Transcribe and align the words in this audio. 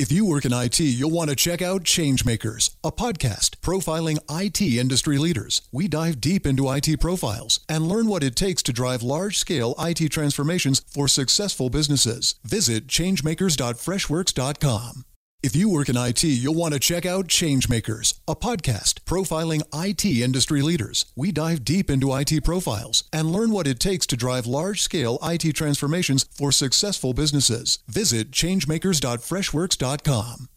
If 0.00 0.10
you 0.10 0.24
work 0.24 0.46
in 0.46 0.54
IT, 0.54 0.80
you'll 0.80 1.10
want 1.10 1.28
to 1.28 1.36
check 1.36 1.60
out 1.60 1.84
Changemakers, 1.84 2.74
a 2.82 2.90
podcast 2.90 3.58
profiling 3.58 4.18
IT 4.30 4.62
industry 4.62 5.18
leaders. 5.18 5.60
We 5.72 5.88
dive 5.88 6.22
deep 6.22 6.46
into 6.46 6.72
IT 6.72 6.98
profiles 6.98 7.60
and 7.68 7.86
learn 7.86 8.06
what 8.06 8.22
it 8.22 8.34
takes 8.34 8.62
to 8.62 8.72
drive 8.72 9.02
large 9.02 9.36
scale 9.36 9.74
IT 9.78 10.08
transformations 10.08 10.80
for 10.86 11.06
successful 11.06 11.68
businesses. 11.68 12.36
Visit 12.44 12.86
changemakers.freshworks.com. 12.86 15.04
If 15.42 15.56
you 15.56 15.70
work 15.70 15.88
in 15.88 15.96
IT, 15.96 16.22
you'll 16.22 16.54
want 16.54 16.74
to 16.74 16.80
check 16.80 17.06
out 17.06 17.26
Changemakers, 17.26 18.20
a 18.28 18.36
podcast 18.36 19.00
profiling 19.04 19.62
IT 19.74 20.04
industry 20.04 20.60
leaders. 20.60 21.06
We 21.16 21.32
dive 21.32 21.64
deep 21.64 21.88
into 21.88 22.14
IT 22.14 22.44
profiles 22.44 23.04
and 23.10 23.32
learn 23.32 23.50
what 23.50 23.66
it 23.66 23.80
takes 23.80 24.06
to 24.08 24.18
drive 24.18 24.46
large 24.46 24.82
scale 24.82 25.18
IT 25.22 25.54
transformations 25.54 26.26
for 26.30 26.52
successful 26.52 27.14
businesses. 27.14 27.78
Visit 27.88 28.32
changemakers.freshworks.com. 28.32 30.48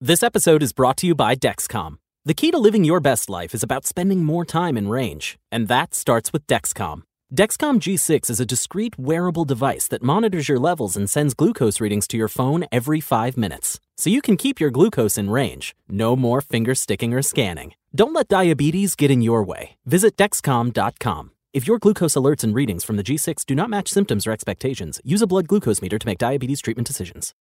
This 0.00 0.22
episode 0.22 0.62
is 0.62 0.72
brought 0.72 0.96
to 0.98 1.06
you 1.06 1.14
by 1.14 1.34
Dexcom. 1.34 1.98
The 2.24 2.32
key 2.32 2.50
to 2.52 2.58
living 2.58 2.84
your 2.84 3.00
best 3.00 3.28
life 3.28 3.52
is 3.54 3.62
about 3.62 3.84
spending 3.84 4.24
more 4.24 4.46
time 4.46 4.78
in 4.78 4.88
range, 4.88 5.36
and 5.52 5.68
that 5.68 5.94
starts 5.94 6.32
with 6.32 6.46
Dexcom. 6.46 7.02
Dexcom 7.34 7.80
G6 7.80 8.30
is 8.30 8.38
a 8.38 8.46
discreet 8.46 8.96
wearable 8.96 9.44
device 9.44 9.88
that 9.88 10.00
monitors 10.00 10.48
your 10.48 10.60
levels 10.60 10.96
and 10.96 11.10
sends 11.10 11.34
glucose 11.34 11.80
readings 11.80 12.06
to 12.06 12.16
your 12.16 12.28
phone 12.28 12.66
every 12.70 13.00
five 13.00 13.36
minutes. 13.36 13.80
So 13.96 14.10
you 14.10 14.22
can 14.22 14.36
keep 14.36 14.60
your 14.60 14.70
glucose 14.70 15.18
in 15.18 15.30
range. 15.30 15.74
No 15.88 16.14
more 16.14 16.40
finger 16.40 16.72
sticking 16.76 17.12
or 17.12 17.22
scanning. 17.22 17.72
Don't 17.92 18.12
let 18.12 18.28
diabetes 18.28 18.94
get 18.94 19.10
in 19.10 19.22
your 19.22 19.42
way. 19.42 19.76
Visit 19.86 20.16
Dexcom.com. 20.16 21.32
If 21.52 21.66
your 21.66 21.80
glucose 21.80 22.14
alerts 22.14 22.44
and 22.44 22.54
readings 22.54 22.84
from 22.84 22.96
the 22.96 23.02
G6 23.02 23.44
do 23.44 23.56
not 23.56 23.70
match 23.70 23.88
symptoms 23.88 24.24
or 24.24 24.30
expectations, 24.30 25.00
use 25.04 25.20
a 25.20 25.26
blood 25.26 25.48
glucose 25.48 25.82
meter 25.82 25.98
to 25.98 26.06
make 26.06 26.18
diabetes 26.18 26.60
treatment 26.60 26.86
decisions. 26.86 27.34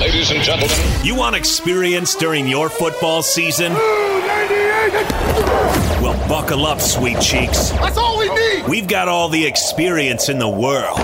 Ladies 0.00 0.32
and 0.32 0.42
gentlemen, 0.42 0.76
you 1.04 1.14
want 1.14 1.36
experience 1.36 2.16
during 2.16 2.48
your 2.48 2.68
football 2.68 3.22
season? 3.22 3.72
Well, 6.02 6.28
buckle 6.28 6.66
up, 6.66 6.80
sweet 6.80 7.20
cheeks. 7.20 7.70
That's 7.70 7.98
all 7.98 8.18
we 8.18 8.28
need. 8.28 8.68
We've 8.68 8.88
got 8.88 9.08
all 9.08 9.28
the 9.28 9.44
experience 9.44 10.28
in 10.28 10.38
the 10.38 10.48
world. 10.48 10.98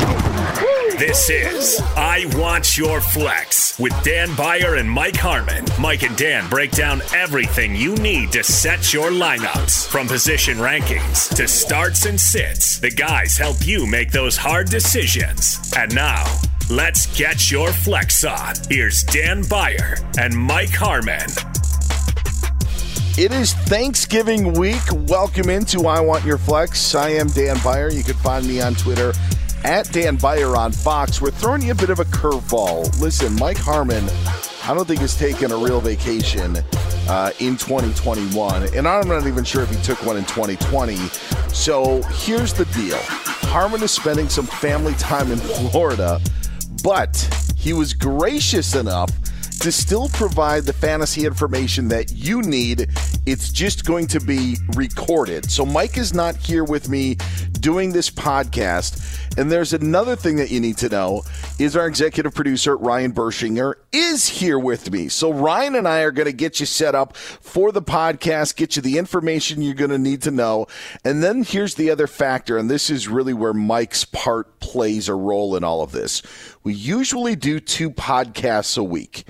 This 0.98 1.30
is 1.30 1.80
I 1.96 2.26
Want 2.36 2.78
Your 2.78 3.00
Flex 3.00 3.76
with 3.78 3.92
Dan 4.04 4.32
Beyer 4.36 4.76
and 4.76 4.88
Mike 4.88 5.16
Harmon. 5.16 5.64
Mike 5.80 6.04
and 6.04 6.16
Dan 6.16 6.48
break 6.48 6.70
down 6.70 7.02
everything 7.12 7.74
you 7.74 7.96
need 7.96 8.30
to 8.32 8.44
set 8.44 8.92
your 8.92 9.10
lineups 9.10 9.88
from 9.88 10.06
position 10.06 10.58
rankings 10.58 11.34
to 11.34 11.48
starts 11.48 12.06
and 12.06 12.20
sits. 12.20 12.78
The 12.78 12.90
guys 12.90 13.36
help 13.36 13.66
you 13.66 13.84
make 13.86 14.12
those 14.12 14.36
hard 14.36 14.68
decisions. 14.68 15.72
And 15.76 15.92
now, 15.92 16.24
let's 16.70 17.06
get 17.18 17.50
your 17.50 17.72
flex 17.72 18.22
on. 18.24 18.54
Here's 18.68 19.02
Dan 19.02 19.42
Beyer 19.48 19.96
and 20.18 20.36
Mike 20.36 20.70
Harmon. 20.70 21.26
It 23.18 23.30
is 23.30 23.52
Thanksgiving 23.52 24.54
week. 24.54 24.80
Welcome 24.90 25.50
into 25.50 25.86
I 25.86 26.00
Want 26.00 26.24
Your 26.24 26.38
Flex. 26.38 26.94
I 26.94 27.10
am 27.10 27.26
Dan 27.26 27.58
Beyer. 27.62 27.90
You 27.90 28.02
can 28.02 28.14
find 28.14 28.48
me 28.48 28.62
on 28.62 28.74
Twitter 28.74 29.12
at 29.64 29.92
Dan 29.92 30.16
Beyer 30.16 30.56
on 30.56 30.72
Fox. 30.72 31.20
We're 31.20 31.30
throwing 31.30 31.60
you 31.60 31.72
a 31.72 31.74
bit 31.74 31.90
of 31.90 32.00
a 32.00 32.06
curveball. 32.06 32.98
Listen, 33.02 33.36
Mike 33.36 33.58
Harmon, 33.58 34.02
I 34.64 34.72
don't 34.72 34.88
think 34.88 35.00
has 35.00 35.14
taken 35.14 35.52
a 35.52 35.56
real 35.58 35.78
vacation 35.78 36.56
uh, 37.06 37.32
in 37.38 37.58
2021, 37.58 38.74
and 38.74 38.88
I'm 38.88 39.08
not 39.08 39.26
even 39.26 39.44
sure 39.44 39.62
if 39.62 39.68
he 39.68 39.82
took 39.82 40.02
one 40.06 40.16
in 40.16 40.24
2020. 40.24 40.96
So 41.48 42.00
here's 42.04 42.54
the 42.54 42.64
deal 42.64 42.96
Harmon 43.50 43.82
is 43.82 43.90
spending 43.90 44.30
some 44.30 44.46
family 44.46 44.94
time 44.94 45.30
in 45.30 45.38
Florida, 45.38 46.18
but 46.82 47.14
he 47.58 47.74
was 47.74 47.92
gracious 47.92 48.74
enough 48.74 49.10
to 49.62 49.70
still 49.70 50.08
provide 50.08 50.64
the 50.64 50.72
fantasy 50.72 51.24
information 51.24 51.86
that 51.86 52.10
you 52.10 52.42
need 52.42 52.88
It's 53.26 53.52
just 53.52 53.84
going 53.84 54.08
to 54.08 54.18
be 54.18 54.56
recorded. 54.74 55.48
So 55.48 55.64
Mike 55.64 55.96
is 55.96 56.12
not 56.12 56.34
here 56.34 56.64
with 56.64 56.88
me 56.88 57.18
doing 57.60 57.92
this 57.92 58.10
podcast. 58.10 59.38
And 59.38 59.52
there's 59.52 59.72
another 59.72 60.16
thing 60.16 60.34
that 60.36 60.50
you 60.50 60.58
need 60.58 60.78
to 60.78 60.88
know 60.88 61.22
is 61.60 61.76
our 61.76 61.86
executive 61.86 62.34
producer 62.34 62.76
Ryan 62.76 63.12
Bershinger 63.12 63.74
is 63.92 64.26
here 64.26 64.58
with 64.58 64.90
me. 64.90 65.08
So 65.08 65.32
Ryan 65.32 65.76
and 65.76 65.86
I 65.86 66.00
are 66.00 66.10
going 66.10 66.26
to 66.26 66.32
get 66.32 66.58
you 66.58 66.66
set 66.66 66.96
up 66.96 67.16
for 67.16 67.70
the 67.70 67.82
podcast, 67.82 68.56
get 68.56 68.74
you 68.74 68.82
the 68.82 68.98
information 68.98 69.62
you're 69.62 69.74
going 69.74 69.90
to 69.90 69.98
need 69.98 70.22
to 70.22 70.32
know. 70.32 70.66
And 71.04 71.22
then 71.22 71.44
here's 71.44 71.76
the 71.76 71.88
other 71.92 72.08
factor 72.08 72.58
and 72.58 72.68
this 72.68 72.90
is 72.90 73.06
really 73.06 73.32
where 73.32 73.54
Mike's 73.54 74.04
part 74.06 74.58
plays 74.58 75.08
a 75.08 75.14
role 75.14 75.54
in 75.54 75.62
all 75.62 75.82
of 75.82 75.92
this. 75.92 76.20
We 76.64 76.74
usually 76.74 77.36
do 77.36 77.60
two 77.60 77.92
podcasts 77.92 78.76
a 78.76 78.82
week. 78.82 79.24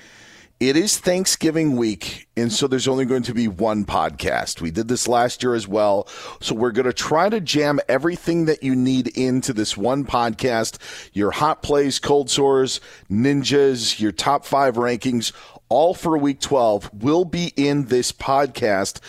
It 0.63 0.77
is 0.77 0.97
Thanksgiving 0.97 1.75
week, 1.75 2.29
and 2.37 2.53
so 2.53 2.69
there's 2.69 2.87
only 2.87 3.05
going 3.05 3.25
to 3.25 3.35
be 3.35 3.49
one 3.49 3.85
podcast. 3.85 4.61
We 4.61 4.71
did 4.71 4.87
this 4.87 5.09
last 5.09 5.43
year 5.43 5.57
as 5.57 5.67
well. 5.67 6.07
So 6.41 6.55
we're 6.55 6.71
going 6.71 6.87
to 6.87 6.93
try 6.93 7.29
to 7.29 7.41
jam 7.41 7.81
everything 7.89 8.45
that 8.45 8.63
you 8.63 8.77
need 8.77 9.09
into 9.19 9.53
this 9.53 9.77
one 9.77 10.05
podcast 10.05 10.79
your 11.13 11.33
hot 11.33 11.65
plays, 11.65 11.99
cold 11.99 12.31
sores, 12.31 12.81
ninjas, 13.11 13.99
your 13.99 14.13
top 14.13 14.45
five 14.45 14.77
rankings, 14.77 15.33
all 15.69 15.95
for 15.95 16.17
week 16.17 16.39
12 16.39 17.03
will 17.03 17.25
be 17.25 17.53
in 17.57 17.87
this 17.87 18.13
podcast. 18.13 19.01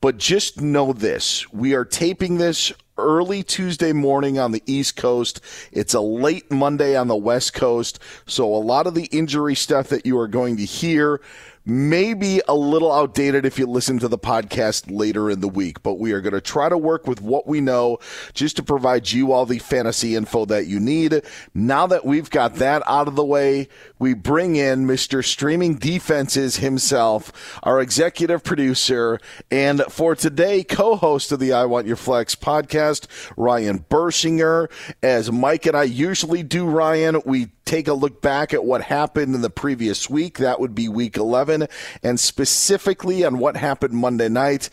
But 0.00 0.16
just 0.16 0.60
know 0.60 0.92
this 0.92 1.52
we 1.52 1.74
are 1.74 1.84
taping 1.84 2.38
this 2.38 2.72
early 3.00 3.42
Tuesday 3.42 3.92
morning 3.92 4.38
on 4.38 4.52
the 4.52 4.62
East 4.66 4.96
Coast. 4.96 5.40
It's 5.72 5.94
a 5.94 6.00
late 6.00 6.50
Monday 6.50 6.96
on 6.96 7.08
the 7.08 7.16
West 7.16 7.54
Coast. 7.54 7.98
So 8.26 8.44
a 8.54 8.58
lot 8.58 8.86
of 8.86 8.94
the 8.94 9.06
injury 9.06 9.54
stuff 9.54 9.88
that 9.88 10.06
you 10.06 10.18
are 10.18 10.28
going 10.28 10.56
to 10.58 10.64
hear 10.64 11.20
maybe 11.64 12.40
a 12.48 12.54
little 12.54 12.92
outdated 12.92 13.44
if 13.44 13.58
you 13.58 13.66
listen 13.66 13.98
to 13.98 14.08
the 14.08 14.18
podcast 14.18 14.90
later 14.90 15.30
in 15.30 15.40
the 15.40 15.48
week, 15.48 15.82
but 15.82 15.98
we 15.98 16.12
are 16.12 16.20
going 16.20 16.32
to 16.32 16.40
try 16.40 16.68
to 16.68 16.78
work 16.78 17.06
with 17.06 17.20
what 17.20 17.46
we 17.46 17.60
know 17.60 17.98
just 18.32 18.56
to 18.56 18.62
provide 18.62 19.10
you 19.12 19.32
all 19.32 19.46
the 19.46 19.58
fantasy 19.58 20.16
info 20.16 20.44
that 20.46 20.66
you 20.66 20.80
need. 20.80 21.22
Now 21.54 21.86
that 21.86 22.04
we've 22.04 22.30
got 22.30 22.56
that 22.56 22.82
out 22.86 23.08
of 23.08 23.16
the 23.16 23.24
way, 23.24 23.68
we 23.98 24.14
bring 24.14 24.56
in 24.56 24.86
Mr. 24.86 25.24
Streaming 25.24 25.74
Defenses 25.76 26.56
himself, 26.56 27.60
our 27.62 27.80
executive 27.80 28.42
producer, 28.42 29.20
and 29.50 29.82
for 29.88 30.14
today, 30.14 30.64
co 30.64 30.96
host 30.96 31.32
of 31.32 31.40
the 31.40 31.52
I 31.52 31.66
Want 31.66 31.86
Your 31.86 31.96
Flex 31.96 32.34
podcast, 32.34 33.06
Ryan 33.36 33.80
Bershinger. 33.90 34.70
As 35.02 35.30
Mike 35.30 35.66
and 35.66 35.76
I 35.76 35.84
usually 35.84 36.42
do, 36.42 36.66
Ryan, 36.66 37.20
we 37.24 37.50
take 37.70 37.86
a 37.86 37.94
look 37.94 38.20
back 38.20 38.52
at 38.52 38.64
what 38.64 38.82
happened 38.82 39.32
in 39.32 39.42
the 39.42 39.48
previous 39.48 40.10
week. 40.10 40.38
That 40.38 40.58
would 40.58 40.74
be 40.74 40.88
week 40.88 41.16
11, 41.16 41.68
and 42.02 42.18
specifically 42.18 43.24
on 43.24 43.38
what 43.38 43.56
happened 43.56 43.94
Monday 43.94 44.28
night. 44.28 44.70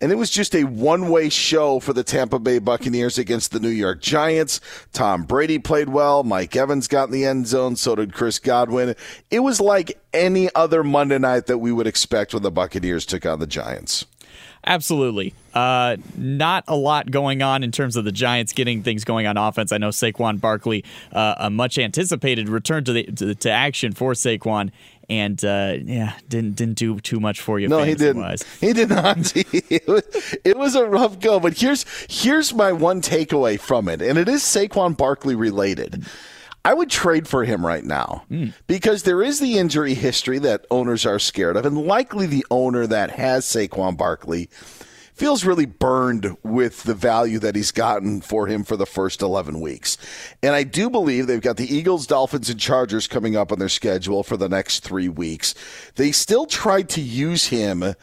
And 0.00 0.10
it 0.10 0.16
was 0.16 0.30
just 0.30 0.56
a 0.56 0.64
one 0.64 1.10
way 1.10 1.28
show 1.28 1.78
for 1.78 1.92
the 1.92 2.02
Tampa 2.02 2.40
Bay 2.40 2.58
Buccaneers 2.58 3.18
against 3.18 3.52
the 3.52 3.60
New 3.60 3.68
York 3.68 4.00
Giants. 4.00 4.60
Tom 4.92 5.22
Brady 5.22 5.60
played 5.60 5.90
well. 5.90 6.24
Mike 6.24 6.56
Evans 6.56 6.88
got 6.88 7.04
in 7.04 7.12
the 7.12 7.24
end 7.24 7.46
zone. 7.46 7.76
So 7.76 7.94
did 7.94 8.14
Chris 8.14 8.40
Godwin. 8.40 8.96
It 9.30 9.40
was 9.40 9.60
like 9.60 10.00
any 10.12 10.52
other 10.54 10.82
Monday 10.82 11.18
night 11.18 11.46
that 11.46 11.58
we 11.58 11.70
would 11.70 11.86
expect 11.86 12.34
when 12.34 12.42
the 12.42 12.50
Buccaneers 12.50 13.06
took 13.06 13.24
on 13.26 13.38
the 13.38 13.46
Giants. 13.46 14.06
Absolutely. 14.66 15.34
Uh, 15.54 15.96
not 16.16 16.64
a 16.68 16.76
lot 16.76 17.10
going 17.10 17.42
on 17.42 17.64
in 17.64 17.72
terms 17.72 17.96
of 17.96 18.04
the 18.04 18.12
Giants 18.12 18.52
getting 18.52 18.82
things 18.82 19.04
going 19.04 19.26
on 19.26 19.36
offense. 19.36 19.72
I 19.72 19.78
know 19.78 19.88
Saquon 19.88 20.40
Barkley, 20.40 20.84
uh, 21.12 21.34
a 21.38 21.50
much 21.50 21.78
anticipated 21.78 22.48
return 22.48 22.84
to 22.84 22.92
the 22.92 23.04
to, 23.04 23.34
to 23.34 23.50
action 23.50 23.92
for 23.92 24.12
Saquon, 24.12 24.70
and 25.08 25.42
uh, 25.44 25.76
yeah, 25.82 26.14
didn't 26.28 26.56
didn't 26.56 26.76
do 26.76 27.00
too 27.00 27.20
much 27.20 27.40
for 27.40 27.58
you. 27.58 27.68
No, 27.68 27.82
he 27.82 27.94
didn't. 27.94 28.22
Wise. 28.22 28.44
He 28.60 28.72
did 28.72 28.90
not. 28.90 29.32
it, 29.34 29.88
was, 29.88 30.36
it 30.44 30.56
was 30.56 30.74
a 30.74 30.84
rough 30.84 31.18
go, 31.20 31.40
but 31.40 31.58
here's 31.58 31.84
here's 32.08 32.52
my 32.54 32.70
one 32.70 33.00
takeaway 33.00 33.58
from 33.58 33.88
it, 33.88 34.02
and 34.02 34.18
it 34.18 34.28
is 34.28 34.42
Saquon 34.42 34.96
Barkley 34.96 35.34
related. 35.34 36.06
I 36.64 36.74
would 36.74 36.90
trade 36.90 37.26
for 37.26 37.44
him 37.44 37.64
right 37.64 37.84
now 37.84 38.24
mm. 38.30 38.52
because 38.66 39.02
there 39.02 39.22
is 39.22 39.40
the 39.40 39.58
injury 39.58 39.94
history 39.94 40.38
that 40.40 40.66
owners 40.70 41.06
are 41.06 41.18
scared 41.18 41.56
of, 41.56 41.64
and 41.64 41.86
likely 41.86 42.26
the 42.26 42.44
owner 42.50 42.86
that 42.86 43.12
has 43.12 43.46
Saquon 43.46 43.96
Barkley 43.96 44.50
feels 45.14 45.44
really 45.44 45.66
burned 45.66 46.34
with 46.42 46.84
the 46.84 46.94
value 46.94 47.38
that 47.38 47.54
he's 47.54 47.72
gotten 47.72 48.22
for 48.22 48.46
him 48.46 48.64
for 48.64 48.76
the 48.76 48.86
first 48.86 49.20
11 49.20 49.60
weeks. 49.60 49.98
And 50.42 50.54
I 50.54 50.62
do 50.62 50.88
believe 50.88 51.26
they've 51.26 51.42
got 51.42 51.58
the 51.58 51.74
Eagles, 51.74 52.06
Dolphins, 52.06 52.48
and 52.48 52.58
Chargers 52.58 53.06
coming 53.06 53.36
up 53.36 53.52
on 53.52 53.58
their 53.58 53.68
schedule 53.68 54.22
for 54.22 54.38
the 54.38 54.48
next 54.48 54.80
three 54.80 55.10
weeks. 55.10 55.54
They 55.96 56.10
still 56.10 56.46
tried 56.46 56.88
to 56.90 57.02
use 57.02 57.48
him 57.48 57.94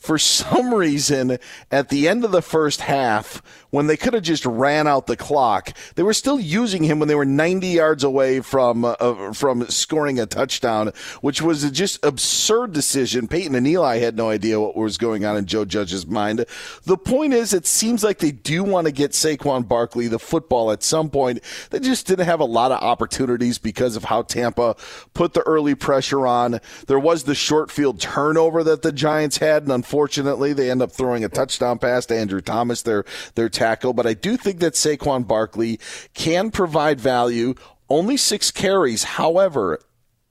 for 0.00 0.16
some 0.16 0.72
reason 0.72 1.38
at 1.72 1.88
the 1.88 2.08
end 2.08 2.24
of 2.24 2.32
the 2.32 2.40
first 2.40 2.82
half 2.82 3.42
when 3.70 3.86
they 3.86 3.96
could 3.96 4.14
have 4.14 4.22
just 4.22 4.44
ran 4.44 4.86
out 4.86 5.06
the 5.06 5.16
clock. 5.16 5.72
They 5.94 6.02
were 6.02 6.14
still 6.14 6.40
using 6.40 6.84
him 6.84 6.98
when 6.98 7.08
they 7.08 7.14
were 7.14 7.24
90 7.24 7.66
yards 7.66 8.04
away 8.04 8.40
from 8.40 8.84
uh, 8.84 9.32
from 9.32 9.66
scoring 9.68 10.18
a 10.18 10.26
touchdown, 10.26 10.92
which 11.20 11.40
was 11.42 11.64
a 11.64 11.70
just 11.70 12.04
absurd 12.04 12.72
decision. 12.72 13.28
Peyton 13.28 13.54
and 13.54 13.66
Eli 13.66 13.98
had 13.98 14.16
no 14.16 14.30
idea 14.30 14.60
what 14.60 14.76
was 14.76 14.98
going 14.98 15.24
on 15.24 15.36
in 15.36 15.46
Joe 15.46 15.64
Judge's 15.64 16.06
mind. 16.06 16.44
The 16.84 16.96
point 16.96 17.32
is, 17.32 17.52
it 17.52 17.66
seems 17.66 18.02
like 18.04 18.18
they 18.18 18.32
do 18.32 18.64
want 18.64 18.86
to 18.86 18.92
get 18.92 19.12
Saquon 19.12 19.66
Barkley 19.66 20.08
the 20.08 20.18
football 20.18 20.70
at 20.70 20.82
some 20.82 21.10
point. 21.10 21.40
They 21.70 21.80
just 21.80 22.06
didn't 22.06 22.26
have 22.26 22.40
a 22.40 22.44
lot 22.44 22.72
of 22.72 22.82
opportunities 22.82 23.58
because 23.58 23.96
of 23.96 24.04
how 24.04 24.22
Tampa 24.22 24.76
put 25.14 25.34
the 25.34 25.42
early 25.42 25.74
pressure 25.74 26.26
on. 26.26 26.60
There 26.86 26.98
was 26.98 27.24
the 27.24 27.34
short 27.34 27.70
field 27.70 28.00
turnover 28.00 28.64
that 28.64 28.82
the 28.82 28.92
Giants 28.92 29.38
had, 29.38 29.62
and 29.62 29.72
unfortunately, 29.72 30.52
they 30.52 30.70
end 30.70 30.82
up 30.82 30.92
throwing 30.92 31.24
a 31.24 31.28
touchdown 31.28 31.78
pass 31.78 32.06
to 32.06 32.16
Andrew 32.16 32.40
Thomas, 32.40 32.82
their 32.82 33.04
their 33.34 33.48
tackle, 33.60 33.92
but 33.92 34.06
I 34.06 34.14
do 34.14 34.36
think 34.38 34.60
that 34.60 34.72
Saquon 34.72 35.26
Barkley 35.26 35.78
can 36.14 36.50
provide 36.50 36.98
value. 36.98 37.54
Only 37.90 38.16
six 38.16 38.50
carries, 38.50 39.04
however, 39.04 39.78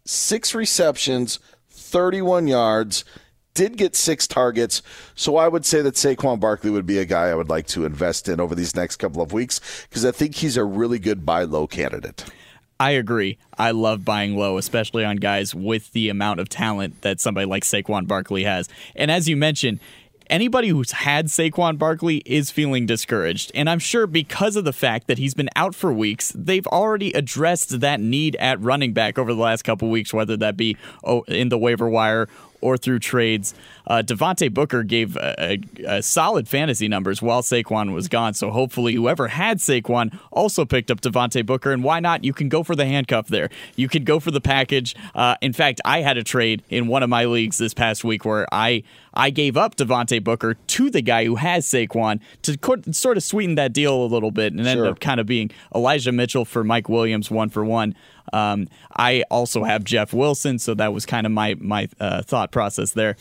six 0.03 0.55
receptions, 0.55 1.39
31 1.69 2.47
yards, 2.47 3.05
did 3.53 3.77
get 3.77 3.95
six 3.95 4.25
targets. 4.25 4.81
So 5.15 5.37
I 5.37 5.47
would 5.47 5.65
say 5.65 5.81
that 5.81 5.95
Saquon 5.95 6.39
Barkley 6.39 6.71
would 6.71 6.85
be 6.85 6.97
a 6.97 7.05
guy 7.05 7.27
I 7.27 7.35
would 7.35 7.49
like 7.49 7.67
to 7.67 7.85
invest 7.85 8.27
in 8.27 8.39
over 8.39 8.55
these 8.55 8.75
next 8.75 8.95
couple 8.95 9.21
of 9.21 9.31
weeks 9.31 9.85
because 9.89 10.05
I 10.05 10.11
think 10.11 10.35
he's 10.35 10.57
a 10.57 10.63
really 10.63 10.97
good 10.97 11.25
buy 11.25 11.43
low 11.43 11.67
candidate. 11.67 12.25
I 12.79 12.91
agree. 12.91 13.37
I 13.57 13.71
love 13.71 14.05
buying 14.05 14.37
low, 14.37 14.57
especially 14.57 15.03
on 15.03 15.17
guys 15.17 15.53
with 15.53 15.91
the 15.91 16.07
amount 16.07 16.39
of 16.39 16.47
talent 16.47 17.01
that 17.01 17.19
somebody 17.19 17.45
like 17.45 17.63
Saquon 17.63 18.07
Barkley 18.07 18.45
has. 18.45 18.69
And 18.95 19.11
as 19.11 19.27
you 19.27 19.35
mentioned, 19.35 19.81
anybody 20.29 20.69
who's 20.69 20.91
had 20.91 21.27
Saquon 21.27 21.77
Barkley 21.77 22.17
is 22.25 22.51
feeling 22.51 22.85
discouraged. 22.85 23.51
And 23.55 23.69
I'm 23.69 23.79
sure 23.79 24.07
because 24.07 24.55
of 24.55 24.65
the 24.65 24.73
fact 24.73 25.07
that 25.07 25.17
he's 25.17 25.33
been 25.33 25.49
out 25.55 25.75
for 25.75 25.91
weeks, 25.91 26.31
they've 26.35 26.67
already 26.67 27.11
addressed 27.13 27.79
that 27.79 27.99
need 27.99 28.35
at 28.37 28.61
running 28.61 28.93
back 28.93 29.17
over 29.17 29.33
the 29.33 29.41
last 29.41 29.63
couple 29.63 29.89
weeks, 29.89 30.13
whether 30.13 30.37
that 30.37 30.57
be 30.57 30.77
oh, 31.03 31.23
in 31.23 31.49
the 31.49 31.57
waiver 31.57 31.89
wire 31.89 32.27
or 32.61 32.77
through 32.77 32.99
trades. 32.99 33.53
Uh, 33.87 34.03
Devontae 34.05 34.53
Booker 34.53 34.83
gave 34.83 35.15
a, 35.15 35.35
a, 35.39 35.97
a, 35.97 36.03
solid 36.03 36.47
fantasy 36.47 36.87
numbers 36.87 37.21
while 37.21 37.41
Saquon 37.41 37.93
was 37.93 38.07
gone. 38.07 38.33
So 38.33 38.51
hopefully, 38.51 38.93
whoever 38.93 39.27
had 39.27 39.57
Saquon 39.57 40.17
also 40.31 40.65
picked 40.65 40.91
up 40.91 41.01
Devontae 41.01 41.45
Booker. 41.45 41.71
And 41.71 41.83
why 41.83 41.99
not? 41.99 42.23
You 42.23 42.33
can 42.33 42.49
go 42.49 42.63
for 42.63 42.75
the 42.75 42.85
handcuff 42.85 43.27
there. 43.27 43.49
You 43.75 43.87
can 43.87 44.03
go 44.03 44.19
for 44.19 44.31
the 44.31 44.41
package. 44.41 44.95
Uh, 45.15 45.35
in 45.41 45.53
fact, 45.53 45.81
I 45.85 46.01
had 46.01 46.17
a 46.17 46.23
trade 46.23 46.63
in 46.69 46.87
one 46.87 47.03
of 47.03 47.09
my 47.09 47.25
leagues 47.25 47.57
this 47.57 47.73
past 47.73 48.03
week 48.03 48.25
where 48.25 48.47
I 48.51 48.83
I 49.13 49.31
gave 49.31 49.57
up 49.57 49.75
Devontae 49.75 50.23
Booker 50.23 50.53
to 50.53 50.89
the 50.89 51.01
guy 51.01 51.25
who 51.25 51.35
has 51.35 51.65
Saquon 51.65 52.19
to 52.43 52.57
sort 52.93 53.17
of 53.17 53.23
sweeten 53.23 53.55
that 53.55 53.73
deal 53.73 54.03
a 54.03 54.05
little 54.05 54.31
bit 54.31 54.53
and 54.53 54.61
sure. 54.61 54.69
ended 54.69 54.87
up 54.87 54.99
kind 54.99 55.19
of 55.19 55.25
being 55.25 55.51
Elijah 55.73 56.11
Mitchell 56.11 56.45
for 56.45 56.63
Mike 56.63 56.89
Williams 56.89 57.31
one 57.31 57.49
for 57.49 57.65
one. 57.65 57.95
Um, 58.33 58.67
I 58.95 59.23
also 59.29 59.63
have 59.63 59.83
Jeff 59.83 60.13
Wilson, 60.13 60.59
so 60.59 60.73
that 60.75 60.93
was 60.93 61.05
kind 61.05 61.25
of 61.25 61.31
my 61.31 61.55
my 61.59 61.89
uh, 61.99 62.21
thought 62.21 62.51
process 62.51 62.91
there. 62.91 63.15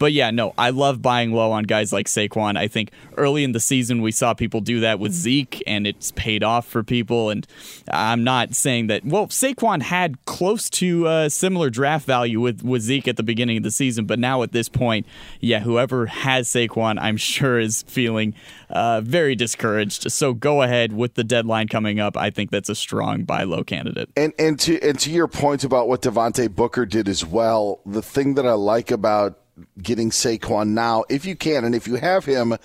But 0.00 0.14
yeah, 0.14 0.30
no, 0.30 0.54
I 0.56 0.70
love 0.70 1.02
buying 1.02 1.30
low 1.30 1.52
on 1.52 1.64
guys 1.64 1.92
like 1.92 2.06
Saquon. 2.06 2.56
I 2.56 2.68
think 2.68 2.90
early 3.18 3.44
in 3.44 3.52
the 3.52 3.60
season 3.60 4.00
we 4.00 4.12
saw 4.12 4.32
people 4.32 4.62
do 4.62 4.80
that 4.80 4.98
with 4.98 5.12
Zeke, 5.12 5.62
and 5.66 5.86
it's 5.86 6.10
paid 6.12 6.42
off 6.42 6.66
for 6.66 6.82
people. 6.82 7.28
And 7.28 7.46
I'm 7.92 8.24
not 8.24 8.54
saying 8.54 8.86
that. 8.86 9.04
Well, 9.04 9.26
Saquon 9.26 9.82
had 9.82 10.24
close 10.24 10.70
to 10.70 11.06
uh, 11.06 11.28
similar 11.28 11.68
draft 11.68 12.06
value 12.06 12.40
with 12.40 12.62
with 12.62 12.80
Zeke 12.80 13.08
at 13.08 13.18
the 13.18 13.22
beginning 13.22 13.58
of 13.58 13.62
the 13.62 13.70
season, 13.70 14.06
but 14.06 14.18
now 14.18 14.42
at 14.42 14.52
this 14.52 14.70
point, 14.70 15.06
yeah, 15.38 15.60
whoever 15.60 16.06
has 16.06 16.48
Saquon, 16.48 16.98
I'm 16.98 17.16
sure 17.18 17.58
is 17.58 17.82
feeling 17.82 18.34
uh, 18.70 19.02
very 19.02 19.34
discouraged. 19.34 20.10
So 20.10 20.32
go 20.32 20.62
ahead 20.62 20.94
with 20.94 21.12
the 21.12 21.24
deadline 21.24 21.68
coming 21.68 22.00
up. 22.00 22.16
I 22.16 22.30
think 22.30 22.50
that's 22.50 22.70
a 22.70 22.74
strong 22.74 23.24
buy 23.24 23.42
low 23.42 23.64
candidate. 23.64 24.08
And 24.16 24.32
and 24.38 24.58
to 24.60 24.80
and 24.80 24.98
to 25.00 25.10
your 25.10 25.28
point 25.28 25.62
about 25.62 25.88
what 25.88 26.00
Devontae 26.00 26.54
Booker 26.54 26.86
did 26.86 27.06
as 27.06 27.22
well, 27.22 27.80
the 27.84 28.00
thing 28.00 28.32
that 28.36 28.46
I 28.46 28.54
like 28.54 28.90
about 28.90 29.39
getting 29.82 30.10
Saquon 30.10 30.68
now, 30.68 31.04
if 31.08 31.24
you 31.24 31.36
can, 31.36 31.64
and 31.64 31.74
if 31.74 31.86
you 31.86 31.96
have 31.96 32.24
him, 32.24 32.56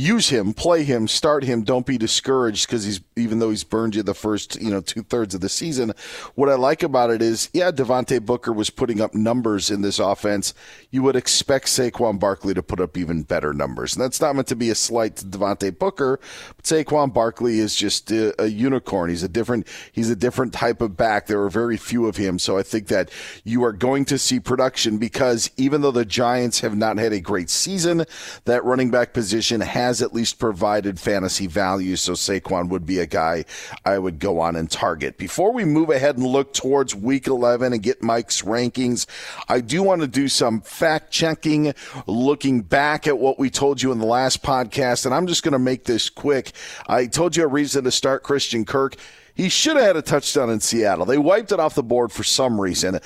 use 0.00 0.30
him, 0.30 0.52
play 0.52 0.82
him, 0.82 1.06
start 1.06 1.44
him. 1.44 1.62
Don't 1.62 1.86
be 1.86 1.98
discouraged 1.98 2.66
because 2.66 2.84
he's 2.84 3.00
even 3.16 3.38
though 3.38 3.50
he's 3.50 3.64
burned 3.64 3.94
you 3.94 4.02
the 4.02 4.14
first 4.14 4.60
you 4.60 4.70
know 4.70 4.80
two 4.80 5.02
thirds 5.02 5.34
of 5.34 5.40
the 5.40 5.48
season. 5.48 5.92
What 6.34 6.48
I 6.48 6.54
like 6.54 6.82
about 6.82 7.10
it 7.10 7.22
is, 7.22 7.50
yeah, 7.52 7.70
Devontae 7.70 8.24
Booker 8.24 8.52
was 8.52 8.70
putting 8.70 9.00
up 9.00 9.14
numbers 9.14 9.70
in 9.70 9.82
this 9.82 9.98
offense. 9.98 10.54
You 10.90 11.02
would 11.02 11.16
expect 11.16 11.66
Saquon 11.66 12.18
Barkley 12.18 12.54
to 12.54 12.62
put 12.62 12.80
up 12.80 12.96
even 12.96 13.22
better 13.22 13.52
numbers, 13.52 13.94
and 13.94 14.02
that's 14.02 14.20
not 14.20 14.34
meant 14.34 14.48
to 14.48 14.56
be 14.56 14.70
a 14.70 14.74
slight 14.74 15.16
to 15.16 15.26
Devontae 15.26 15.78
Booker. 15.78 16.18
But 16.56 16.64
Saquon 16.64 17.12
Barkley 17.12 17.58
is 17.58 17.74
just 17.74 18.10
a, 18.10 18.40
a 18.42 18.46
unicorn. 18.46 19.10
He's 19.10 19.22
a 19.22 19.28
different 19.28 19.68
he's 19.92 20.10
a 20.10 20.16
different 20.16 20.52
type 20.52 20.80
of 20.80 20.96
back. 20.96 21.26
There 21.26 21.42
are 21.42 21.50
very 21.50 21.76
few 21.76 22.06
of 22.06 22.16
him, 22.16 22.38
so 22.38 22.56
I 22.56 22.62
think 22.62 22.88
that 22.88 23.10
you 23.44 23.62
are 23.64 23.72
going 23.72 24.06
to 24.06 24.18
see 24.18 24.40
production 24.40 24.98
because 24.98 25.50
even 25.56 25.82
though 25.82 25.90
the 25.90 26.04
Giants 26.04 26.60
have 26.60 26.76
not 26.76 26.96
had 26.98 27.12
a 27.12 27.20
great 27.20 27.50
season, 27.50 28.06
that 28.44 28.64
running 28.64 28.90
back 28.90 29.12
position 29.12 29.60
has 29.60 29.89
at 30.02 30.14
least 30.14 30.38
provided 30.38 30.98
fantasy 31.00 31.46
value. 31.46 31.96
So 31.96 32.12
Saquon 32.12 32.68
would 32.68 32.86
be 32.86 32.98
a 32.98 33.06
guy 33.06 33.44
I 33.84 33.98
would 33.98 34.18
go 34.18 34.40
on 34.40 34.56
and 34.56 34.70
target. 34.70 35.18
Before 35.18 35.52
we 35.52 35.64
move 35.64 35.90
ahead 35.90 36.16
and 36.16 36.26
look 36.26 36.54
towards 36.54 36.94
week 36.94 37.26
11 37.26 37.72
and 37.72 37.82
get 37.82 38.02
Mike's 38.02 38.42
rankings, 38.42 39.06
I 39.48 39.60
do 39.60 39.82
want 39.82 40.02
to 40.02 40.06
do 40.06 40.28
some 40.28 40.60
fact 40.60 41.10
checking, 41.10 41.74
looking 42.06 42.62
back 42.62 43.06
at 43.06 43.18
what 43.18 43.38
we 43.38 43.50
told 43.50 43.82
you 43.82 43.92
in 43.92 43.98
the 43.98 44.06
last 44.06 44.42
podcast. 44.42 45.06
And 45.06 45.14
I'm 45.14 45.26
just 45.26 45.42
going 45.42 45.52
to 45.52 45.58
make 45.58 45.84
this 45.84 46.08
quick. 46.08 46.52
I 46.86 47.06
told 47.06 47.36
you 47.36 47.44
a 47.44 47.48
reason 47.48 47.84
to 47.84 47.90
start 47.90 48.22
Christian 48.22 48.64
Kirk. 48.64 48.96
He 49.40 49.48
should 49.48 49.76
have 49.76 49.86
had 49.86 49.96
a 49.96 50.02
touchdown 50.02 50.50
in 50.50 50.60
Seattle. 50.60 51.06
They 51.06 51.16
wiped 51.16 51.50
it 51.50 51.58
off 51.58 51.74
the 51.74 51.82
board 51.82 52.12
for 52.12 52.22
some 52.22 52.60
reason. 52.60 53.00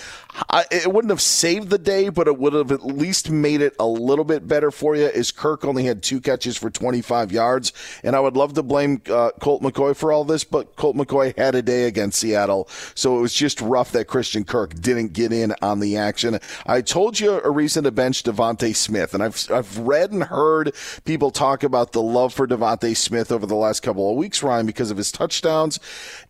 I, 0.50 0.64
it 0.73 0.93
wouldn't 0.93 1.12
have 1.12 1.21
saved 1.21 1.71
the 1.71 1.79
day, 1.79 2.09
but 2.09 2.26
it 2.26 2.37
would 2.37 2.55
have 2.55 2.73
at 2.73 2.85
least 2.85 3.31
made 3.31 3.61
it 3.61 3.76
a 3.79 3.87
little 3.87 4.25
bit 4.25 4.49
better 4.49 4.73
for 4.73 4.97
you. 4.97 5.05
Is 5.05 5.31
Kirk 5.31 5.64
only 5.64 5.85
had 5.85 6.03
two 6.03 6.21
catches 6.21 6.57
for 6.57 6.71
25 6.71 7.31
yards, 7.31 7.73
and 8.03 8.17
I 8.17 8.21
would 8.21 8.37
love 8.37 8.55
to 8.55 8.64
blame 8.64 9.00
uh, 9.09 9.31
Colt 9.41 9.62
McCoy 9.62 9.95
for 9.95 10.11
all 10.11 10.25
this, 10.25 10.43
but 10.43 10.75
Colt 10.75 10.97
McCoy 10.97 11.38
had 11.38 11.55
a 11.55 11.62
day 11.62 11.85
against 11.85 12.19
Seattle, 12.19 12.69
so 12.97 13.17
it 13.17 13.21
was 13.21 13.33
just 13.33 13.61
rough 13.61 13.93
that 13.93 14.09
Christian 14.09 14.43
Kirk 14.43 14.75
didn't 14.75 15.12
get 15.12 15.33
in 15.33 15.55
on 15.62 15.79
the 15.79 15.97
action. 15.97 16.41
I 16.67 16.81
told 16.81 17.21
you 17.21 17.41
a 17.45 17.50
reason 17.50 17.85
to 17.85 17.93
bench 17.93 18.25
DeVonta 18.25 18.75
Smith, 18.75 19.14
and 19.14 19.23
I've 19.23 19.49
I've 19.53 19.79
read 19.79 20.11
and 20.11 20.25
heard 20.25 20.75
people 21.05 21.31
talk 21.31 21.62
about 21.62 21.93
the 21.93 22.03
love 22.03 22.35
for 22.35 22.49
DeVonta 22.49 22.97
Smith 22.97 23.31
over 23.31 23.47
the 23.47 23.55
last 23.55 23.85
couple 23.85 24.11
of 24.11 24.17
weeks, 24.17 24.43
Ryan, 24.43 24.67
because 24.67 24.91
of 24.91 24.97
his 24.97 25.12
touchdowns. 25.12 25.79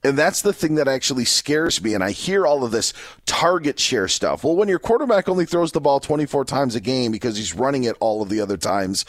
And 0.05 0.19
that's 0.19 0.43
the 0.43 0.53
thing 0.53 0.75
that 0.75 0.87
actually 0.87 1.25
scares 1.25 1.83
me. 1.83 1.95
And 1.95 2.05
I 2.05 2.11
hear 2.11 2.47
all 2.47 2.63
of 2.63 2.71
this 2.71 2.93
target 3.25 3.81
share 3.81 4.07
stuff. 4.07 4.45
Well, 4.45 4.55
when 4.55 4.69
your 4.69 4.79
quarterback 4.79 5.31
only 5.31 5.47
throws 5.47 5.73
the 5.73 5.81
ball 5.81 5.99
24 5.99 6.45
times 6.45 6.75
a 6.75 6.81
game 6.81 7.11
because 7.11 7.39
he's 7.39 7.55
running 7.55 7.85
it 7.85 7.97
all 8.01 8.21
of 8.21 8.29
the 8.29 8.41
other 8.41 8.59
times, 8.59 9.07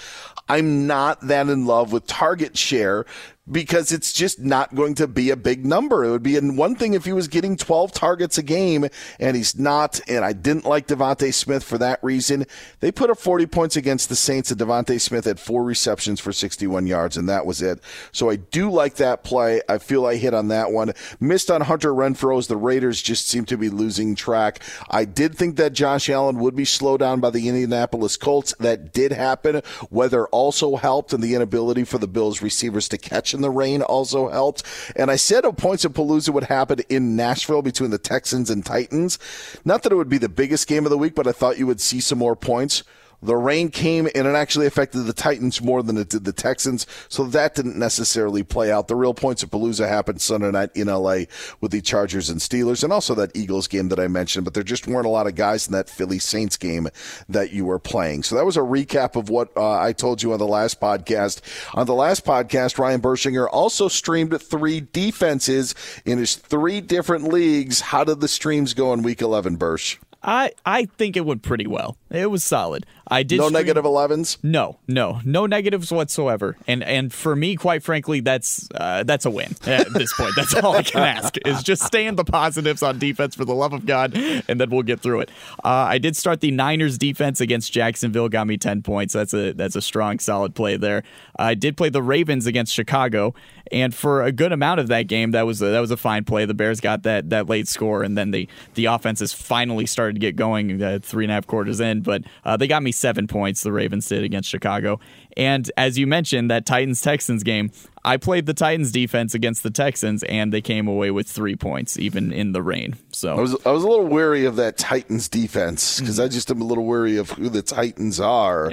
I'm 0.47 0.87
not 0.87 1.19
that 1.27 1.49
in 1.49 1.65
love 1.65 1.91
with 1.91 2.07
target 2.07 2.57
share 2.57 3.05
because 3.51 3.91
it's 3.91 4.11
just 4.11 4.39
not 4.39 4.73
going 4.73 4.95
to 4.95 5.07
be 5.07 5.29
a 5.29 5.35
big 5.35 5.65
number. 5.65 6.03
It 6.03 6.09
would 6.09 6.23
be 6.23 6.39
one 6.39 6.75
thing 6.75 6.93
if 6.93 7.05
he 7.05 7.13
was 7.13 7.27
getting 7.27 7.55
12 7.55 7.91
targets 7.91 8.37
a 8.37 8.43
game 8.43 8.87
and 9.19 9.35
he's 9.35 9.57
not. 9.57 9.99
And 10.07 10.25
I 10.25 10.33
didn't 10.33 10.65
like 10.65 10.87
DeVonta 10.87 11.33
Smith 11.33 11.63
for 11.63 11.77
that 11.77 12.03
reason. 12.03 12.45
They 12.79 12.91
put 12.91 13.09
up 13.09 13.19
40 13.19 13.45
points 13.45 13.75
against 13.75 14.09
the 14.09 14.15
Saints 14.15 14.49
and 14.49 14.59
DeVonta 14.59 14.99
Smith 14.99 15.25
had 15.25 15.39
four 15.39 15.63
receptions 15.63 16.19
for 16.19 16.31
61 16.31 16.87
yards 16.87 17.17
and 17.17 17.29
that 17.29 17.45
was 17.45 17.61
it. 17.61 17.79
So 18.11 18.29
I 18.29 18.37
do 18.37 18.71
like 18.71 18.95
that 18.95 19.23
play. 19.23 19.61
I 19.69 19.77
feel 19.77 20.05
I 20.05 20.15
hit 20.15 20.33
on 20.33 20.47
that 20.47 20.71
one. 20.71 20.93
Missed 21.19 21.51
on 21.51 21.61
Hunter 21.61 21.93
Renfrow 21.93 22.39
as 22.39 22.47
the 22.47 22.57
Raiders 22.57 23.01
just 23.01 23.27
seem 23.27 23.45
to 23.45 23.57
be 23.57 23.69
losing 23.69 24.15
track. 24.15 24.59
I 24.89 25.05
did 25.05 25.35
think 25.35 25.57
that 25.57 25.73
Josh 25.73 26.09
Allen 26.09 26.39
would 26.39 26.55
be 26.55 26.65
slowed 26.65 27.01
down 27.01 27.19
by 27.19 27.29
the 27.29 27.47
Indianapolis 27.47 28.17
Colts. 28.17 28.55
That 28.59 28.91
did 28.91 29.11
happen. 29.11 29.61
Weather 29.91 30.25
also 30.27 30.77
helped 30.77 31.13
and 31.13 31.23
the 31.23 31.35
inability 31.35 31.83
for 31.83 31.99
the 31.99 32.07
Bills 32.07 32.41
receivers 32.41 32.89
to 32.89 32.97
catch 32.97 33.34
in 33.35 33.41
the 33.41 33.51
rain 33.51 33.81
also 33.81 34.29
helped. 34.29 34.63
And 34.95 35.11
I 35.11 35.15
said 35.15 35.45
a 35.45 35.53
points 35.53 35.85
of 35.85 35.93
Palooza 35.93 36.29
would 36.29 36.45
happen 36.45 36.79
in 36.89 37.15
Nashville 37.15 37.61
between 37.61 37.91
the 37.91 37.97
Texans 37.97 38.49
and 38.49 38.65
Titans. 38.65 39.19
Not 39.63 39.83
that 39.83 39.91
it 39.91 39.95
would 39.95 40.09
be 40.09 40.17
the 40.17 40.29
biggest 40.29 40.67
game 40.67 40.85
of 40.85 40.89
the 40.89 40.97
week, 40.97 41.15
but 41.15 41.27
I 41.27 41.31
thought 41.31 41.59
you 41.59 41.67
would 41.67 41.81
see 41.81 41.99
some 41.99 42.17
more 42.17 42.35
points. 42.35 42.83
The 43.21 43.35
rain 43.35 43.69
came 43.69 44.07
and 44.13 44.27
it 44.27 44.35
actually 44.35 44.65
affected 44.65 44.99
the 44.99 45.13
Titans 45.13 45.61
more 45.61 45.81
than 45.81 45.97
it 45.97 46.09
did 46.09 46.25
the 46.25 46.33
Texans, 46.33 46.85
so 47.09 47.23
that 47.25 47.55
didn't 47.55 47.77
necessarily 47.77 48.43
play 48.43 48.71
out. 48.71 48.87
The 48.87 48.95
real 48.95 49.13
points 49.13 49.43
of 49.43 49.49
Palooza 49.49 49.87
happened 49.87 50.21
Sunday 50.21 50.51
night 50.51 50.69
in 50.75 50.87
LA 50.87 51.23
with 51.61 51.71
the 51.71 51.81
Chargers 51.81 52.29
and 52.29 52.39
Steelers, 52.39 52.83
and 52.83 52.93
also 52.93 53.15
that 53.15 53.35
Eagles 53.35 53.67
game 53.67 53.89
that 53.89 53.99
I 53.99 54.07
mentioned. 54.07 54.45
But 54.45 54.53
there 54.53 54.63
just 54.63 54.87
weren't 54.87 55.05
a 55.05 55.09
lot 55.09 55.27
of 55.27 55.35
guys 55.35 55.67
in 55.67 55.73
that 55.73 55.89
Philly 55.89 56.19
Saints 56.19 56.57
game 56.57 56.87
that 57.29 57.51
you 57.51 57.65
were 57.65 57.79
playing. 57.79 58.23
So 58.23 58.35
that 58.35 58.45
was 58.45 58.57
a 58.57 58.61
recap 58.61 59.15
of 59.15 59.29
what 59.29 59.55
uh, 59.55 59.79
I 59.79 59.93
told 59.93 60.21
you 60.21 60.33
on 60.33 60.39
the 60.39 60.47
last 60.47 60.79
podcast. 60.79 61.41
On 61.73 61.85
the 61.85 61.93
last 61.93 62.25
podcast, 62.25 62.77
Ryan 62.77 63.01
Bershinger 63.01 63.47
also 63.51 63.87
streamed 63.87 64.39
three 64.41 64.81
defenses 64.81 65.75
in 66.05 66.17
his 66.17 66.35
three 66.35 66.81
different 66.81 67.25
leagues. 67.25 67.81
How 67.81 68.03
did 68.03 68.19
the 68.19 68.27
streams 68.27 68.73
go 68.73 68.93
in 68.93 69.01
Week 69.01 69.21
11, 69.21 69.57
Bersh? 69.57 69.97
I 70.25 70.51
I 70.65 70.85
think 70.85 71.15
it 71.15 71.25
went 71.25 71.43
pretty 71.43 71.67
well. 71.67 71.97
It 72.15 72.31
was 72.31 72.43
solid. 72.43 72.85
I 73.07 73.23
did 73.23 73.39
no 73.39 73.49
negative 73.49 73.85
11s. 73.85 74.37
No, 74.43 74.77
no, 74.87 75.21
no 75.23 75.45
negatives 75.45 75.91
whatsoever. 75.91 76.57
And 76.67 76.83
and 76.83 77.13
for 77.13 77.35
me, 77.35 77.55
quite 77.55 77.83
frankly, 77.83 78.19
that's 78.19 78.67
uh, 78.73 79.03
that's 79.03 79.25
a 79.25 79.29
win 79.29 79.55
at 79.65 79.93
this 79.93 80.11
point. 80.13 80.33
That's 80.35 80.55
all 80.55 80.75
I 80.75 80.83
can 80.83 81.01
ask 81.01 81.35
is 81.45 81.61
just 81.61 81.83
stay 81.83 82.07
in 82.07 82.15
the 82.15 82.23
positives 82.23 82.81
on 82.81 82.97
defense 82.97 83.35
for 83.35 83.45
the 83.45 83.53
love 83.53 83.73
of 83.73 83.85
God, 83.85 84.15
and 84.15 84.59
then 84.59 84.69
we'll 84.69 84.81
get 84.83 85.01
through 85.01 85.21
it. 85.21 85.29
Uh, 85.63 85.69
I 85.69 85.97
did 85.99 86.15
start 86.15 86.41
the 86.41 86.51
Niners 86.51 86.97
defense 86.97 87.41
against 87.41 87.71
Jacksonville, 87.71 88.27
got 88.27 88.47
me 88.47 88.57
ten 88.57 88.81
points. 88.81 89.13
That's 89.13 89.33
a 89.33 89.51
that's 89.53 89.75
a 89.75 89.81
strong, 89.81 90.17
solid 90.19 90.55
play 90.55 90.77
there. 90.77 91.03
I 91.37 91.53
did 91.53 91.77
play 91.77 91.89
the 91.89 92.01
Ravens 92.01 92.47
against 92.47 92.73
Chicago, 92.73 93.35
and 93.71 93.93
for 93.93 94.23
a 94.23 94.31
good 94.31 94.51
amount 94.51 94.79
of 94.79 94.87
that 94.87 95.03
game, 95.03 95.31
that 95.31 95.45
was 95.45 95.61
a, 95.61 95.65
that 95.65 95.79
was 95.79 95.91
a 95.91 95.97
fine 95.97 96.23
play. 96.23 96.45
The 96.45 96.53
Bears 96.53 96.79
got 96.81 97.03
that 97.03 97.29
that 97.29 97.47
late 97.47 97.67
score, 97.67 98.01
and 98.01 98.17
then 98.17 98.31
the 98.31 98.49
the 98.73 98.85
offenses 98.85 99.31
finally 99.31 99.85
started 99.85 100.13
to 100.13 100.19
get 100.19 100.35
going 100.35 100.81
uh, 100.81 100.99
three 101.01 101.25
and 101.25 101.31
a 101.31 101.35
half 101.35 101.45
quarters 101.45 101.79
in. 101.79 102.01
But 102.05 102.23
uh, 102.45 102.55
they 102.55 102.67
got 102.67 102.83
me 102.83 102.91
seven 102.91 103.27
points. 103.27 103.63
The 103.63 103.71
Ravens 103.71 104.07
did 104.07 104.23
against 104.23 104.49
Chicago, 104.49 104.99
and 105.35 105.69
as 105.75 105.97
you 105.97 106.07
mentioned, 106.07 106.49
that 106.51 106.65
Titans 106.65 107.01
Texans 107.01 107.43
game. 107.43 107.71
I 108.05 108.17
played 108.17 108.45
the 108.45 108.53
Titans 108.53 108.91
defense 108.91 109.33
against 109.33 109.63
the 109.63 109.71
Texans, 109.71 110.21
and 110.23 110.53
they 110.53 110.61
came 110.61 110.87
away 110.87 111.09
with 111.09 111.27
three 111.27 111.55
points, 111.55 111.97
even 111.97 112.31
in 112.31 112.51
the 112.51 112.61
rain. 112.61 112.95
So 113.11 113.35
I 113.35 113.41
was 113.41 113.55
I 113.65 113.71
was 113.71 113.83
a 113.83 113.87
little 113.87 114.05
wary 114.05 114.45
of 114.45 114.57
that 114.57 114.77
Titans 114.77 115.27
defense 115.27 115.99
because 115.99 116.19
I 116.19 116.27
just 116.27 116.51
am 116.51 116.61
a 116.61 116.65
little 116.65 116.85
wary 116.85 117.17
of 117.17 117.31
who 117.31 117.49
the 117.49 117.63
Titans 117.63 118.19
are, 118.19 118.71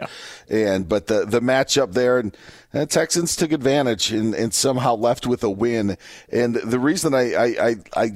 and 0.48 0.88
but 0.88 1.06
the 1.06 1.24
the 1.24 1.40
matchup 1.40 1.92
there 1.92 2.18
and. 2.18 2.36
The 2.72 2.86
Texans 2.86 3.36
took 3.36 3.52
advantage 3.52 4.12
and, 4.12 4.34
and 4.34 4.54
somehow 4.54 4.94
left 4.94 5.26
with 5.26 5.44
a 5.44 5.50
win. 5.50 5.98
And 6.30 6.54
the 6.54 6.78
reason 6.78 7.12
I, 7.12 7.34
I, 7.34 7.44
I, 7.44 7.76
I 7.94 8.10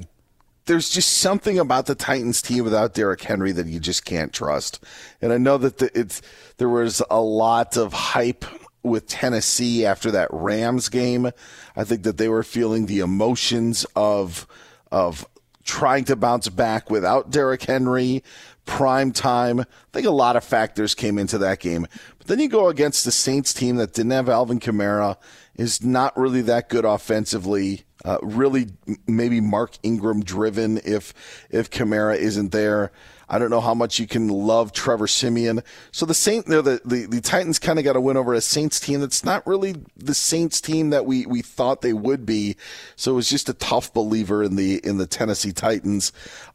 there's 0.67 0.91
just 0.91 1.19
something 1.19 1.59
about 1.59 1.87
the 1.87 1.95
Titans 1.95 2.43
team 2.43 2.65
without 2.65 2.95
Derrick 2.95 3.23
Henry 3.23 3.53
that 3.53 3.67
you 3.67 3.81
just 3.81 4.05
can't 4.05 4.33
trust. 4.33 4.83
And 5.23 5.33
I 5.33 5.39
know 5.39 5.59
that 5.59 5.79
the, 5.79 5.99
it's 5.99 6.23
there 6.59 6.69
was 6.69 7.03
a 7.11 7.21
lot 7.21 7.77
of 7.77 7.93
hype 7.93 8.45
with 8.83 9.07
Tennessee 9.07 9.87
after 9.87 10.11
that 10.13 10.29
Rams 10.33 10.89
game. 10.89 11.31
I 11.77 11.85
think 11.85 12.03
that 12.03 12.19
they 12.19 12.29
were 12.29 12.43
feeling 12.43 12.87
the 12.87 13.01
emotions 13.01 13.87
of 13.95 14.47
of 14.91 15.27
trying 15.65 16.05
to 16.05 16.17
bounce 16.17 16.49
back 16.49 16.91
without 16.91 17.31
Derrick 17.31 17.63
Henry, 17.63 18.23
prime 18.65 19.13
time. 19.13 19.61
I 19.61 19.65
think 19.93 20.07
a 20.07 20.11
lot 20.11 20.37
of 20.37 20.45
factors 20.45 20.95
came 20.95 21.19
into 21.19 21.39
that 21.39 21.61
game. 21.61 21.87
But 22.19 22.29
then 22.29 22.39
you 22.39 22.49
go 22.49 22.69
against 22.69 23.05
the 23.05 23.11
Saints 23.11 23.53
team 23.53 23.77
that 23.77 23.93
didn't 23.93 24.13
have 24.13 24.29
Alvin 24.29 24.61
Kamara, 24.61 25.17
is 25.57 25.83
not 25.83 26.17
really 26.17 26.43
that 26.43 26.69
good 26.69 26.85
offensively. 26.85 27.86
Uh, 28.07 28.19
really, 28.23 28.69
maybe 29.09 29.41
Mark 29.41 29.73
Ingram 29.83 30.23
driven 30.23 30.79
if 30.85 31.13
if 31.51 31.69
Kamara 31.71 32.17
isn't 32.17 32.53
there. 32.53 32.93
I 33.29 33.41
don't 33.41 33.51
know 33.51 33.61
how 33.61 33.75
much 33.75 33.99
you 33.99 34.07
can 34.07 34.29
love 34.29 34.73
Trevor 34.73 35.09
Siemian. 35.09 35.61
So 35.91 36.07
the 36.07 36.15
Saint, 36.15 36.47
the 36.47 36.81
the, 36.85 37.07
the 37.07 37.21
Titans 37.21 37.59
kind 37.59 37.81
of 37.81 37.85
got 37.85 37.95
to 37.95 38.01
win 38.01 38.17
over 38.17 38.33
a 38.33 38.41
Saints 38.41 38.79
team 38.79 39.01
that's 39.01 39.25
not 39.25 39.45
really 39.45 39.75
the 39.97 40.15
Saints 40.15 40.61
team 40.61 40.91
that 40.91 41.05
we 41.05 41.27
we 41.27 41.43
thought 41.43 41.83
they 41.83 41.93
would 41.93 42.25
be. 42.25 42.57
So 42.95 43.11
it 43.11 43.17
was 43.17 43.29
just 43.29 43.49
a 43.49 43.55
tough 43.55 43.93
believer 43.93 44.45
in 44.45 44.55
the 44.55 44.77
in 44.87 44.99
the 44.99 45.07
Tennessee 45.09 45.53
Titans. 45.53 46.13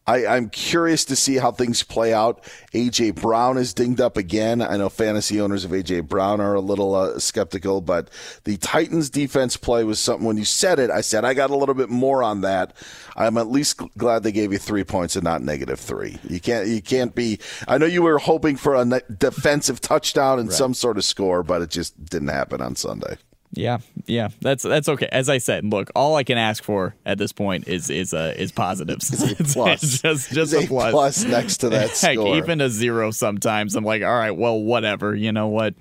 I, 0.08 0.26
I'm 0.26 0.50
curious 0.50 1.06
to 1.06 1.16
see 1.16 1.36
how 1.36 1.52
things 1.52 1.84
play 1.84 2.12
out. 2.14 2.44
AJ 2.74 3.22
Brown 3.22 3.58
is 3.58 3.74
dinged 3.74 4.02
up 4.02 4.18
again. 4.18 4.62
I 4.62 4.76
know 4.78 4.90
fantasy 4.90 5.40
owners 5.40 5.64
of 5.64 5.72
AJ 5.72 6.08
Brown 6.08 6.42
are 6.42 6.56
a 6.56 6.60
little 6.60 6.96
uh, 6.96 7.20
skeptical, 7.20 7.82
but 7.82 8.10
the 8.44 8.58
Titans 8.58 9.10
defense 9.12 9.58
play 9.58 9.84
was 9.84 10.00
something. 10.00 10.26
When 10.26 10.38
you 10.38 10.46
said 10.46 10.80
it, 10.80 10.90
I 10.90 11.02
said 11.02 11.24
I 11.24 11.34
got 11.36 11.52
a 11.52 11.56
little 11.56 11.76
bit 11.76 11.90
more 11.90 12.24
on 12.24 12.42
that. 12.42 12.74
I'm 13.16 13.38
at 13.38 13.48
least 13.48 13.80
glad 13.98 14.24
they 14.24 14.32
gave 14.32 14.52
you 14.52 14.58
three 14.58 14.84
points 14.84 15.16
and 15.16 15.24
not 15.24 15.44
negative 15.44 15.80
three. 15.80 16.18
You 16.28 16.40
can't 16.40 16.68
you 16.68 16.82
can't 16.82 17.14
be. 17.14 17.40
I 17.68 17.78
know 17.78 17.86
you 17.86 18.02
were 18.02 18.18
hoping 18.18 18.56
for 18.58 18.76
a 18.76 18.86
defensive 19.18 19.82
touchdown 19.82 20.40
and 20.40 20.50
Right. 20.50 20.58
some 20.58 20.74
sort 20.74 20.98
of 20.98 21.04
score, 21.06 21.44
but 21.44 21.62
it 21.62 21.70
just 21.70 22.04
didn't 22.06 22.30
happen 22.30 22.60
on 22.62 22.76
Sunday. 22.76 23.18
Yeah, 23.54 23.80
yeah, 24.06 24.30
that's 24.40 24.64
that's 24.64 24.88
okay. 24.88 25.10
As 25.12 25.28
I 25.28 25.38
said, 25.38 25.66
look, 25.66 25.90
all 25.96 26.16
I 26.16 26.24
can 26.24 26.38
ask 26.38 26.64
for 26.64 26.96
at 27.06 27.18
this 27.18 27.34
point 27.34 27.68
is 27.68 27.90
is 27.90 28.14
uh, 28.14 28.34
is 28.38 28.52
positives. 28.52 29.12
It's 29.40 29.54
plus. 29.54 29.82
just 30.02 30.32
just 30.32 30.54
It's 30.54 30.64
a 30.64 30.66
a 30.66 30.68
plus. 30.68 30.92
plus 30.92 31.24
next 31.26 31.58
to 31.58 31.70
that 31.70 31.90
Heck, 32.00 32.16
score. 32.18 32.38
even 32.38 32.62
a 32.62 32.70
zero 32.70 33.12
sometimes. 33.12 33.76
I'm 33.76 33.84
like, 33.84 34.04
all 34.04 34.14
right, 34.18 34.32
well, 34.32 34.60
whatever. 34.60 35.14
You 35.16 35.32
know 35.34 35.48
what? 35.50 35.74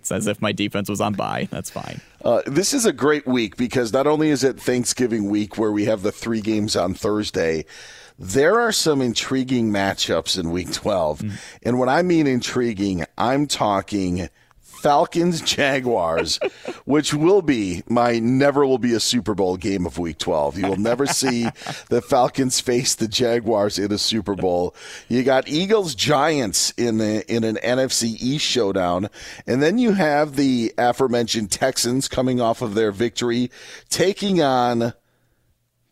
It's 0.00 0.10
as 0.10 0.26
if 0.26 0.42
my 0.42 0.50
defense 0.50 0.88
was 0.88 1.00
on 1.00 1.12
bye. 1.12 1.46
That's 1.52 1.70
fine. 1.70 2.00
Uh, 2.24 2.42
this 2.46 2.74
is 2.74 2.86
a 2.86 2.92
great 2.92 3.24
week 3.24 3.56
because 3.56 3.92
not 3.92 4.08
only 4.08 4.30
is 4.30 4.42
it 4.42 4.58
Thanksgiving 4.58 5.30
week 5.30 5.56
where 5.58 5.70
we 5.70 5.84
have 5.84 6.02
the 6.02 6.10
three 6.10 6.40
games 6.40 6.74
on 6.74 6.92
Thursday, 6.92 7.64
there 8.18 8.60
are 8.60 8.72
some 8.72 9.00
intriguing 9.00 9.70
matchups 9.70 10.36
in 10.40 10.50
week 10.50 10.72
12. 10.72 11.20
Mm. 11.20 11.32
And 11.62 11.78
when 11.78 11.88
I 11.88 12.02
mean 12.02 12.26
intriguing, 12.26 13.04
I'm 13.16 13.46
talking 13.46 14.28
Falcons 14.82 15.40
Jaguars, 15.42 16.40
which 16.84 17.14
will 17.14 17.40
be 17.40 17.84
my 17.88 18.18
never 18.18 18.66
will 18.66 18.78
be 18.78 18.94
a 18.94 19.00
Super 19.00 19.32
Bowl 19.32 19.56
game 19.56 19.86
of 19.86 19.96
week 19.96 20.18
12. 20.18 20.58
You 20.58 20.66
will 20.66 20.76
never 20.76 21.06
see 21.06 21.44
the 21.88 22.02
Falcons 22.02 22.58
face 22.58 22.96
the 22.96 23.06
Jaguars 23.06 23.78
in 23.78 23.92
a 23.92 23.98
Super 23.98 24.34
Bowl. 24.34 24.74
You 25.08 25.22
got 25.22 25.46
Eagles 25.46 25.94
Giants 25.94 26.72
in 26.76 27.00
a, 27.00 27.20
in 27.28 27.44
an 27.44 27.58
NFC 27.62 28.16
East 28.20 28.44
showdown, 28.44 29.08
and 29.46 29.62
then 29.62 29.78
you 29.78 29.92
have 29.92 30.34
the 30.34 30.74
aforementioned 30.76 31.52
Texans 31.52 32.08
coming 32.08 32.40
off 32.40 32.60
of 32.60 32.74
their 32.74 32.90
victory 32.90 33.52
taking 33.88 34.42
on 34.42 34.94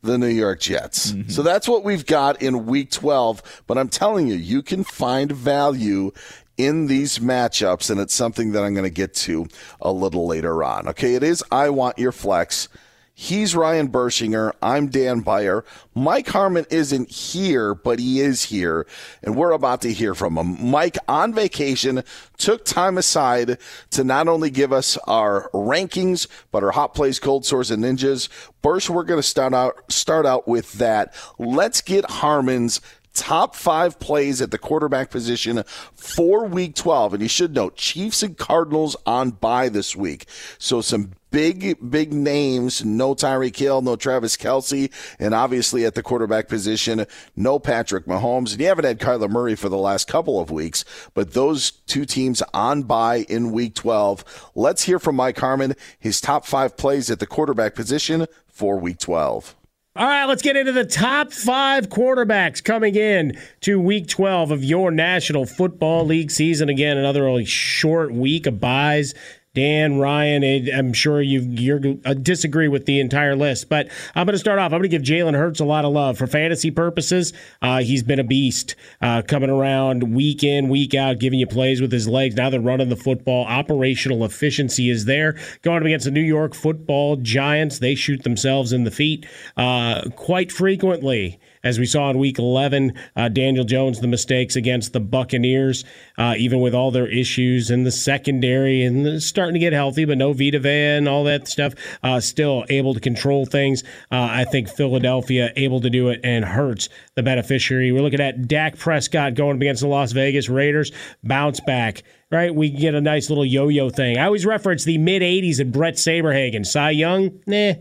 the 0.02 0.18
New 0.18 0.26
York 0.26 0.60
Jets. 0.60 1.12
Mm-hmm. 1.12 1.30
So 1.30 1.42
that's 1.42 1.68
what 1.68 1.84
we've 1.84 2.06
got 2.06 2.42
in 2.42 2.66
week 2.66 2.90
12. 2.90 3.62
But 3.68 3.78
I'm 3.78 3.88
telling 3.88 4.26
you, 4.26 4.34
you 4.34 4.62
can 4.62 4.82
find 4.82 5.30
value 5.30 6.12
in 6.60 6.88
these 6.88 7.18
matchups, 7.18 7.90
and 7.90 7.98
it's 7.98 8.14
something 8.14 8.52
that 8.52 8.62
I'm 8.62 8.74
going 8.74 8.84
to 8.84 8.90
get 8.90 9.14
to 9.14 9.46
a 9.80 9.90
little 9.90 10.26
later 10.26 10.62
on. 10.62 10.88
Okay, 10.88 11.14
it 11.14 11.22
is 11.22 11.42
I 11.50 11.70
Want 11.70 11.98
Your 11.98 12.12
Flex. 12.12 12.68
He's 13.14 13.54
Ryan 13.54 13.88
Bershinger. 13.88 14.52
I'm 14.62 14.88
Dan 14.88 15.20
Beyer. 15.20 15.64
Mike 15.94 16.28
Harmon 16.28 16.64
isn't 16.70 17.10
here, 17.10 17.74
but 17.74 17.98
he 17.98 18.20
is 18.20 18.44
here, 18.44 18.86
and 19.22 19.36
we're 19.36 19.52
about 19.52 19.82
to 19.82 19.92
hear 19.92 20.14
from 20.14 20.38
him. 20.38 20.70
Mike, 20.70 20.96
on 21.06 21.34
vacation, 21.34 22.02
took 22.38 22.64
time 22.64 22.96
aside 22.96 23.58
to 23.90 24.04
not 24.04 24.26
only 24.28 24.48
give 24.48 24.72
us 24.72 24.96
our 25.06 25.50
rankings, 25.52 26.28
but 26.50 26.64
our 26.64 26.70
hot 26.70 26.94
plays, 26.94 27.18
cold 27.18 27.44
source, 27.44 27.70
and 27.70 27.84
ninjas. 27.84 28.28
Bersh, 28.62 28.88
we're 28.88 29.04
going 29.04 29.20
to 29.20 29.26
start 29.26 29.52
out 29.52 29.92
start 29.92 30.24
out 30.24 30.48
with 30.48 30.72
that. 30.74 31.14
Let's 31.38 31.82
get 31.82 32.10
Harmon's 32.10 32.80
top 33.20 33.54
five 33.54 34.00
plays 34.00 34.40
at 34.40 34.50
the 34.50 34.56
quarterback 34.56 35.10
position 35.10 35.62
for 35.94 36.46
week 36.46 36.74
12. 36.74 37.12
And 37.12 37.22
you 37.22 37.28
should 37.28 37.54
note 37.54 37.76
Chiefs 37.76 38.22
and 38.22 38.36
Cardinals 38.36 38.96
on 39.04 39.32
bye 39.32 39.68
this 39.68 39.94
week. 39.94 40.24
So 40.58 40.80
some 40.80 41.12
big, 41.30 41.76
big 41.90 42.14
names. 42.14 42.82
No 42.82 43.14
Tyreek 43.14 43.54
Hill, 43.54 43.82
no 43.82 43.94
Travis 43.94 44.38
Kelce, 44.38 44.90
and 45.18 45.34
obviously 45.34 45.84
at 45.84 45.94
the 45.94 46.02
quarterback 46.02 46.48
position, 46.48 47.04
no 47.36 47.58
Patrick 47.58 48.06
Mahomes. 48.06 48.52
And 48.52 48.60
you 48.62 48.68
haven't 48.68 48.86
had 48.86 48.98
Kyler 48.98 49.28
Murray 49.28 49.54
for 49.54 49.68
the 49.68 49.76
last 49.76 50.08
couple 50.08 50.40
of 50.40 50.50
weeks, 50.50 50.86
but 51.12 51.34
those 51.34 51.72
two 51.72 52.06
teams 52.06 52.42
on 52.54 52.84
bye 52.84 53.26
in 53.28 53.52
week 53.52 53.74
12. 53.74 54.50
Let's 54.54 54.84
hear 54.84 54.98
from 54.98 55.16
Mike 55.16 55.38
Harmon, 55.38 55.76
his 55.98 56.22
top 56.22 56.46
five 56.46 56.78
plays 56.78 57.10
at 57.10 57.18
the 57.18 57.26
quarterback 57.26 57.74
position 57.74 58.26
for 58.48 58.78
week 58.78 58.98
12. 58.98 59.56
All 59.96 60.06
right, 60.06 60.26
let's 60.26 60.40
get 60.40 60.56
into 60.56 60.70
the 60.70 60.84
top 60.84 61.32
five 61.32 61.88
quarterbacks 61.88 62.62
coming 62.62 62.94
in 62.94 63.36
to 63.62 63.80
week 63.80 64.06
12 64.06 64.52
of 64.52 64.62
your 64.62 64.92
National 64.92 65.46
Football 65.46 66.06
League 66.06 66.30
season. 66.30 66.68
Again, 66.68 66.96
another 66.96 67.24
really 67.24 67.44
short 67.44 68.12
week 68.12 68.46
of 68.46 68.60
buys 68.60 69.14
Dan, 69.52 69.98
Ryan, 69.98 70.68
I'm 70.72 70.92
sure 70.92 71.20
you 71.20 71.40
you 71.40 72.00
uh, 72.04 72.14
disagree 72.14 72.68
with 72.68 72.86
the 72.86 73.00
entire 73.00 73.34
list, 73.34 73.68
but 73.68 73.88
I'm 74.14 74.24
going 74.24 74.34
to 74.34 74.38
start 74.38 74.60
off. 74.60 74.66
I'm 74.66 74.78
going 74.80 74.88
to 74.88 74.88
give 74.88 75.02
Jalen 75.02 75.34
Hurts 75.34 75.58
a 75.58 75.64
lot 75.64 75.84
of 75.84 75.92
love 75.92 76.18
for 76.18 76.28
fantasy 76.28 76.70
purposes. 76.70 77.32
Uh, 77.60 77.80
he's 77.80 78.04
been 78.04 78.20
a 78.20 78.24
beast 78.24 78.76
uh, 79.00 79.22
coming 79.22 79.50
around 79.50 80.14
week 80.14 80.44
in, 80.44 80.68
week 80.68 80.94
out, 80.94 81.18
giving 81.18 81.40
you 81.40 81.48
plays 81.48 81.80
with 81.80 81.90
his 81.90 82.06
legs. 82.06 82.36
Now 82.36 82.48
they're 82.48 82.60
running 82.60 82.90
the 82.90 82.96
football. 82.96 83.44
Operational 83.44 84.24
efficiency 84.24 84.88
is 84.88 85.06
there. 85.06 85.36
Going 85.62 85.78
up 85.78 85.84
against 85.84 86.04
the 86.04 86.12
New 86.12 86.20
York 86.20 86.54
Football 86.54 87.16
Giants, 87.16 87.80
they 87.80 87.96
shoot 87.96 88.22
themselves 88.22 88.72
in 88.72 88.84
the 88.84 88.92
feet 88.92 89.26
uh, 89.56 90.10
quite 90.14 90.52
frequently 90.52 91.40
as 91.62 91.78
we 91.78 91.86
saw 91.86 92.10
in 92.10 92.18
Week 92.18 92.38
11. 92.38 92.94
Uh, 93.16 93.28
Daniel 93.28 93.64
Jones, 93.64 94.00
the 94.00 94.06
mistakes 94.06 94.56
against 94.56 94.92
the 94.92 95.00
Buccaneers, 95.00 95.84
uh, 96.18 96.34
even 96.38 96.60
with 96.60 96.74
all 96.74 96.90
their 96.90 97.06
issues 97.06 97.70
in 97.70 97.84
the 97.84 97.90
secondary 97.90 98.82
and 98.82 99.22
starting 99.22 99.54
to 99.54 99.60
get 99.60 99.72
healthy, 99.72 100.04
but 100.04 100.18
no 100.18 100.32
Vita 100.32 100.58
Vea 100.58 100.96
and 100.96 101.08
all 101.08 101.24
that 101.24 101.48
stuff, 101.48 101.74
uh, 102.02 102.20
still 102.20 102.64
able 102.68 102.94
to 102.94 103.00
control 103.00 103.46
things. 103.46 103.82
Uh, 104.10 104.28
I 104.30 104.44
think 104.44 104.68
Philadelphia 104.68 105.52
able 105.56 105.80
to 105.80 105.90
do 105.90 106.08
it 106.08 106.20
and 106.24 106.44
Hurts 106.44 106.88
the 107.14 107.22
beneficiary. 107.22 107.92
We're 107.92 108.02
looking 108.02 108.20
at 108.20 108.48
Dak 108.48 108.78
Prescott 108.78 109.34
going 109.34 109.56
up 109.56 109.62
against 109.62 109.82
the 109.82 109.88
Las 109.88 110.12
Vegas 110.12 110.48
Raiders, 110.48 110.92
bounce 111.22 111.60
back 111.60 112.02
right? 112.30 112.54
We 112.54 112.70
get 112.70 112.94
a 112.94 113.00
nice 113.00 113.28
little 113.28 113.44
yo-yo 113.44 113.90
thing. 113.90 114.16
I 114.16 114.26
always 114.26 114.46
reference 114.46 114.84
the 114.84 114.98
mid 114.98 115.22
'80s 115.22 115.60
and 115.60 115.72
Brett 115.72 115.94
Saberhagen, 115.94 116.64
Cy 116.64 116.90
Young, 116.90 117.40
nah, 117.46 117.74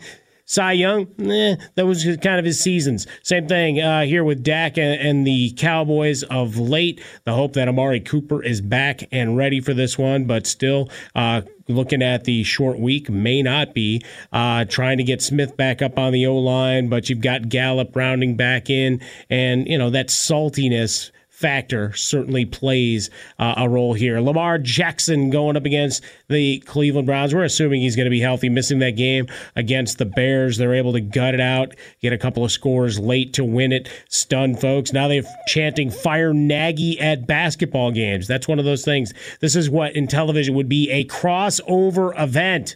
Cy 0.50 0.72
Young, 0.72 1.08
eh, 1.20 1.58
that 1.76 1.86
was 1.86 2.04
kind 2.24 2.40
of 2.40 2.46
his 2.46 2.60
seasons. 2.60 3.06
Same 3.22 3.48
thing 3.48 3.80
uh, 3.80 4.02
here 4.02 4.24
with 4.24 4.42
Dak 4.42 4.80
and, 4.80 5.00
and, 5.00 5.28
the 5.28 5.52
Cowboys 5.52 6.24
of 6.24 6.58
late. 6.58 7.00
The 7.26 7.34
hope 7.34 7.54
that 7.54 7.68
Amari 7.68 8.00
Cooper 8.00 8.42
is 8.42 8.60
back 8.60 9.04
and 9.12 9.38
ready 9.38 9.62
for 9.62 9.76
this 9.76 9.96
one, 9.96 10.26
but 10.26 10.48
still 10.48 10.90
uh, 11.14 11.42
looking 11.68 12.02
at 12.02 12.24
the 12.24 12.44
short 12.44 12.80
week 12.80 13.12
may 13.12 13.44
not 13.44 13.76
be 13.76 14.02
uh, 14.34 14.66
trying 14.66 14.98
to 14.98 15.04
get 15.04 15.22
Smith 15.22 15.56
back 15.56 15.84
up 15.84 16.00
on 16.00 16.14
the 16.14 16.26
O 16.26 16.36
line, 16.36 16.90
but 16.90 17.12
you've 17.12 17.22
got 17.22 17.50
Gallup 17.50 17.96
rounding 17.96 18.36
back 18.36 18.72
in, 18.72 19.02
and 19.30 19.68
you 19.68 19.78
know 19.78 19.92
that 19.92 20.08
saltiness 20.08 21.12
factor 21.40 21.94
certainly 21.94 22.44
plays 22.44 23.10
uh, 23.40 23.54
a 23.56 23.70
role 23.70 23.94
here. 23.94 24.20
Lamar 24.20 24.58
Jackson 24.58 25.30
going 25.30 25.56
up 25.56 25.66
against 25.66 26.04
the 26.28 26.60
Cleveland 26.60 27.06
Browns. 27.06 27.34
We're 27.34 27.46
assuming 27.46 27.82
he's 27.82 27.96
going 27.96 28.08
to 28.08 28.12
be 28.12 28.20
healthy, 28.20 28.50
missing 28.50 28.80
that 28.80 28.98
game 28.98 29.28
against 29.56 30.00
the 30.00 30.06
Bears. 30.06 30.58
They're 30.58 30.76
able 30.76 30.92
to 30.94 31.02
gut 31.02 31.34
it 31.34 31.40
out, 31.40 31.76
get 32.02 32.12
a 32.12 32.18
couple 32.18 32.44
of 32.44 32.52
scores 32.52 33.00
late 33.00 33.34
to 33.34 33.46
win 33.46 33.72
it, 33.72 33.90
stun 34.10 34.56
folks. 34.56 34.92
Now 34.92 35.08
they're 35.08 35.24
chanting 35.48 35.90
fire 35.90 36.34
Nagy 36.34 37.00
at 37.00 37.26
basketball 37.26 37.92
games. 37.92 38.28
That's 38.28 38.48
one 38.48 38.60
of 38.60 38.66
those 38.66 38.84
things. 38.84 39.14
This 39.40 39.56
is 39.56 39.70
what 39.70 39.96
in 39.96 40.08
television 40.08 40.56
would 40.56 40.70
be 40.70 40.92
a 40.92 41.06
crossover 41.06 42.20
event 42.22 42.76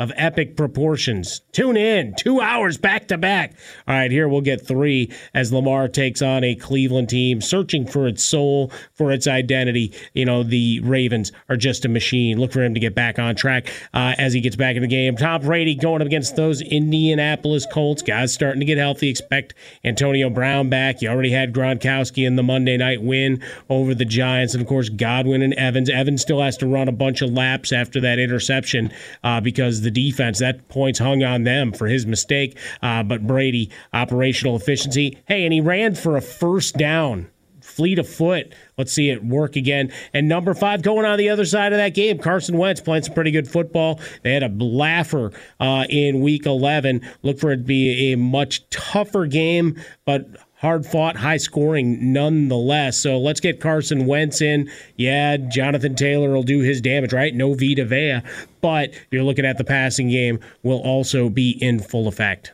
of 0.00 0.10
epic 0.16 0.56
proportions. 0.56 1.40
Tune 1.52 1.76
in, 1.76 2.14
two 2.16 2.40
hours 2.40 2.76
back 2.76 3.06
to 3.08 3.16
back. 3.16 3.54
All 3.86 3.94
right, 3.94 4.10
here 4.10 4.28
we'll 4.28 4.40
get 4.40 4.66
three 4.66 5.12
as 5.34 5.52
Lamar 5.52 5.86
takes 5.86 6.20
on 6.20 6.42
a 6.42 6.56
Cleveland 6.56 7.08
team 7.08 7.40
searching 7.40 7.86
for 7.86 8.08
its 8.08 8.24
soul, 8.24 8.72
for 8.92 9.12
its 9.12 9.28
identity. 9.28 9.92
You 10.12 10.24
know, 10.24 10.42
the 10.42 10.80
Ravens 10.80 11.30
are 11.48 11.56
just 11.56 11.84
a 11.84 11.88
machine. 11.88 12.40
Look 12.40 12.52
for 12.52 12.62
him 12.62 12.74
to 12.74 12.80
get 12.80 12.94
back 12.94 13.20
on 13.20 13.36
track 13.36 13.68
uh, 13.92 14.14
as 14.18 14.32
he 14.32 14.40
gets 14.40 14.56
back 14.56 14.74
in 14.74 14.82
the 14.82 14.88
game. 14.88 15.16
Tom 15.16 15.42
Brady 15.42 15.76
going 15.76 16.02
up 16.02 16.06
against 16.06 16.34
those 16.34 16.60
Indianapolis 16.60 17.64
Colts. 17.70 18.02
Guys 18.02 18.34
starting 18.34 18.60
to 18.60 18.66
get 18.66 18.78
healthy. 18.78 19.08
Expect 19.08 19.54
Antonio 19.84 20.28
Brown 20.28 20.68
back. 20.68 21.02
You 21.02 21.08
already 21.08 21.30
had 21.30 21.52
Gronkowski 21.52 22.26
in 22.26 22.34
the 22.34 22.42
Monday 22.42 22.76
night 22.76 23.00
win 23.00 23.40
over 23.70 23.94
the 23.94 24.04
Giants. 24.04 24.54
And 24.54 24.60
of 24.60 24.68
course, 24.68 24.88
Godwin 24.88 25.42
and 25.42 25.54
Evans. 25.54 25.88
Evans 25.88 26.20
still 26.22 26.42
has 26.42 26.56
to 26.56 26.66
run 26.66 26.88
a 26.88 26.92
bunch 26.92 27.22
of 27.22 27.30
laps 27.30 27.72
after 27.72 28.00
that 28.00 28.18
interception 28.18 28.92
uh, 29.22 29.40
because 29.40 29.83
the 29.84 29.90
defense. 29.90 30.38
That 30.40 30.68
points 30.68 30.98
hung 30.98 31.22
on 31.22 31.44
them 31.44 31.72
for 31.72 31.86
his 31.86 32.06
mistake. 32.06 32.58
Uh, 32.82 33.02
but 33.02 33.26
Brady, 33.26 33.70
operational 33.92 34.56
efficiency. 34.56 35.18
Hey, 35.26 35.44
and 35.44 35.52
he 35.52 35.60
ran 35.60 35.94
for 35.94 36.16
a 36.16 36.20
first 36.20 36.76
down 36.76 37.30
fleet 37.64 37.98
of 37.98 38.08
foot. 38.08 38.54
Let's 38.76 38.92
see 38.92 39.10
it 39.10 39.24
work 39.24 39.56
again. 39.56 39.92
And 40.12 40.28
number 40.28 40.54
five, 40.54 40.82
going 40.82 41.06
on 41.06 41.18
the 41.18 41.30
other 41.30 41.44
side 41.44 41.72
of 41.72 41.78
that 41.78 41.94
game, 41.94 42.18
Carson 42.18 42.58
Wentz 42.58 42.80
playing 42.80 43.04
some 43.04 43.14
pretty 43.14 43.30
good 43.30 43.48
football. 43.48 44.00
They 44.22 44.32
had 44.32 44.42
a 44.42 44.48
laugher 44.48 45.32
uh, 45.58 45.86
in 45.88 46.20
week 46.20 46.46
11. 46.46 47.00
Look 47.22 47.38
for 47.38 47.52
it 47.52 47.58
to 47.58 47.62
be 47.62 48.12
a 48.12 48.16
much 48.16 48.68
tougher 48.70 49.26
game, 49.26 49.80
but 50.04 50.28
hard 50.56 50.86
fought, 50.86 51.16
high 51.16 51.36
scoring 51.36 52.12
nonetheless. 52.12 52.96
So 52.96 53.18
let's 53.18 53.40
get 53.40 53.60
Carson 53.60 54.06
Wentz 54.06 54.40
in. 54.40 54.70
Yeah, 54.96 55.36
Jonathan 55.36 55.94
Taylor 55.94 56.30
will 56.30 56.42
do 56.42 56.60
his 56.60 56.80
damage, 56.80 57.12
right? 57.12 57.34
No 57.34 57.54
Vita 57.54 57.84
Vea. 57.84 58.20
But 58.60 58.94
you're 59.10 59.24
looking 59.24 59.44
at 59.44 59.58
the 59.58 59.64
passing 59.64 60.08
game 60.08 60.40
will 60.62 60.80
also 60.80 61.28
be 61.28 61.50
in 61.50 61.80
full 61.80 62.08
effect. 62.08 62.52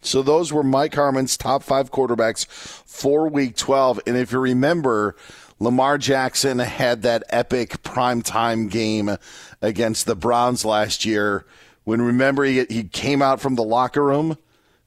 So 0.00 0.22
those 0.22 0.52
were 0.52 0.62
Mike 0.62 0.94
Harmon's 0.94 1.36
top 1.36 1.62
five 1.62 1.90
quarterbacks 1.90 2.46
for 2.46 3.26
week 3.28 3.56
12. 3.56 4.00
And 4.06 4.16
if 4.16 4.32
you 4.32 4.38
remember, 4.38 5.16
Lamar 5.58 5.96
Jackson 5.96 6.58
had 6.58 7.02
that 7.02 7.24
epic 7.30 7.82
primetime 7.82 8.70
game 8.70 9.16
against 9.62 10.04
the 10.04 10.14
Browns 10.14 10.64
last 10.64 11.04
year 11.06 11.46
when 11.84 12.02
remember 12.02 12.44
he, 12.44 12.64
he 12.64 12.84
came 12.84 13.22
out 13.22 13.40
from 13.40 13.54
the 13.54 13.62
locker 13.62 14.04
room 14.04 14.36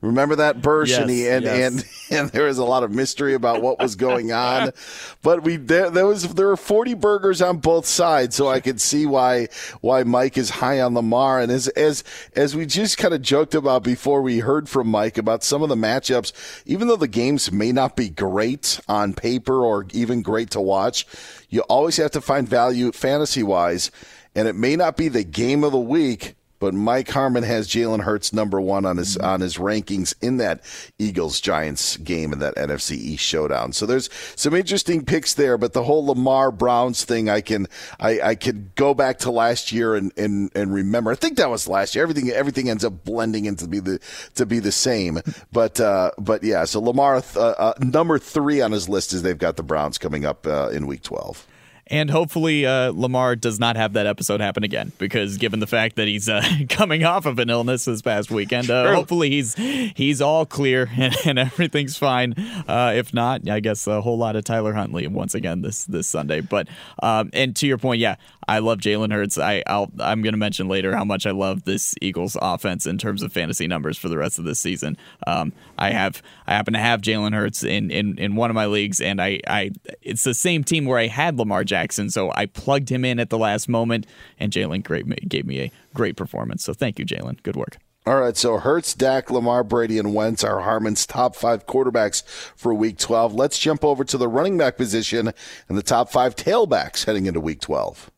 Remember 0.02 0.36
that 0.36 0.62
burst, 0.62 0.92
yes, 0.92 1.02
and, 1.02 1.10
he, 1.10 1.28
and, 1.28 1.44
yes. 1.44 1.60
and 1.60 1.86
and 2.20 2.30
there 2.30 2.46
was 2.46 2.60
a 2.60 2.64
lot 2.64 2.84
of 2.84 2.92
mystery 2.92 3.34
about 3.34 3.64
what 3.64 3.80
was 3.80 3.96
going 3.96 4.32
on, 4.32 4.72
but 5.24 5.44
we 5.44 5.58
there, 5.58 5.90
there 5.90 6.06
was 6.06 6.34
there 6.36 6.48
were 6.48 6.58
forty 6.58 6.94
burgers 6.94 7.42
on 7.42 7.58
both 7.58 7.88
sides, 7.88 8.36
so 8.36 8.48
I 8.48 8.60
could 8.60 8.80
see 8.80 9.08
why 9.08 9.48
why 9.82 10.04
Mike 10.04 10.38
is 10.38 10.52
high 10.52 10.82
on 10.82 10.94
Lamar. 10.94 11.40
And 11.40 11.52
as 11.52 11.68
as 11.70 12.04
as 12.36 12.56
we 12.56 12.68
just 12.68 13.00
kind 13.00 13.16
of 13.16 13.24
joked 13.24 13.56
about 13.56 13.82
before 13.82 14.22
we 14.22 14.40
heard 14.40 14.70
from 14.70 14.88
Mike 14.88 15.18
about 15.18 15.44
some 15.44 15.64
of 15.64 15.70
the 15.70 15.76
matchups, 15.76 16.32
even 16.68 16.88
though 16.88 16.96
the 16.96 17.08
games 17.08 17.52
may 17.52 17.72
not 17.72 17.96
be 17.96 18.10
great 18.10 18.80
on 18.88 19.14
paper 19.14 19.66
or 19.66 19.88
even 19.94 20.22
great 20.22 20.52
to 20.52 20.62
watch, 20.62 21.08
you 21.50 21.62
always 21.62 21.98
have 21.98 22.12
to 22.12 22.22
find 22.22 22.48
value 22.48 22.92
fantasy 22.92 23.42
wise 23.42 23.90
and 24.38 24.48
it 24.48 24.56
may 24.56 24.76
not 24.76 24.96
be 24.96 25.08
the 25.08 25.24
game 25.24 25.64
of 25.64 25.72
the 25.72 25.80
week, 25.80 26.36
but 26.60 26.74
Mike 26.74 27.10
Harmon 27.10 27.44
has 27.44 27.68
Jalen 27.68 28.02
Hurts 28.02 28.34
number 28.34 28.60
one 28.60 28.86
on 28.86 28.98
his 28.98 29.18
on 29.18 29.42
his 29.42 29.58
rankings 29.58 30.14
in 30.22 30.38
that 30.38 30.62
Eagles 30.98 31.40
Giants 31.40 31.98
game 31.98 32.34
in 32.34 32.40
that 32.40 32.56
NFC 32.56 32.92
East 32.94 33.24
showdown. 33.24 33.74
So 33.74 33.86
there's 33.86 34.10
some 34.36 34.54
interesting 34.54 35.06
picks 35.06 35.34
there, 35.34 35.58
but 35.58 35.74
the 35.74 35.84
whole 35.84 36.06
Lamar 36.06 36.52
Browns 36.52 37.04
thing, 37.04 37.30
I 37.30 37.42
can 37.42 37.68
I, 38.00 38.20
I 38.22 38.36
could 38.36 38.76
go 38.76 38.94
back 38.94 39.20
to 39.20 39.32
last 39.32 39.72
year 39.72 39.96
and, 39.96 40.12
and 40.18 40.52
and 40.56 40.74
remember. 40.74 41.12
I 41.12 41.16
think 41.16 41.38
that 41.38 41.50
was 41.50 41.68
last 41.68 41.96
year. 41.96 42.04
Everything 42.04 42.30
everything 42.30 42.70
ends 42.70 42.84
up 42.84 43.04
blending 43.04 43.46
into 43.46 43.68
be 43.68 43.80
the 43.80 44.00
to 44.36 44.46
be 44.46 44.60
the 44.60 44.72
same. 44.72 45.20
But 45.52 45.80
uh, 45.80 46.12
but 46.18 46.44
yeah, 46.44 46.66
so 46.66 46.82
Lamar 46.82 47.24
uh, 47.36 47.40
uh, 47.40 47.74
number 47.80 48.20
three 48.20 48.62
on 48.62 48.72
his 48.72 48.90
list 48.90 49.14
is 49.14 49.24
they've 49.24 49.38
got 49.38 49.58
the 49.58 49.64
Browns 49.64 49.98
coming 49.98 50.26
up 50.26 50.46
uh, 50.48 50.70
in 50.70 50.88
Week 50.88 51.02
12. 51.02 51.46
And 51.90 52.10
hopefully, 52.10 52.66
uh, 52.66 52.92
Lamar 52.92 53.36
does 53.36 53.60
not 53.60 53.76
have 53.76 53.94
that 53.94 54.06
episode 54.06 54.42
happen 54.42 54.64
again, 54.64 54.92
because 54.98 55.38
given 55.38 55.60
the 55.60 55.68
fact 55.68 55.96
that 55.96 56.08
he's 56.08 56.28
uh, 56.28 56.44
coming 56.70 57.04
off 57.04 57.26
of 57.26 57.40
an 57.40 57.50
illness 57.50 57.86
this 57.86 58.02
past 58.02 58.30
weekend, 58.30 58.70
uh, 58.70 58.94
hopefully 58.94 59.30
he's 59.30 59.56
he's 59.56 60.22
all 60.22 60.46
clear 60.46 60.90
and, 60.98 61.16
and 61.26 61.40
everything's 61.40 61.98
fine. 61.98 62.34
Uh, 62.68 62.94
if 62.96 63.14
not, 63.14 63.48
I 63.50 63.60
guess 63.60 63.88
a 63.88 64.02
whole 64.02 64.18
lot 64.18 64.36
of 64.36 64.44
Tyler 64.44 64.74
Huntley 64.74 65.08
once 65.08 65.34
again 65.34 65.62
this 65.62 65.86
this 65.86 66.08
Sunday. 66.08 66.42
But 66.42 66.68
um, 67.02 67.30
and 67.34 67.56
to 67.58 67.68
your 67.68 67.78
point, 67.78 68.00
yeah, 68.00 68.16
I 68.48 68.60
love 68.60 68.80
Jalen 68.80 69.12
Hurts. 69.12 69.38
I 69.38 69.64
I'll, 69.68 69.92
I'm 70.00 70.22
going 70.22 70.34
to 70.34 70.38
mention 70.38 70.68
later 70.68 70.96
how 70.96 71.04
much 71.04 71.26
I 71.26 71.32
love 71.32 71.64
this 71.64 71.96
Eagles 72.02 72.38
offense 72.42 72.86
in 72.86 72.98
terms 72.98 73.22
of 73.22 73.34
fantasy 73.34 73.68
numbers 73.68 73.98
for 73.98 74.10
the 74.10 74.18
rest 74.18 74.40
of 74.40 74.46
this 74.46 74.60
season. 74.60 74.98
Um, 75.26 75.52
I 75.78 75.92
have 75.92 76.22
I 76.46 76.54
happen 76.54 76.74
to 76.74 76.80
have 76.80 77.02
Jalen 77.02 77.34
Hurts 77.34 77.64
in, 77.64 77.92
in 77.92 78.18
in 78.18 78.36
one 78.36 78.50
of 78.50 78.56
my 78.56 78.66
leagues, 78.66 79.02
and 79.02 79.22
I 79.22 79.40
I 79.48 79.72
it's 80.02 80.24
the 80.24 80.34
same 80.34 80.64
team 80.64 80.86
where 80.86 81.00
I 81.00 81.08
had 81.08 81.38
Lamar 81.38 81.64
Jackson, 81.64 82.10
so 82.10 82.32
I 82.36 82.46
plugged 82.46 82.90
him 82.90 83.04
in 83.04 83.20
at 83.20 83.30
the 83.30 83.38
last 83.38 83.68
moment, 83.68 84.06
and 84.40 84.52
Jalen 84.52 84.84
great 84.84 85.08
gave 85.28 85.46
me 85.46 85.62
a 85.62 85.72
great 85.94 86.16
performance. 86.16 86.64
So 86.64 86.74
thank 86.74 87.00
you, 87.00 87.06
Jalen. 87.06 87.44
Good 87.44 87.56
work. 87.56 87.78
All 88.06 88.22
right, 88.22 88.38
so 88.38 88.58
Hurts, 88.58 88.94
Dak, 88.94 89.30
Lamar, 89.30 89.66
Brady, 89.66 90.00
and 90.00 90.16
Wentz 90.16 90.42
are 90.42 90.62
Harmon's 90.62 91.06
top 91.06 91.36
five 91.36 91.66
quarterbacks 91.66 92.24
for 92.56 92.74
Week 92.74 92.98
12. 92.98 93.34
Let's 93.34 93.60
jump 93.60 93.84
over 93.84 94.06
to 94.06 94.18
the 94.18 94.30
running 94.30 94.58
back 94.58 94.78
position 94.78 95.34
and 95.68 95.78
the 95.78 95.84
top 95.84 96.10
five 96.10 96.34
tailbacks 96.34 97.04
heading 97.04 97.26
into 97.26 97.42
Week 97.42 97.60
12. 97.60 98.10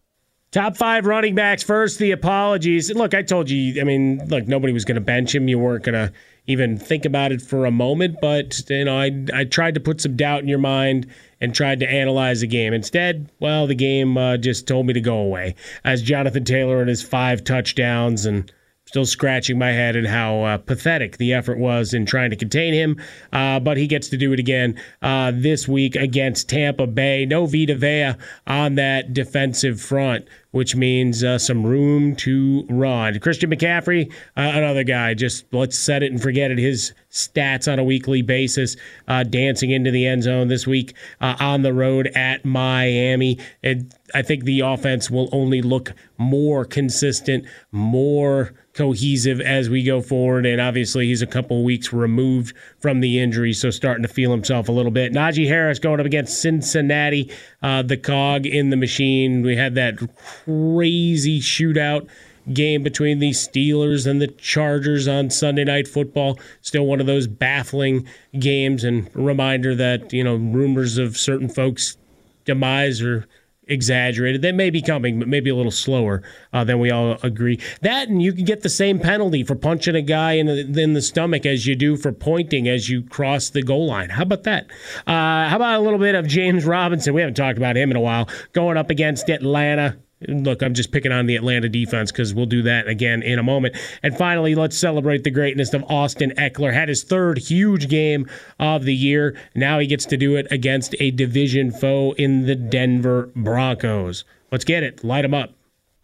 Top 0.52 0.76
five 0.76 1.06
running 1.06 1.36
backs 1.36 1.62
first. 1.62 2.00
The 2.00 2.10
apologies. 2.10 2.92
Look, 2.94 3.14
I 3.14 3.22
told 3.22 3.52
you. 3.52 3.80
I 3.80 3.84
mean, 3.84 4.28
look, 4.30 4.48
nobody 4.48 4.74
was 4.74 4.84
going 4.84 4.96
to 4.96 5.02
bench 5.02 5.36
him. 5.36 5.48
You 5.48 5.60
weren't 5.60 5.84
going 5.84 5.94
to 5.94 6.12
even 6.48 6.76
think 6.76 7.06
about 7.06 7.32
it 7.32 7.40
for 7.40 7.68
a 7.68 7.72
moment. 7.72 8.18
But 8.20 8.68
you 8.68 8.86
know, 8.86 8.98
I 8.98 9.26
I 9.32 9.44
tried 9.44 9.76
to 9.76 9.80
put 9.80 10.02
some 10.02 10.16
doubt 10.16 10.42
in 10.42 10.48
your 10.48 10.58
mind 10.58 11.06
and 11.40 11.54
tried 11.54 11.80
to 11.82 11.90
analyze 11.90 12.42
the 12.42 12.48
game. 12.48 12.74
Instead, 12.74 13.32
well, 13.40 13.68
the 13.68 13.76
game 13.76 14.18
uh, 14.18 14.38
just 14.38 14.68
told 14.68 14.88
me 14.88 14.94
to 14.94 15.02
go 15.02 15.20
away. 15.20 15.54
As 15.84 16.02
Jonathan 16.02 16.44
Taylor 16.46 16.80
and 16.80 16.90
his 16.90 17.04
five 17.04 17.44
touchdowns 17.44 18.26
and 18.26 18.52
still 18.90 19.06
scratching 19.06 19.60
my 19.60 19.72
head 19.72 19.96
at 19.96 20.08
how 20.08 20.42
uh, 20.42 20.58
pathetic 20.58 21.18
the 21.18 21.32
effort 21.32 21.60
was 21.60 21.94
in 21.94 22.08
trying 22.08 22.32
to 22.32 22.36
contain 22.36 22.74
him. 22.74 23.00
Uh, 23.32 23.60
but 23.60 23.78
he 23.78 23.86
gets 23.86 24.10
to 24.10 24.18
do 24.18 24.34
it 24.34 24.40
again 24.40 24.82
uh, 25.04 25.32
this 25.32 25.68
week 25.68 25.96
against 25.96 26.50
Tampa 26.50 26.88
Bay. 26.88 27.24
No 27.24 27.46
Vita 27.46 27.76
Vea 27.76 28.16
on 28.48 28.74
that 28.76 29.14
defensive 29.14 29.80
front, 29.80 30.28
which 30.50 30.76
means 30.76 31.24
uh, 31.24 31.38
some 31.38 31.64
room 31.64 32.16
to 32.16 32.66
run. 32.68 33.20
Christian 33.20 33.52
McCaffrey, 33.52 34.12
uh, 34.36 34.54
another 34.56 34.84
guy, 34.84 35.14
just 35.14 35.46
let's 35.54 35.78
set 35.78 36.02
it 36.02 36.12
and 36.12 36.20
forget 36.20 36.50
it. 36.50 36.58
His 36.58 36.92
stats 37.12 37.72
on 37.72 37.78
a 37.78 37.84
weekly 37.84 38.24
basis, 38.24 38.76
uh, 39.08 39.22
dancing 39.22 39.70
into 39.70 39.92
the 39.92 40.08
end 40.08 40.24
zone 40.24 40.48
this 40.48 40.66
week 40.66 40.96
on 41.22 41.62
the 41.62 41.74
road 41.74 42.08
at 42.16 42.44
Miami. 42.44 43.38
And 43.62 43.94
I 44.16 44.24
think 44.24 44.46
the 44.46 44.62
offense 44.62 45.12
will 45.12 45.30
only 45.32 45.62
look 45.62 45.94
more 46.18 46.66
consistent, 46.66 47.46
more 47.72 48.56
cohesive 48.80 49.42
as 49.42 49.70
we 49.70 49.84
go 49.84 50.02
forward. 50.02 50.46
And 50.46 50.62
obviously, 50.62 51.08
he's 51.08 51.22
a 51.22 51.28
couple 51.28 51.66
weeks 51.66 51.92
removed 51.92 52.56
from 52.80 53.02
the 53.02 53.20
injury, 53.20 53.52
so 53.52 53.70
starting 53.72 54.04
to 54.04 54.08
feel 54.08 54.32
himself 54.32 54.70
a 54.70 54.72
little 54.72 54.92
bit. 54.92 55.12
Najee 55.12 55.48
Harris 55.48 55.80
going 55.80 56.00
up 56.00 56.06
against 56.06 56.42
Cincinnati, 56.42 57.30
uh, 57.62 57.82
the 57.82 57.98
cog 57.98 58.46
in 58.46 58.70
the 58.70 58.78
machine. 58.78 59.42
We 59.42 59.58
had 59.58 59.76
that 59.76 59.98
crazy 60.46 61.42
shootout 61.42 62.08
game 62.54 62.82
between 62.82 63.20
the 63.20 63.32
Steelers 63.32 64.08
and 64.08 64.22
the 64.22 64.28
Chargers 64.28 65.10
on 65.10 65.30
Sunday 65.30 65.66
Night 65.66 65.86
Football. 65.86 66.40
Still 66.62 66.86
one 66.86 67.02
of 67.02 67.06
those 67.06 67.28
baffling 67.28 68.08
games, 68.40 68.86
and 68.86 69.10
reminder 69.14 69.76
that 69.76 70.14
you 70.14 70.24
know 70.24 70.36
rumors 70.36 70.98
of 70.98 71.18
certain 71.18 71.50
folks' 71.50 71.98
demise 72.46 73.02
are 73.02 73.28
exaggerated. 73.70 74.42
They 74.42 74.52
may 74.52 74.70
be 74.70 74.82
coming, 74.82 75.20
but 75.20 75.28
maybe 75.28 75.50
a 75.50 75.56
little 75.56 75.72
slower 75.72 76.22
uh, 76.52 76.64
than 76.64 76.80
we 76.80 76.92
all 76.92 77.18
agree. 77.24 77.60
That, 77.82 78.10
and 78.10 78.22
you 78.22 78.34
can 78.34 78.46
get 78.46 78.62
the 78.62 78.70
same 78.70 79.00
penalty 79.00 79.44
for 79.44 79.56
punching 79.56 79.96
a 79.96 80.02
guy 80.02 80.34
in 80.34 80.48
the, 80.48 80.82
in 80.82 80.94
the 80.94 81.02
stomach 81.02 81.46
as 81.46 81.66
you 81.66 81.76
do 81.76 81.96
for 81.96 82.12
pointing 82.12 82.68
as 82.68 82.90
you 82.90 83.04
cross 83.04 83.50
the 83.50 83.62
goal 83.62 83.88
line. 83.88 84.10
How 84.10 84.24
about 84.24 84.44
that? 84.44 84.68
Uh, 85.08 85.48
how 85.48 85.56
about 85.56 85.80
a 85.80 85.84
little 85.84 86.00
bit 86.00 86.16
of 86.16 86.28
James 86.28 86.66
Robinson? 86.66 87.14
We 87.14 87.22
haven't 87.22 87.36
talked 87.36 87.58
about 87.58 87.78
him 87.78 87.92
in 87.92 87.98
a 87.98 88.02
while. 88.02 88.28
Going 88.54 88.78
up 88.78 88.90
against 88.90 89.30
Atlanta. 89.30 89.98
Look, 90.28 90.62
I'm 90.62 90.74
just 90.74 90.92
picking 90.92 91.14
on 91.14 91.28
the 91.28 91.38
Atlanta 91.38 91.70
defense 91.70 92.12
because 92.12 92.34
we'll 92.34 92.46
do 92.46 92.62
that 92.64 92.88
again 92.88 93.24
in 93.24 93.40
a 93.40 93.44
moment. 93.44 93.78
And 94.04 94.18
finally, 94.18 94.54
let's 94.54 94.78
celebrate 94.78 95.24
the 95.24 95.32
greatness 95.32 95.74
of 95.74 95.84
Austin 95.84 96.32
Ekeler. 96.32 96.74
Had 96.74 96.90
his 96.90 97.04
third 97.04 97.38
huge 97.38 97.88
game 97.88 98.30
of 98.60 98.84
the 98.84 98.94
year. 98.94 99.38
Now 99.56 99.80
he 99.80 99.88
gets 99.88 100.06
to 100.08 100.18
do 100.18 100.36
it 100.36 100.48
against 100.52 100.94
a 101.00 101.12
division 101.12 101.72
foe 101.72 102.14
in 102.18 102.46
the 102.46 102.56
Denver 102.56 103.30
Broncos. 103.34 104.26
Let's 104.52 104.66
get 104.66 104.84
it. 104.84 105.04
Light 105.04 105.22
them 105.22 105.34
up. 105.34 105.54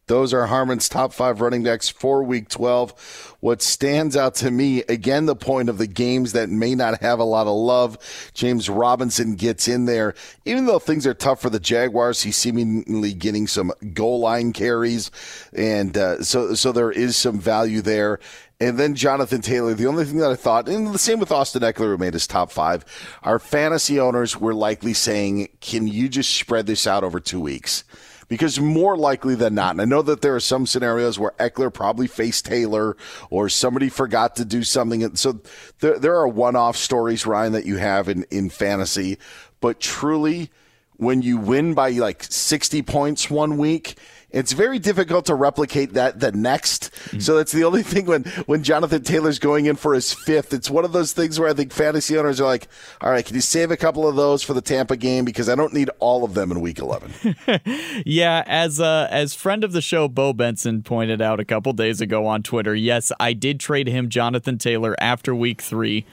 Those 0.07 0.35
are 0.35 0.45
Harmon's 0.45 0.87
top 0.87 1.13
five 1.13 1.41
running 1.41 1.63
backs 1.63 1.89
for 1.89 2.21
week 2.21 2.47
12. 2.49 3.37
What 3.39 3.63
stands 3.63 4.15
out 4.15 4.35
to 4.35 4.51
me, 4.51 4.83
again, 4.83 5.25
the 5.25 5.35
point 5.35 5.67
of 5.67 5.79
the 5.79 5.87
games 5.87 6.33
that 6.33 6.47
may 6.47 6.75
not 6.75 7.01
have 7.01 7.17
a 7.17 7.23
lot 7.23 7.47
of 7.47 7.55
love. 7.55 7.97
James 8.35 8.69
Robinson 8.69 9.33
gets 9.33 9.67
in 9.67 9.85
there. 9.85 10.13
Even 10.45 10.67
though 10.67 10.77
things 10.77 11.07
are 11.07 11.15
tough 11.15 11.41
for 11.41 11.49
the 11.49 11.59
Jaguars, 11.59 12.21
he's 12.21 12.35
seemingly 12.35 13.13
getting 13.13 13.47
some 13.47 13.71
goal 13.95 14.19
line 14.19 14.53
carries. 14.53 15.09
And 15.53 15.97
uh, 15.97 16.21
so, 16.21 16.53
so 16.53 16.71
there 16.71 16.91
is 16.91 17.17
some 17.17 17.39
value 17.39 17.81
there. 17.81 18.19
And 18.59 18.77
then 18.77 18.93
Jonathan 18.93 19.41
Taylor. 19.41 19.73
The 19.73 19.87
only 19.87 20.05
thing 20.05 20.19
that 20.19 20.29
I 20.29 20.35
thought, 20.35 20.69
and 20.69 20.93
the 20.93 20.99
same 20.99 21.19
with 21.19 21.31
Austin 21.31 21.63
Ekeler, 21.63 21.91
who 21.91 21.97
made 21.97 22.13
his 22.13 22.27
top 22.27 22.51
five, 22.51 22.85
our 23.23 23.39
fantasy 23.39 23.99
owners 23.99 24.39
were 24.39 24.53
likely 24.53 24.93
saying, 24.93 25.49
can 25.61 25.87
you 25.87 26.09
just 26.09 26.35
spread 26.35 26.67
this 26.67 26.85
out 26.85 27.03
over 27.03 27.19
two 27.19 27.41
weeks? 27.41 27.83
Because 28.27 28.59
more 28.59 28.97
likely 28.97 29.35
than 29.35 29.53
not, 29.53 29.71
and 29.71 29.81
I 29.81 29.85
know 29.85 30.01
that 30.01 30.21
there 30.21 30.35
are 30.35 30.39
some 30.39 30.65
scenarios 30.65 31.19
where 31.19 31.31
Ekeler 31.39 31.71
probably 31.71 32.07
faced 32.07 32.45
Taylor 32.45 32.97
or 33.29 33.49
somebody 33.49 33.87
forgot 33.87 34.35
to 34.37 34.45
do 34.45 34.63
something. 34.63 35.15
So 35.15 35.41
there, 35.79 35.99
there 35.99 36.15
are 36.15 36.27
one 36.27 36.55
off 36.55 36.75
stories, 36.75 37.27
Ryan, 37.27 37.53
that 37.53 37.65
you 37.65 37.77
have 37.77 38.09
in, 38.09 38.25
in 38.31 38.49
fantasy, 38.49 39.19
but 39.61 39.79
truly, 39.79 40.49
when 40.97 41.21
you 41.21 41.37
win 41.37 41.73
by 41.73 41.91
like 41.91 42.23
60 42.23 42.81
points 42.83 43.29
one 43.29 43.57
week, 43.57 43.97
it's 44.35 44.51
very 44.51 44.79
difficult 44.79 45.25
to 45.27 45.33
replicate 45.33 45.93
that 45.93 46.19
the 46.19 46.33
next. 46.33 46.91
Mm-hmm. 46.93 47.19
So 47.19 47.37
that's 47.37 47.53
the 47.53 47.63
only 47.63 47.83
thing 47.91 48.05
when 48.05 48.23
when 48.45 48.63
Jonathan 48.63 49.01
Taylor's 49.01 49.39
going 49.39 49.65
in 49.65 49.77
for 49.77 49.93
his 49.93 50.13
fifth. 50.13 50.53
It's 50.53 50.69
one 50.69 50.83
of 50.83 50.91
those 50.91 51.13
things 51.13 51.39
where 51.39 51.49
I 51.49 51.53
think 51.53 51.71
fantasy 51.71 52.17
owners 52.17 52.41
are 52.41 52.45
like, 52.45 52.67
all 52.99 53.09
right, 53.09 53.25
can 53.25 53.35
you 53.35 53.41
save 53.41 53.71
a 53.71 53.77
couple 53.77 54.07
of 54.07 54.15
those 54.15 54.43
for 54.43 54.53
the 54.53 54.61
Tampa 54.61 54.97
game 54.97 55.23
because 55.23 55.47
I 55.47 55.55
don't 55.55 55.73
need 55.73 55.89
all 55.99 56.25
of 56.25 56.33
them 56.33 56.51
in 56.51 56.59
Week 56.59 56.79
11. 56.79 57.35
yeah, 58.05 58.43
as 58.45 58.81
uh, 58.81 59.07
as 59.09 59.33
friend 59.33 59.63
of 59.63 59.71
the 59.71 59.81
show 59.81 60.09
Bo 60.09 60.33
Benson 60.33 60.83
pointed 60.83 61.21
out 61.21 61.39
a 61.39 61.45
couple 61.45 61.71
days 61.71 62.01
ago 62.01 62.27
on 62.27 62.43
Twitter, 62.43 62.75
yes, 62.75 63.13
I 63.19 63.31
did 63.31 63.59
trade 63.59 63.87
him 63.87 64.09
Jonathan 64.09 64.57
Taylor 64.57 64.95
after 64.99 65.33
Week 65.33 65.61
three. 65.61 66.05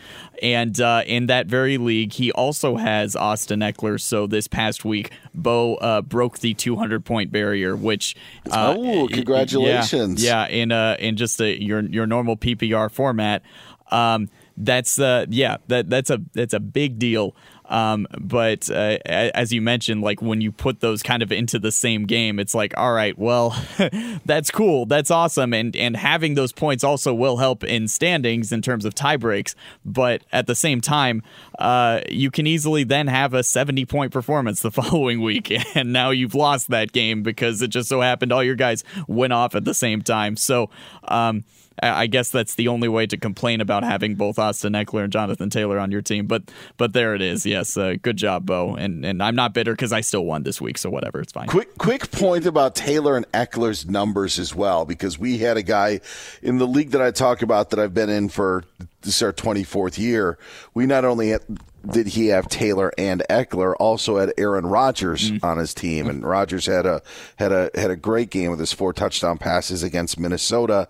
And 0.42 0.80
uh, 0.80 1.04
in 1.06 1.26
that 1.26 1.46
very 1.46 1.78
league, 1.78 2.14
he 2.14 2.32
also 2.32 2.76
has 2.76 3.14
Austin 3.14 3.60
Ekeler. 3.60 4.00
So 4.00 4.26
this 4.26 4.48
past 4.48 4.84
week, 4.84 5.12
Bo 5.34 5.76
uh, 5.76 6.02
broke 6.02 6.40
the 6.40 6.52
200 6.54 7.04
point 7.04 7.30
barrier, 7.30 7.76
which 7.76 8.11
uh, 8.50 8.74
oh, 8.76 9.08
congratulations! 9.08 10.22
Yeah, 10.22 10.46
yeah 10.48 10.62
in 10.62 10.72
uh, 10.72 10.96
in 10.98 11.16
just 11.16 11.40
a, 11.40 11.62
your 11.62 11.80
your 11.80 12.06
normal 12.06 12.36
PPR 12.36 12.90
format. 12.90 13.42
Um, 13.90 14.28
that's 14.56 14.98
uh, 14.98 15.26
yeah, 15.28 15.58
that 15.68 15.90
that's 15.90 16.10
a 16.10 16.20
that's 16.32 16.54
a 16.54 16.60
big 16.60 16.98
deal. 16.98 17.34
Um, 17.72 18.06
but 18.20 18.70
uh, 18.70 18.98
as 19.06 19.50
you 19.50 19.62
mentioned, 19.62 20.02
like 20.02 20.20
when 20.20 20.42
you 20.42 20.52
put 20.52 20.80
those 20.80 21.02
kind 21.02 21.22
of 21.22 21.32
into 21.32 21.58
the 21.58 21.72
same 21.72 22.04
game, 22.04 22.38
it's 22.38 22.54
like, 22.54 22.76
all 22.76 22.92
right, 22.92 23.16
well, 23.18 23.56
that's 24.26 24.50
cool, 24.50 24.84
that's 24.84 25.10
awesome, 25.10 25.54
and 25.54 25.74
and 25.74 25.96
having 25.96 26.34
those 26.34 26.52
points 26.52 26.84
also 26.84 27.14
will 27.14 27.38
help 27.38 27.64
in 27.64 27.88
standings 27.88 28.52
in 28.52 28.60
terms 28.60 28.84
of 28.84 28.94
tie 28.94 29.16
breaks. 29.16 29.54
But 29.86 30.22
at 30.32 30.46
the 30.46 30.54
same 30.54 30.82
time, 30.82 31.22
uh, 31.58 32.02
you 32.10 32.30
can 32.30 32.46
easily 32.46 32.84
then 32.84 33.06
have 33.06 33.32
a 33.32 33.42
seventy 33.42 33.86
point 33.86 34.12
performance 34.12 34.60
the 34.60 34.70
following 34.82 35.22
week, 35.22 35.50
and 35.74 35.94
now 35.94 36.10
you've 36.10 36.34
lost 36.34 36.68
that 36.68 36.92
game 36.92 37.22
because 37.22 37.62
it 37.62 37.68
just 37.68 37.88
so 37.88 38.02
happened 38.02 38.32
all 38.32 38.44
your 38.44 38.54
guys 38.54 38.84
went 39.08 39.32
off 39.32 39.54
at 39.54 39.64
the 39.64 39.74
same 39.74 40.02
time. 40.02 40.36
So. 40.36 40.68
Um, 41.04 41.44
I 41.82 42.06
guess 42.06 42.30
that's 42.30 42.54
the 42.54 42.68
only 42.68 42.88
way 42.88 43.06
to 43.06 43.16
complain 43.16 43.60
about 43.60 43.84
having 43.84 44.14
both 44.14 44.38
Austin 44.38 44.72
Ekeler 44.72 45.04
and 45.04 45.12
Jonathan 45.12 45.50
Taylor 45.50 45.78
on 45.78 45.90
your 45.90 46.02
team. 46.02 46.26
But 46.26 46.50
but 46.76 46.92
there 46.92 47.14
it 47.14 47.22
is. 47.22 47.46
Yes, 47.46 47.76
uh, 47.76 47.94
good 48.02 48.16
job, 48.16 48.46
Bo. 48.46 48.74
And 48.74 49.04
and 49.04 49.22
I'm 49.22 49.34
not 49.34 49.52
bitter 49.52 49.72
because 49.72 49.92
I 49.92 50.00
still 50.00 50.24
won 50.24 50.42
this 50.42 50.60
week, 50.60 50.78
so 50.78 50.90
whatever, 50.90 51.20
it's 51.20 51.32
fine. 51.32 51.48
Quick 51.48 51.78
quick 51.78 52.10
point 52.10 52.46
about 52.46 52.74
Taylor 52.74 53.16
and 53.16 53.30
Ekeler's 53.32 53.86
numbers 53.88 54.38
as 54.38 54.54
well, 54.54 54.84
because 54.84 55.18
we 55.18 55.38
had 55.38 55.56
a 55.56 55.62
guy 55.62 56.00
in 56.42 56.58
the 56.58 56.66
league 56.66 56.90
that 56.90 57.02
I 57.02 57.10
talk 57.10 57.42
about 57.42 57.70
that 57.70 57.78
I've 57.78 57.94
been 57.94 58.10
in 58.10 58.28
for 58.28 58.64
this 59.02 59.16
is 59.16 59.22
our 59.22 59.32
24th 59.32 59.98
year. 59.98 60.38
We 60.74 60.86
not 60.86 61.04
only 61.04 61.30
had, 61.30 61.42
did 61.90 62.08
he 62.08 62.28
have 62.28 62.48
Taylor 62.48 62.92
and 62.96 63.22
Ekeler, 63.28 63.74
also 63.78 64.18
had 64.18 64.32
Aaron 64.38 64.66
Rodgers 64.66 65.30
mm. 65.30 65.44
on 65.44 65.58
his 65.58 65.74
team, 65.74 66.08
and 66.08 66.24
Rodgers 66.24 66.66
had 66.66 66.86
a 66.86 67.02
had 67.36 67.52
a 67.52 67.70
had 67.74 67.90
a 67.90 67.96
great 67.96 68.30
game 68.30 68.50
with 68.50 68.60
his 68.60 68.72
four 68.72 68.92
touchdown 68.92 69.38
passes 69.38 69.82
against 69.82 70.18
Minnesota. 70.18 70.88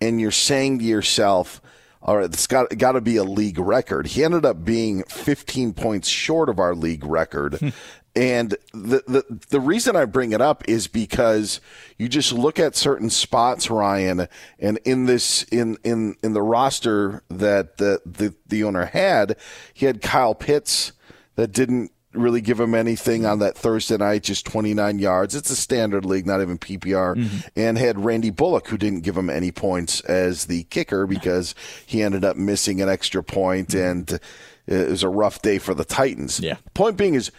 And 0.00 0.20
you're 0.20 0.30
saying 0.30 0.80
to 0.80 0.84
yourself, 0.84 1.60
all 2.02 2.18
right, 2.18 2.26
it's 2.26 2.46
got 2.46 2.76
got 2.76 2.92
to 2.92 3.00
be 3.00 3.16
a 3.16 3.24
league 3.24 3.58
record. 3.58 4.08
He 4.08 4.22
ended 4.22 4.44
up 4.44 4.64
being 4.64 5.02
15 5.04 5.72
points 5.72 6.08
short 6.08 6.48
of 6.50 6.58
our 6.58 6.74
league 6.74 7.04
record, 7.04 7.54
hmm. 7.54 7.68
And 8.16 8.50
the, 8.72 9.02
the 9.08 9.24
the 9.48 9.60
reason 9.60 9.96
I 9.96 10.04
bring 10.04 10.32
it 10.32 10.40
up 10.40 10.68
is 10.68 10.86
because 10.86 11.60
you 11.98 12.08
just 12.08 12.32
look 12.32 12.60
at 12.60 12.76
certain 12.76 13.10
spots, 13.10 13.70
Ryan, 13.70 14.28
and 14.60 14.78
in 14.84 15.06
this 15.06 15.42
in 15.44 15.78
in 15.82 16.14
in 16.22 16.32
the 16.32 16.42
roster 16.42 17.24
that 17.28 17.78
the 17.78 18.00
the, 18.06 18.34
the 18.46 18.62
owner 18.62 18.84
had, 18.84 19.36
he 19.72 19.86
had 19.86 20.00
Kyle 20.00 20.34
Pitts 20.34 20.92
that 21.34 21.50
didn't 21.50 21.90
really 22.12 22.40
give 22.40 22.60
him 22.60 22.74
anything 22.74 23.26
on 23.26 23.40
that 23.40 23.56
Thursday 23.56 23.96
night, 23.96 24.22
just 24.22 24.46
29 24.46 24.98
yards. 25.00 25.34
It's 25.34 25.50
a 25.50 25.56
standard 25.56 26.04
league, 26.04 26.26
not 26.26 26.40
even 26.40 26.58
PPR. 26.58 27.16
Mm-hmm. 27.16 27.38
And 27.56 27.76
had 27.76 28.04
Randy 28.04 28.30
Bullock, 28.30 28.68
who 28.68 28.78
didn't 28.78 29.00
give 29.00 29.16
him 29.16 29.28
any 29.28 29.50
points 29.50 30.00
as 30.02 30.46
the 30.46 30.62
kicker 30.64 31.06
because 31.06 31.54
he 31.84 32.02
ended 32.02 32.24
up 32.24 32.36
missing 32.36 32.80
an 32.80 32.88
extra 32.88 33.22
point 33.22 33.70
mm-hmm. 33.70 33.86
and 33.86 34.20
it 34.66 34.88
was 34.88 35.02
a 35.02 35.08
rough 35.08 35.42
day 35.42 35.58
for 35.58 35.74
the 35.74 35.84
Titans. 35.84 36.40
Yeah. 36.40 36.56
Point 36.72 36.96
being 36.96 37.14
is 37.14 37.30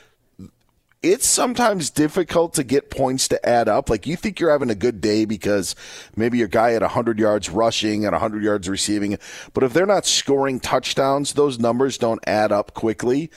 it's 1.06 1.28
sometimes 1.28 1.92
difficult 1.92 2.56
to 2.56 2.64
get 2.64 2.90
points 2.90 3.28
to 3.28 3.48
add 3.48 3.68
up. 3.68 3.92
Like 3.92 4.08
you 4.08 4.16
think 4.16 4.40
you're 4.40 4.50
having 4.50 4.72
a 4.72 4.76
good 4.76 5.02
day 5.02 5.26
because 5.26 5.76
maybe 6.16 6.40
your 6.40 6.48
guy 6.48 6.74
at 6.74 6.82
100 6.82 7.20
yards 7.20 7.48
rushing 7.48 8.06
and 8.06 8.14
100 8.14 8.44
yards 8.44 8.68
receiving, 8.68 9.20
but 9.54 9.64
if 9.64 9.72
they're 9.72 9.86
not 9.86 10.08
scoring 10.08 10.60
touchdowns, 10.60 11.34
those 11.34 11.60
numbers 11.60 12.00
don't 12.00 12.24
add 12.26 12.52
up 12.52 12.74
quickly. 12.74 13.30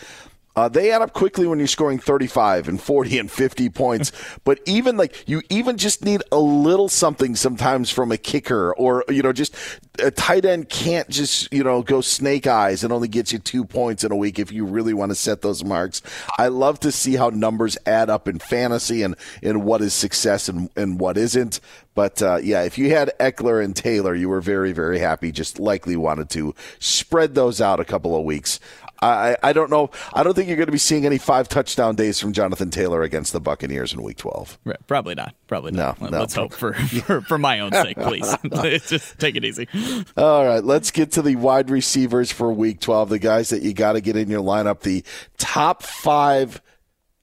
Uh, 0.58 0.68
they 0.68 0.90
add 0.90 1.00
up 1.00 1.12
quickly 1.12 1.46
when 1.46 1.60
you're 1.60 1.68
scoring 1.68 2.00
35 2.00 2.66
and 2.66 2.82
40 2.82 3.18
and 3.20 3.30
50 3.30 3.68
points. 3.68 4.10
but 4.44 4.58
even 4.66 4.96
like 4.96 5.22
you 5.28 5.40
even 5.50 5.76
just 5.76 6.04
need 6.04 6.20
a 6.32 6.38
little 6.40 6.88
something 6.88 7.36
sometimes 7.36 7.90
from 7.90 8.10
a 8.10 8.16
kicker 8.16 8.74
or, 8.74 9.04
you 9.08 9.22
know, 9.22 9.32
just 9.32 9.54
a 10.02 10.10
tight 10.10 10.44
end 10.44 10.68
can't 10.68 11.08
just, 11.08 11.52
you 11.52 11.62
know, 11.62 11.82
go 11.82 12.00
snake 12.00 12.48
eyes 12.48 12.82
and 12.82 12.92
only 12.92 13.06
get 13.06 13.30
you 13.30 13.38
two 13.38 13.64
points 13.64 14.02
in 14.02 14.10
a 14.10 14.16
week 14.16 14.40
if 14.40 14.50
you 14.50 14.64
really 14.64 14.92
want 14.92 15.12
to 15.12 15.14
set 15.14 15.42
those 15.42 15.62
marks. 15.62 16.02
I 16.38 16.48
love 16.48 16.80
to 16.80 16.90
see 16.90 17.14
how 17.14 17.28
numbers 17.28 17.78
add 17.86 18.10
up 18.10 18.26
in 18.26 18.40
fantasy 18.40 19.04
and, 19.04 19.14
and 19.44 19.62
what 19.62 19.80
is 19.80 19.94
success 19.94 20.48
and, 20.48 20.70
and 20.74 20.98
what 20.98 21.16
isn't. 21.16 21.60
But 21.94 22.20
uh, 22.20 22.38
yeah, 22.42 22.62
if 22.62 22.78
you 22.78 22.90
had 22.90 23.12
Ekeler 23.20 23.62
and 23.62 23.74
Taylor, 23.74 24.14
you 24.14 24.28
were 24.28 24.40
very, 24.40 24.72
very 24.72 24.98
happy. 24.98 25.32
Just 25.32 25.58
likely 25.58 25.96
wanted 25.96 26.30
to 26.30 26.54
spread 26.78 27.34
those 27.34 27.60
out 27.60 27.80
a 27.80 27.84
couple 27.84 28.16
of 28.16 28.24
weeks. 28.24 28.58
I, 29.00 29.37
I 29.42 29.52
don't 29.52 29.70
know. 29.70 29.90
I 30.12 30.22
don't 30.22 30.34
think 30.34 30.48
you're 30.48 30.56
going 30.56 30.66
to 30.66 30.72
be 30.72 30.78
seeing 30.78 31.06
any 31.06 31.18
five 31.18 31.48
touchdown 31.48 31.94
days 31.94 32.18
from 32.18 32.32
Jonathan 32.32 32.70
Taylor 32.70 33.02
against 33.02 33.32
the 33.32 33.40
Buccaneers 33.40 33.92
in 33.92 34.02
Week 34.02 34.16
12. 34.16 34.58
Right, 34.64 34.87
probably 34.87 35.14
not. 35.14 35.34
Probably 35.46 35.72
not. 35.72 36.00
No, 36.00 36.08
no 36.08 36.18
let's 36.20 36.34
hope 36.34 36.52
for, 36.52 36.74
for, 36.74 37.20
for 37.20 37.38
my 37.38 37.61
own 37.61 37.72
sake, 37.72 37.96
please. 38.00 38.37
Just 38.88 39.18
take 39.18 39.37
it 39.37 39.44
easy. 39.44 39.68
All 40.16 40.44
right, 40.44 40.64
let's 40.64 40.90
get 40.90 41.12
to 41.12 41.22
the 41.22 41.37
wide 41.37 41.70
receivers 41.70 42.32
for 42.32 42.52
Week 42.52 42.80
12. 42.80 43.11
The 43.11 43.18
guys 43.18 43.50
that 43.50 43.62
you 43.62 43.72
got 43.72 43.92
to 43.92 44.00
get 44.00 44.16
in 44.16 44.28
your 44.28 44.42
lineup. 44.42 44.80
The 44.80 45.04
top 45.37 45.82
five 45.82 46.61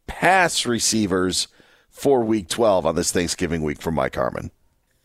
pass 0.07 0.65
receivers 0.65 1.47
for 1.89 2.23
Week 2.23 2.47
12 2.47 2.85
on 2.85 2.95
this 2.95 3.11
Thanksgiving 3.11 3.63
week 3.63 3.81
from 3.81 3.95
Mike 3.95 4.15
Harmon. 4.15 4.51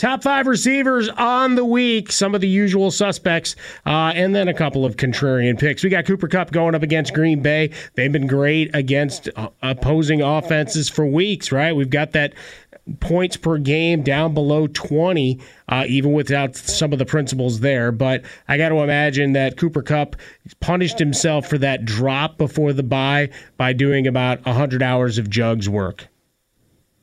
Top 0.01 0.23
five 0.23 0.47
receivers 0.47 1.11
on 1.11 1.57
the 1.57 1.65
week, 1.67 2.11
some 2.11 2.35
of 2.35 2.41
the 2.41 2.49
usual 2.49 2.91
suspects, 2.91 3.55
uh, 3.85 4.15
and 4.15 4.35
then 4.35 4.49
a 4.49 4.55
couple 4.55 4.87
of 4.87 4.97
contrarian 4.97 5.61
picks. 5.61 5.85
We 5.85 5.91
got 5.91 6.07
Cooper 6.07 6.27
Kupp 6.27 6.53
going 6.53 6.75
up 6.75 6.83
against 6.83 7.13
Green 7.13 7.43
Bay. 7.43 7.69
They've 7.97 8.11
been 8.11 8.27
great 8.27 8.75
against 8.75 9.29
uh, 9.37 9.51
opposing 9.61 10.23
offenses 10.23 10.89
for 10.89 11.05
weeks, 11.05 11.53
right? 11.53 11.77
We've 11.77 11.91
got 11.91 12.13
that 12.13 12.33
points 13.01 13.37
per 13.37 13.59
game 13.59 14.03
down 14.03 14.33
below 14.33 14.69
20, 14.69 15.39
uh, 15.69 15.85
even 15.87 16.15
without 16.15 16.57
some 16.57 16.95
of 16.95 16.99
the 16.99 17.05
principles 17.05 17.61
there. 17.61 17.93
But 17.93 18.25
I 18.49 18.57
got 18.57 18.71
to 18.71 18.77
imagine 18.77 19.35
that 19.35 19.59
Cooper 19.59 19.83
Kupp 19.83 20.17
punished 20.61 20.99
himself 20.99 21.47
for 21.47 21.59
that 21.59 21.85
drop 21.85 22.39
before 22.39 22.73
the 22.73 22.83
bye 22.83 23.29
by 23.59 23.75
doing 23.75 24.07
about 24.07 24.43
100 24.47 24.83
hours 24.83 25.19
of 25.19 25.29
jugs 25.29 25.69
work 25.69 26.09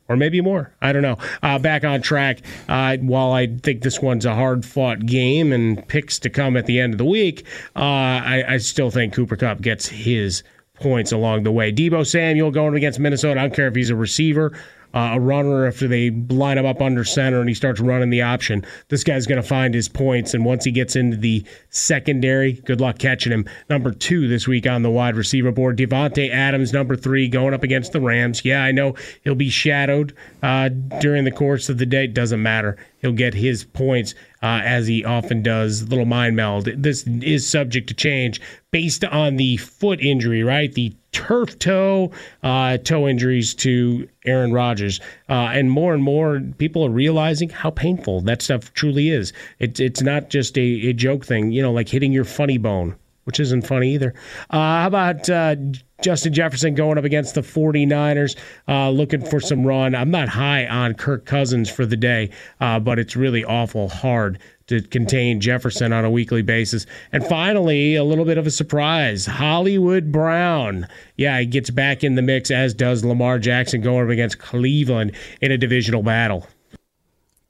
or 0.09 0.15
maybe 0.15 0.41
more. 0.41 0.73
I 0.81 0.91
don't 0.91 1.01
know. 1.01 1.17
Uh, 1.43 1.59
back 1.59 1.83
on 1.83 2.01
track. 2.01 2.39
Uh, 2.67 2.97
while 2.97 3.31
I 3.31 3.47
think 3.47 3.81
this 3.81 4.01
one's 4.01 4.25
a 4.25 4.35
hard 4.35 4.65
fought 4.65 5.05
game 5.05 5.51
and 5.51 5.85
picks 5.87 6.19
to 6.19 6.29
come 6.29 6.55
at 6.57 6.65
the 6.65 6.79
end 6.79 6.93
of 6.93 6.97
the 6.97 7.05
week, 7.05 7.45
uh, 7.75 7.79
I, 7.79 8.43
I, 8.47 8.57
still 8.57 8.91
think 8.91 9.13
Cooper 9.13 9.35
Kupp 9.35 9.61
gets 9.61 9.87
his 9.87 10.43
points 10.75 11.11
along 11.11 11.43
the 11.43 11.51
way. 11.51 11.71
Deebo 11.71 12.05
Samuel 12.05 12.51
going 12.51 12.75
against 12.75 12.99
Minnesota. 12.99 13.39
I 13.39 13.43
don't 13.43 13.55
care 13.55 13.67
if 13.67 13.75
he's 13.75 13.89
a 13.89 13.95
receiver 13.95 14.57
uh, 14.93 15.11
a 15.13 15.19
runner 15.19 15.67
if 15.67 15.79
they 15.79 16.09
line 16.09 16.57
him 16.57 16.65
up 16.65 16.81
under 16.81 17.03
center 17.03 17.39
and 17.39 17.49
he 17.49 17.55
starts 17.55 17.79
running 17.79 18.09
the 18.09 18.21
option. 18.21 18.65
This 18.89 19.03
guy's 19.03 19.27
going 19.27 19.41
to 19.41 19.47
find 19.47 19.73
his 19.73 19.87
points, 19.87 20.33
and 20.33 20.45
once 20.45 20.63
he 20.63 20.71
gets 20.71 20.95
into 20.95 21.17
the 21.17 21.43
secondary, 21.69 22.53
good 22.53 22.81
luck 22.81 22.97
catching 22.97 23.31
him. 23.31 23.47
Number 23.69 23.91
two 23.91 24.27
this 24.27 24.47
week 24.47 24.67
on 24.67 24.81
the 24.81 24.89
wide 24.89 25.15
receiver 25.15 25.51
board, 25.51 25.77
Davante 25.77 26.29
Adams, 26.31 26.73
number 26.73 26.95
three, 26.95 27.27
going 27.27 27.53
up 27.53 27.63
against 27.63 27.91
the 27.91 28.01
Rams. 28.01 28.43
Yeah, 28.43 28.63
I 28.63 28.71
know 28.71 28.95
he'll 29.23 29.35
be 29.35 29.49
shadowed 29.49 30.15
uh, 30.41 30.69
during 30.69 31.23
the 31.23 31.31
course 31.31 31.69
of 31.69 31.77
the 31.77 31.85
day. 31.85 32.07
Doesn't 32.07 32.41
matter. 32.41 32.77
He'll 33.01 33.11
get 33.11 33.33
his 33.33 33.63
points 33.63 34.15
uh, 34.41 34.61
as 34.63 34.87
he 34.87 35.05
often 35.05 35.43
does. 35.43 35.87
Little 35.87 36.05
mind 36.05 36.35
meld. 36.35 36.65
This 36.65 37.05
is 37.07 37.47
subject 37.47 37.87
to 37.89 37.93
change 37.93 38.41
based 38.71 39.03
on 39.05 39.37
the 39.37 39.57
foot 39.57 40.01
injury, 40.01 40.43
right? 40.43 40.73
The 40.73 40.95
turf 41.17 41.57
toe, 41.57 42.11
uh, 42.43 42.77
toe 42.77 43.07
injuries 43.07 43.55
to 43.55 44.07
Aaron 44.25 44.53
Rodgers. 44.53 44.99
Uh, 45.27 45.49
and 45.51 45.71
more 45.71 45.95
and 45.95 46.03
more 46.03 46.39
people 46.59 46.85
are 46.85 46.91
realizing 46.91 47.49
how 47.49 47.71
painful 47.71 48.21
that 48.21 48.43
stuff 48.43 48.71
truly 48.75 49.09
is. 49.09 49.33
It's, 49.57 49.79
it's 49.79 50.03
not 50.03 50.29
just 50.29 50.57
a, 50.59 50.61
a 50.61 50.93
joke 50.93 51.25
thing, 51.25 51.51
you 51.51 51.63
know, 51.63 51.71
like 51.71 51.89
hitting 51.89 52.13
your 52.13 52.23
funny 52.23 52.59
bone, 52.59 52.95
which 53.23 53.39
isn't 53.39 53.65
funny 53.65 53.95
either. 53.95 54.13
Uh, 54.51 54.57
how 54.57 54.87
about 54.87 55.27
uh, 55.27 55.55
Justin 56.03 56.33
Jefferson 56.33 56.75
going 56.75 56.99
up 56.99 57.03
against 57.03 57.33
the 57.33 57.41
49ers, 57.41 58.37
uh, 58.67 58.91
looking 58.91 59.25
for 59.25 59.39
some 59.39 59.65
run? 59.65 59.95
I'm 59.95 60.11
not 60.11 60.29
high 60.29 60.67
on 60.67 60.93
Kirk 60.93 61.25
Cousins 61.25 61.67
for 61.67 61.87
the 61.87 61.97
day, 61.97 62.29
uh, 62.61 62.79
but 62.79 62.99
it's 62.99 63.15
really 63.15 63.43
awful 63.43 63.89
hard 63.89 64.37
to 64.67 64.81
contain 64.81 65.39
Jefferson 65.39 65.93
on 65.93 66.05
a 66.05 66.11
weekly 66.11 66.41
basis. 66.41 66.85
And 67.11 67.25
finally, 67.25 67.95
a 67.95 68.03
little 68.03 68.25
bit 68.25 68.37
of 68.37 68.45
a 68.45 68.51
surprise 68.51 69.25
Hollywood 69.25 70.11
Brown. 70.11 70.87
Yeah, 71.15 71.39
he 71.39 71.45
gets 71.45 71.69
back 71.69 72.03
in 72.03 72.15
the 72.15 72.21
mix, 72.21 72.51
as 72.51 72.73
does 72.73 73.03
Lamar 73.03 73.39
Jackson 73.39 73.81
going 73.81 74.05
up 74.05 74.11
against 74.11 74.39
Cleveland 74.39 75.13
in 75.41 75.51
a 75.51 75.57
divisional 75.57 76.03
battle. 76.03 76.47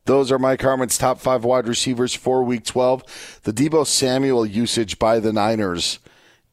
Those 0.06 0.32
are 0.32 0.40
Mike 0.40 0.62
Harmon's 0.62 0.98
top 0.98 1.20
five 1.20 1.44
wide 1.44 1.68
receivers 1.68 2.14
for 2.14 2.42
Week 2.42 2.64
12. 2.64 3.42
The 3.44 3.52
Deebo 3.52 3.86
Samuel 3.86 4.46
usage 4.46 5.00
by 5.00 5.20
the 5.20 5.34
Niners 5.34 6.00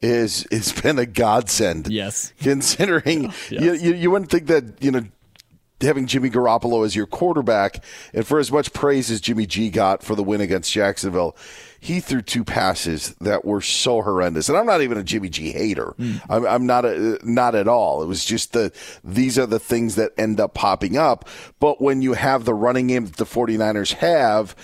is 0.01 0.45
it's 0.51 0.79
been 0.81 0.99
a 0.99 1.05
godsend. 1.05 1.87
Yes, 1.87 2.33
considering 2.41 3.23
yes. 3.49 3.51
You, 3.51 3.73
you, 3.73 3.93
you 3.93 4.11
wouldn't 4.11 4.29
think 4.29 4.47
that 4.47 4.81
you 4.83 4.91
know 4.91 5.05
having 5.81 6.07
Jimmy 6.07 6.29
Garoppolo 6.29 6.85
as 6.85 6.95
your 6.95 7.05
quarterback, 7.05 7.83
and 8.13 8.25
for 8.25 8.39
as 8.39 8.51
much 8.51 8.73
praise 8.73 9.11
as 9.11 9.21
Jimmy 9.21 9.45
G 9.45 9.69
got 9.69 10.03
for 10.03 10.15
the 10.15 10.23
win 10.23 10.41
against 10.41 10.71
Jacksonville, 10.71 11.35
he 11.79 11.99
threw 11.99 12.21
two 12.21 12.43
passes 12.43 13.13
that 13.21 13.45
were 13.45 13.61
so 13.61 14.01
horrendous. 14.01 14.49
And 14.49 14.57
I'm 14.57 14.65
not 14.65 14.81
even 14.81 14.97
a 14.97 15.03
Jimmy 15.03 15.29
G 15.29 15.51
hater. 15.51 15.93
Mm. 15.99 16.21
I'm, 16.29 16.45
I'm, 16.47 16.65
not 16.65 16.85
a, 16.85 17.19
not 17.23 17.55
at 17.55 17.67
all. 17.67 18.01
It 18.01 18.07
was 18.07 18.25
just 18.25 18.53
the 18.53 18.71
these 19.03 19.37
are 19.37 19.45
the 19.45 19.59
things 19.59 19.95
that 19.95 20.11
end 20.17 20.39
up 20.39 20.53
popping 20.53 20.97
up. 20.97 21.27
But 21.59 21.81
when 21.81 22.01
you 22.01 22.13
have 22.13 22.45
the 22.45 22.53
running 22.53 22.87
game 22.87 23.05
that 23.05 23.17
the 23.17 23.25
49ers 23.25 23.93
have 23.93 24.55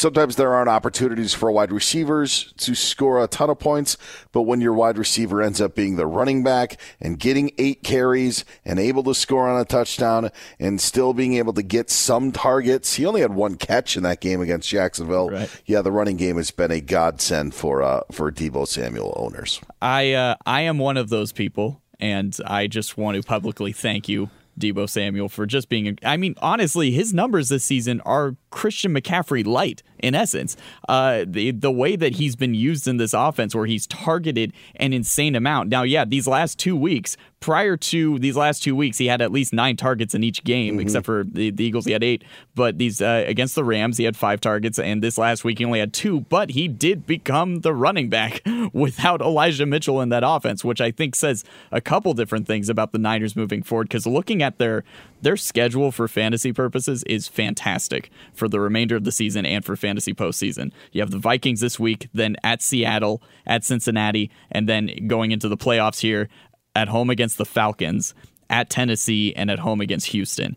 sometimes 0.00 0.36
there 0.36 0.52
aren't 0.54 0.68
opportunities 0.68 1.34
for 1.34 1.52
wide 1.52 1.70
receivers 1.70 2.52
to 2.56 2.74
score 2.74 3.22
a 3.22 3.28
ton 3.28 3.50
of 3.50 3.58
points, 3.58 3.98
but 4.32 4.42
when 4.42 4.60
your 4.60 4.72
wide 4.72 4.96
receiver 4.96 5.42
ends 5.42 5.60
up 5.60 5.74
being 5.74 5.96
the 5.96 6.06
running 6.06 6.42
back 6.42 6.80
and 7.00 7.18
getting 7.18 7.52
eight 7.58 7.82
carries 7.82 8.44
and 8.64 8.78
able 8.78 9.02
to 9.04 9.14
score 9.14 9.48
on 9.48 9.60
a 9.60 9.64
touchdown 9.64 10.30
and 10.58 10.80
still 10.80 11.12
being 11.12 11.34
able 11.34 11.52
to 11.52 11.62
get 11.62 11.90
some 11.90 12.32
targets, 12.32 12.94
he 12.94 13.04
only 13.04 13.20
had 13.20 13.34
one 13.34 13.56
catch 13.56 13.96
in 13.96 14.02
that 14.02 14.20
game 14.20 14.40
against 14.40 14.68
Jacksonville. 14.68 15.30
Right. 15.30 15.62
Yeah, 15.66 15.82
the 15.82 15.92
running 15.92 16.16
game 16.16 16.36
has 16.36 16.50
been 16.50 16.70
a 16.70 16.80
godsend 16.80 17.54
for 17.54 17.82
uh, 17.82 18.00
for 18.10 18.32
Deebo 18.32 18.66
Samuel 18.66 19.12
owners. 19.16 19.60
I 19.82 20.12
uh, 20.14 20.36
I 20.46 20.62
am 20.62 20.78
one 20.78 20.96
of 20.96 21.10
those 21.10 21.32
people, 21.32 21.82
and 21.98 22.34
I 22.46 22.66
just 22.66 22.96
want 22.96 23.16
to 23.16 23.22
publicly 23.22 23.72
thank 23.72 24.08
you 24.08 24.30
Deebo 24.58 24.88
Samuel 24.88 25.28
for 25.28 25.46
just 25.46 25.68
being. 25.68 25.98
I 26.04 26.16
mean, 26.16 26.34
honestly, 26.38 26.90
his 26.90 27.12
numbers 27.12 27.48
this 27.48 27.64
season 27.64 28.00
are 28.02 28.36
Christian 28.50 28.94
McCaffrey 28.94 29.44
light. 29.44 29.82
In 30.02 30.14
essence. 30.14 30.56
Uh, 30.88 31.24
the 31.26 31.50
the 31.52 31.70
way 31.70 31.96
that 31.96 32.14
he's 32.14 32.36
been 32.36 32.54
used 32.54 32.88
in 32.88 32.96
this 32.96 33.12
offense, 33.14 33.54
where 33.54 33.66
he's 33.66 33.86
targeted 33.86 34.52
an 34.76 34.92
insane 34.92 35.34
amount. 35.34 35.68
Now, 35.68 35.82
yeah, 35.82 36.04
these 36.04 36.26
last 36.26 36.58
two 36.58 36.76
weeks, 36.76 37.16
prior 37.40 37.76
to 37.76 38.18
these 38.18 38.36
last 38.36 38.62
two 38.62 38.76
weeks, 38.76 38.98
he 38.98 39.06
had 39.06 39.20
at 39.22 39.32
least 39.32 39.52
nine 39.52 39.76
targets 39.76 40.14
in 40.14 40.22
each 40.22 40.44
game, 40.44 40.74
mm-hmm. 40.74 40.80
except 40.80 41.06
for 41.06 41.24
the, 41.24 41.50
the, 41.50 41.64
Eagles, 41.64 41.86
he 41.86 41.92
had 41.92 42.04
eight. 42.04 42.22
But 42.54 42.78
these 42.78 43.00
uh, 43.00 43.24
against 43.26 43.54
the 43.54 43.64
Rams, 43.64 43.96
he 43.96 44.04
had 44.04 44.16
five 44.16 44.40
targets, 44.40 44.78
and 44.78 45.02
this 45.02 45.18
last 45.18 45.42
week 45.42 45.58
he 45.58 45.64
only 45.64 45.80
had 45.80 45.92
two. 45.92 46.20
But 46.20 46.50
he 46.50 46.68
did 46.68 47.06
become 47.06 47.60
the 47.60 47.74
running 47.74 48.08
back 48.08 48.42
without 48.72 49.20
Elijah 49.20 49.66
Mitchell 49.66 50.00
in 50.00 50.10
that 50.10 50.22
offense, 50.24 50.64
which 50.64 50.80
I 50.80 50.90
think 50.90 51.14
says 51.14 51.44
a 51.72 51.80
couple 51.80 52.12
different 52.14 52.46
things 52.46 52.68
about 52.68 52.92
the 52.92 52.98
Niners 52.98 53.34
moving 53.34 53.62
forward. 53.62 53.88
Because 53.88 54.06
looking 54.06 54.42
at 54.42 54.58
their 54.58 54.84
their 55.22 55.36
schedule 55.36 55.92
for 55.92 56.08
fantasy 56.08 56.52
purposes 56.52 57.02
is 57.04 57.28
fantastic 57.28 58.10
for 58.32 58.48
the 58.48 58.60
remainder 58.60 58.96
of 58.96 59.04
the 59.04 59.12
season 59.12 59.44
and 59.44 59.64
for 59.64 59.76
fantasy 59.76 59.89
postseason. 59.96 60.72
You 60.92 61.00
have 61.00 61.10
the 61.10 61.18
Vikings 61.18 61.60
this 61.60 61.78
week, 61.78 62.08
then 62.14 62.36
at 62.42 62.62
Seattle, 62.62 63.22
at 63.46 63.64
Cincinnati, 63.64 64.30
and 64.50 64.68
then 64.68 64.90
going 65.06 65.30
into 65.32 65.48
the 65.48 65.56
playoffs 65.56 66.00
here 66.00 66.28
at 66.74 66.88
home 66.88 67.10
against 67.10 67.38
the 67.38 67.44
Falcons, 67.44 68.14
at 68.48 68.70
Tennessee, 68.70 69.34
and 69.34 69.50
at 69.50 69.58
home 69.58 69.80
against 69.80 70.08
Houston. 70.08 70.56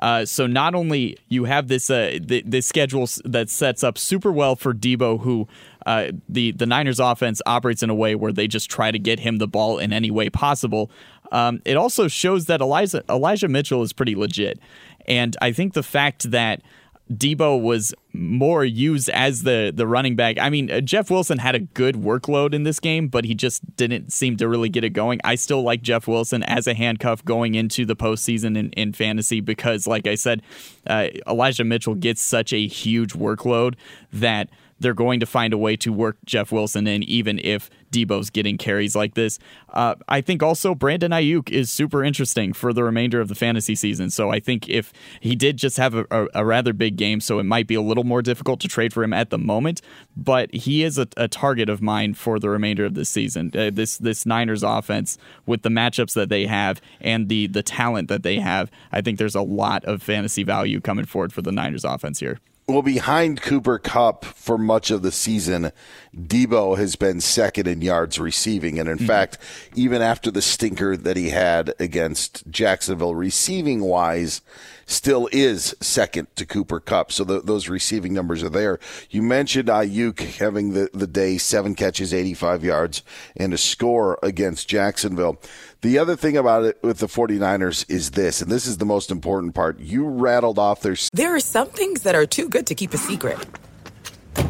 Uh, 0.00 0.24
so 0.24 0.46
not 0.46 0.74
only 0.74 1.16
you 1.28 1.44
have 1.44 1.68
this 1.68 1.90
uh, 1.90 2.18
th- 2.26 2.44
this 2.46 2.66
schedule 2.66 3.08
that 3.24 3.50
sets 3.50 3.82
up 3.82 3.98
super 3.98 4.30
well 4.30 4.54
for 4.54 4.72
Deebo, 4.72 5.20
who 5.20 5.48
uh, 5.86 6.12
the 6.28 6.52
the 6.52 6.66
Niners 6.66 7.00
offense 7.00 7.42
operates 7.46 7.82
in 7.82 7.90
a 7.90 7.94
way 7.94 8.14
where 8.14 8.32
they 8.32 8.46
just 8.46 8.70
try 8.70 8.90
to 8.92 8.98
get 8.98 9.18
him 9.20 9.38
the 9.38 9.48
ball 9.48 9.78
in 9.78 9.92
any 9.92 10.10
way 10.10 10.30
possible. 10.30 10.90
Um, 11.32 11.60
it 11.64 11.76
also 11.76 12.06
shows 12.06 12.46
that 12.46 12.60
Elijah 12.60 13.02
Elijah 13.08 13.48
Mitchell 13.48 13.82
is 13.82 13.92
pretty 13.92 14.14
legit, 14.14 14.60
and 15.06 15.36
I 15.42 15.50
think 15.50 15.74
the 15.74 15.82
fact 15.82 16.30
that 16.30 16.62
Deebo 17.12 17.60
was 17.60 17.94
more 18.12 18.64
used 18.64 19.08
as 19.10 19.42
the 19.42 19.72
the 19.74 19.86
running 19.86 20.16
back. 20.16 20.38
I 20.38 20.50
mean, 20.50 20.70
uh, 20.70 20.80
Jeff 20.80 21.10
Wilson 21.10 21.38
had 21.38 21.54
a 21.54 21.60
good 21.60 21.94
workload 21.94 22.52
in 22.52 22.64
this 22.64 22.80
game, 22.80 23.08
but 23.08 23.24
he 23.24 23.34
just 23.34 23.76
didn't 23.76 24.12
seem 24.12 24.36
to 24.38 24.48
really 24.48 24.68
get 24.68 24.84
it 24.84 24.90
going. 24.90 25.20
I 25.24 25.36
still 25.36 25.62
like 25.62 25.82
Jeff 25.82 26.06
Wilson 26.06 26.42
as 26.42 26.66
a 26.66 26.74
handcuff 26.74 27.24
going 27.24 27.54
into 27.54 27.86
the 27.86 27.96
postseason 27.96 28.58
in, 28.58 28.70
in 28.70 28.92
fantasy 28.92 29.40
because, 29.40 29.86
like 29.86 30.06
I 30.06 30.16
said, 30.16 30.42
uh, 30.86 31.08
Elijah 31.26 31.64
Mitchell 31.64 31.94
gets 31.94 32.20
such 32.20 32.52
a 32.52 32.66
huge 32.66 33.14
workload 33.14 33.74
that 34.12 34.50
they're 34.80 34.94
going 34.94 35.20
to 35.20 35.26
find 35.26 35.52
a 35.52 35.58
way 35.58 35.76
to 35.76 35.92
work 35.92 36.16
Jeff 36.24 36.52
Wilson 36.52 36.86
in, 36.86 37.02
even 37.04 37.38
if 37.38 37.70
Deebo's 37.90 38.30
getting 38.30 38.58
carries 38.58 38.94
like 38.94 39.14
this. 39.14 39.38
Uh, 39.70 39.94
I 40.08 40.20
think 40.20 40.42
also 40.42 40.74
Brandon 40.74 41.10
Aiyuk 41.10 41.50
is 41.50 41.70
super 41.70 42.04
interesting 42.04 42.52
for 42.52 42.72
the 42.72 42.84
remainder 42.84 43.20
of 43.20 43.28
the 43.28 43.34
fantasy 43.34 43.74
season. 43.74 44.10
So 44.10 44.30
I 44.30 44.40
think 44.40 44.68
if 44.68 44.92
he 45.20 45.34
did 45.34 45.56
just 45.56 45.76
have 45.76 45.94
a, 45.94 46.06
a, 46.10 46.26
a 46.34 46.44
rather 46.44 46.72
big 46.72 46.96
game, 46.96 47.20
so 47.20 47.38
it 47.38 47.44
might 47.44 47.66
be 47.66 47.74
a 47.74 47.80
little 47.80 48.04
more 48.04 48.22
difficult 48.22 48.60
to 48.60 48.68
trade 48.68 48.92
for 48.92 49.02
him 49.02 49.12
at 49.12 49.30
the 49.30 49.38
moment, 49.38 49.80
but 50.16 50.52
he 50.54 50.82
is 50.82 50.98
a, 50.98 51.08
a 51.16 51.28
target 51.28 51.68
of 51.68 51.80
mine 51.80 52.14
for 52.14 52.38
the 52.38 52.50
remainder 52.50 52.84
of 52.84 52.94
this 52.94 53.08
season. 53.08 53.50
Uh, 53.54 53.70
this 53.72 53.98
this 53.98 54.26
Niners 54.26 54.62
offense 54.62 55.18
with 55.46 55.62
the 55.62 55.68
matchups 55.68 56.14
that 56.14 56.28
they 56.28 56.46
have 56.46 56.80
and 57.00 57.28
the 57.28 57.46
the 57.46 57.62
talent 57.62 58.08
that 58.08 58.22
they 58.22 58.38
have, 58.38 58.70
I 58.92 59.00
think 59.00 59.18
there's 59.18 59.34
a 59.34 59.42
lot 59.42 59.84
of 59.84 60.02
fantasy 60.02 60.42
value 60.42 60.80
coming 60.80 61.04
forward 61.04 61.32
for 61.32 61.42
the 61.42 61.52
Niners 61.52 61.84
offense 61.84 62.20
here. 62.20 62.38
Well, 62.68 62.82
behind 62.82 63.40
Cooper 63.40 63.78
Kupp 63.78 64.26
for 64.26 64.58
much 64.58 64.90
of 64.90 65.00
the 65.00 65.10
season, 65.10 65.72
Deebo 66.14 66.76
has 66.76 66.96
been 66.96 67.22
second 67.22 67.66
in 67.66 67.80
yards 67.80 68.18
receiving. 68.18 68.78
And 68.78 68.90
in 68.90 68.98
mm-hmm. 68.98 69.06
fact, 69.06 69.38
even 69.74 70.02
after 70.02 70.30
the 70.30 70.42
stinker 70.42 70.94
that 70.94 71.16
he 71.16 71.30
had 71.30 71.72
against 71.80 72.46
Jacksonville, 72.50 73.14
receiving 73.14 73.80
wise, 73.80 74.42
still 74.88 75.28
is 75.30 75.76
second 75.80 76.26
to 76.36 76.46
Cooper 76.46 76.80
Kupp. 76.80 77.12
So 77.12 77.22
the, 77.22 77.40
those 77.40 77.68
receiving 77.68 78.12
numbers 78.12 78.42
are 78.42 78.48
there. 78.48 78.80
You 79.10 79.22
mentioned 79.22 79.68
Aiyuk 79.68 80.18
having 80.38 80.72
the, 80.72 80.90
the 80.92 81.06
day, 81.06 81.38
seven 81.38 81.74
catches, 81.74 82.12
85 82.12 82.64
yards, 82.64 83.02
and 83.36 83.52
a 83.52 83.58
score 83.58 84.18
against 84.22 84.68
Jacksonville. 84.68 85.40
The 85.82 85.98
other 85.98 86.16
thing 86.16 86.36
about 86.36 86.64
it 86.64 86.78
with 86.82 86.98
the 86.98 87.06
49ers 87.06 87.88
is 87.88 88.10
this, 88.12 88.42
and 88.42 88.50
this 88.50 88.66
is 88.66 88.78
the 88.78 88.84
most 88.84 89.10
important 89.10 89.54
part. 89.54 89.78
You 89.78 90.08
rattled 90.08 90.58
off 90.58 90.80
their. 90.80 90.96
There 91.12 91.34
are 91.34 91.40
some 91.40 91.68
things 91.68 92.02
that 92.02 92.16
are 92.16 92.26
too 92.26 92.48
good 92.48 92.66
to 92.66 92.74
keep 92.74 92.92
a 92.94 92.98
secret. 92.98 93.38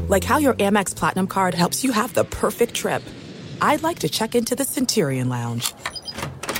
Like 0.09 0.24
how 0.24 0.38
your 0.38 0.55
Amex 0.55 0.96
Platinum 0.96 1.27
card 1.27 1.55
helps 1.55 1.85
you 1.85 1.92
have 1.92 2.14
the 2.14 2.24
perfect 2.24 2.74
trip. 2.74 3.03
I'd 3.61 3.83
like 3.83 3.98
to 4.01 4.09
check 4.09 4.35
into 4.35 4.55
the 4.55 4.64
Centurion 4.64 5.29
Lounge. 5.29 5.74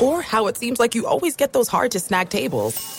Or 0.01 0.21
how 0.21 0.47
it 0.49 0.57
seems 0.57 0.79
like 0.79 0.95
you 0.95 1.07
always 1.07 1.37
get 1.37 1.53
those 1.53 1.69
hard 1.69 1.93
to 1.93 2.01
snag 2.01 2.29
tables. 2.29 2.99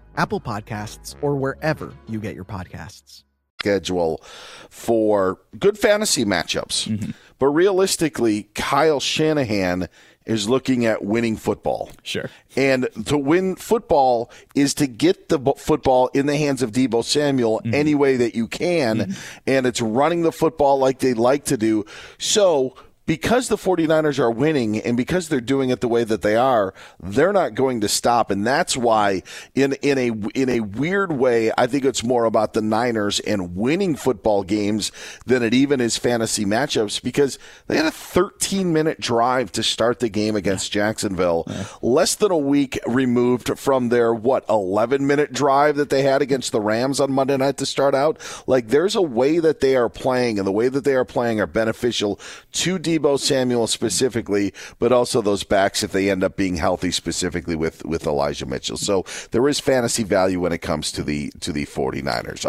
Apple 0.17 0.41
Podcasts, 0.41 1.15
or 1.21 1.35
wherever 1.35 1.93
you 2.07 2.19
get 2.19 2.35
your 2.35 2.45
podcasts. 2.45 3.23
Schedule 3.61 4.21
for 4.69 5.39
good 5.59 5.77
fantasy 5.77 6.25
matchups. 6.25 6.87
Mm-hmm. 6.87 7.11
But 7.37 7.47
realistically, 7.47 8.43
Kyle 8.55 8.99
Shanahan 8.99 9.87
is 10.25 10.47
looking 10.49 10.85
at 10.85 11.03
winning 11.03 11.35
football. 11.35 11.89
Sure. 12.03 12.29
And 12.55 12.87
to 13.05 13.17
win 13.17 13.55
football 13.55 14.31
is 14.55 14.73
to 14.75 14.87
get 14.87 15.29
the 15.29 15.39
b- 15.39 15.53
football 15.57 16.07
in 16.13 16.25
the 16.27 16.37
hands 16.37 16.61
of 16.61 16.71
Deebo 16.71 17.03
Samuel 17.03 17.59
Mm-hmm. 17.63 17.73
any 17.73 17.95
way 17.95 18.17
that 18.17 18.35
you 18.35 18.47
can. 18.47 19.15
And 19.47 19.65
it's 19.65 19.81
running 19.81 20.21
the 20.23 20.31
football 20.31 20.77
like 20.79 20.99
they 20.99 21.13
like 21.15 21.45
to 21.45 21.57
do. 21.57 21.85
So 22.19 22.75
because 23.05 23.47
the 23.47 23.57
49ers 23.57 24.19
are 24.19 24.31
winning 24.31 24.77
and 24.79 24.95
because 24.95 25.27
they're 25.27 25.41
doing 25.41 25.69
it 25.69 25.81
the 25.81 25.87
way 25.87 26.03
that 26.03 26.21
they 26.21 26.35
are, 26.35 26.73
they're 27.01 27.33
not 27.33 27.55
going 27.55 27.81
to 27.81 27.87
stop. 27.87 28.31
And 28.31 28.45
that's 28.45 28.77
why 28.77 29.23
in, 29.55 29.73
in 29.81 29.97
a, 29.97 30.11
in 30.33 30.49
a 30.49 30.59
weird 30.61 31.11
way, 31.11 31.51
I 31.57 31.67
think 31.67 31.85
it's 31.85 32.03
more 32.03 32.25
about 32.25 32.53
the 32.53 32.61
Niners 32.61 33.19
and 33.21 33.55
winning 33.55 33.95
football 33.95 34.43
games 34.43 34.91
than 35.25 35.43
it 35.43 35.53
even 35.53 35.81
is 35.81 35.97
fantasy 35.97 36.45
matchups 36.45 37.01
because 37.01 37.39
they 37.67 37.77
had 37.77 37.85
a 37.85 37.91
13 37.91 38.71
minute 38.71 38.99
drive 38.99 39.51
to 39.53 39.63
start 39.63 39.99
the 39.99 40.09
game 40.09 40.35
against 40.35 40.71
Jacksonville, 40.71 41.45
less 41.81 42.15
than 42.15 42.31
a 42.31 42.37
week 42.37 42.79
removed 42.85 43.57
from 43.57 43.89
their, 43.89 44.13
what, 44.13 44.45
11 44.47 45.05
minute 45.05 45.33
drive 45.33 45.75
that 45.77 45.89
they 45.89 46.03
had 46.03 46.21
against 46.21 46.51
the 46.51 46.61
Rams 46.61 46.99
on 46.99 47.11
Monday 47.11 47.37
night 47.37 47.57
to 47.57 47.65
start 47.65 47.95
out. 47.95 48.19
Like 48.47 48.67
there's 48.67 48.95
a 48.95 49.01
way 49.01 49.39
that 49.39 49.59
they 49.59 49.75
are 49.75 49.89
playing 49.89 50.37
and 50.37 50.47
the 50.47 50.51
way 50.51 50.69
that 50.69 50.83
they 50.83 50.95
are 50.95 51.05
playing 51.05 51.41
are 51.41 51.47
beneficial 51.47 52.19
to 52.53 52.79
Deebo 52.99 53.19
Samuel 53.19 53.67
specifically, 53.67 54.53
but 54.79 54.91
also 54.91 55.21
those 55.21 55.43
backs 55.43 55.83
if 55.83 55.91
they 55.91 56.09
end 56.09 56.23
up 56.23 56.35
being 56.35 56.57
healthy 56.57 56.91
specifically 56.91 57.55
with, 57.55 57.85
with 57.85 58.05
Elijah 58.05 58.45
Mitchell. 58.45 58.77
So 58.77 59.05
there 59.31 59.47
is 59.47 59.59
fantasy 59.59 60.03
value 60.03 60.39
when 60.39 60.51
it 60.51 60.59
comes 60.59 60.91
to 60.93 61.03
the, 61.03 61.31
to 61.41 61.51
the 61.51 61.65
49ers. 61.65 62.45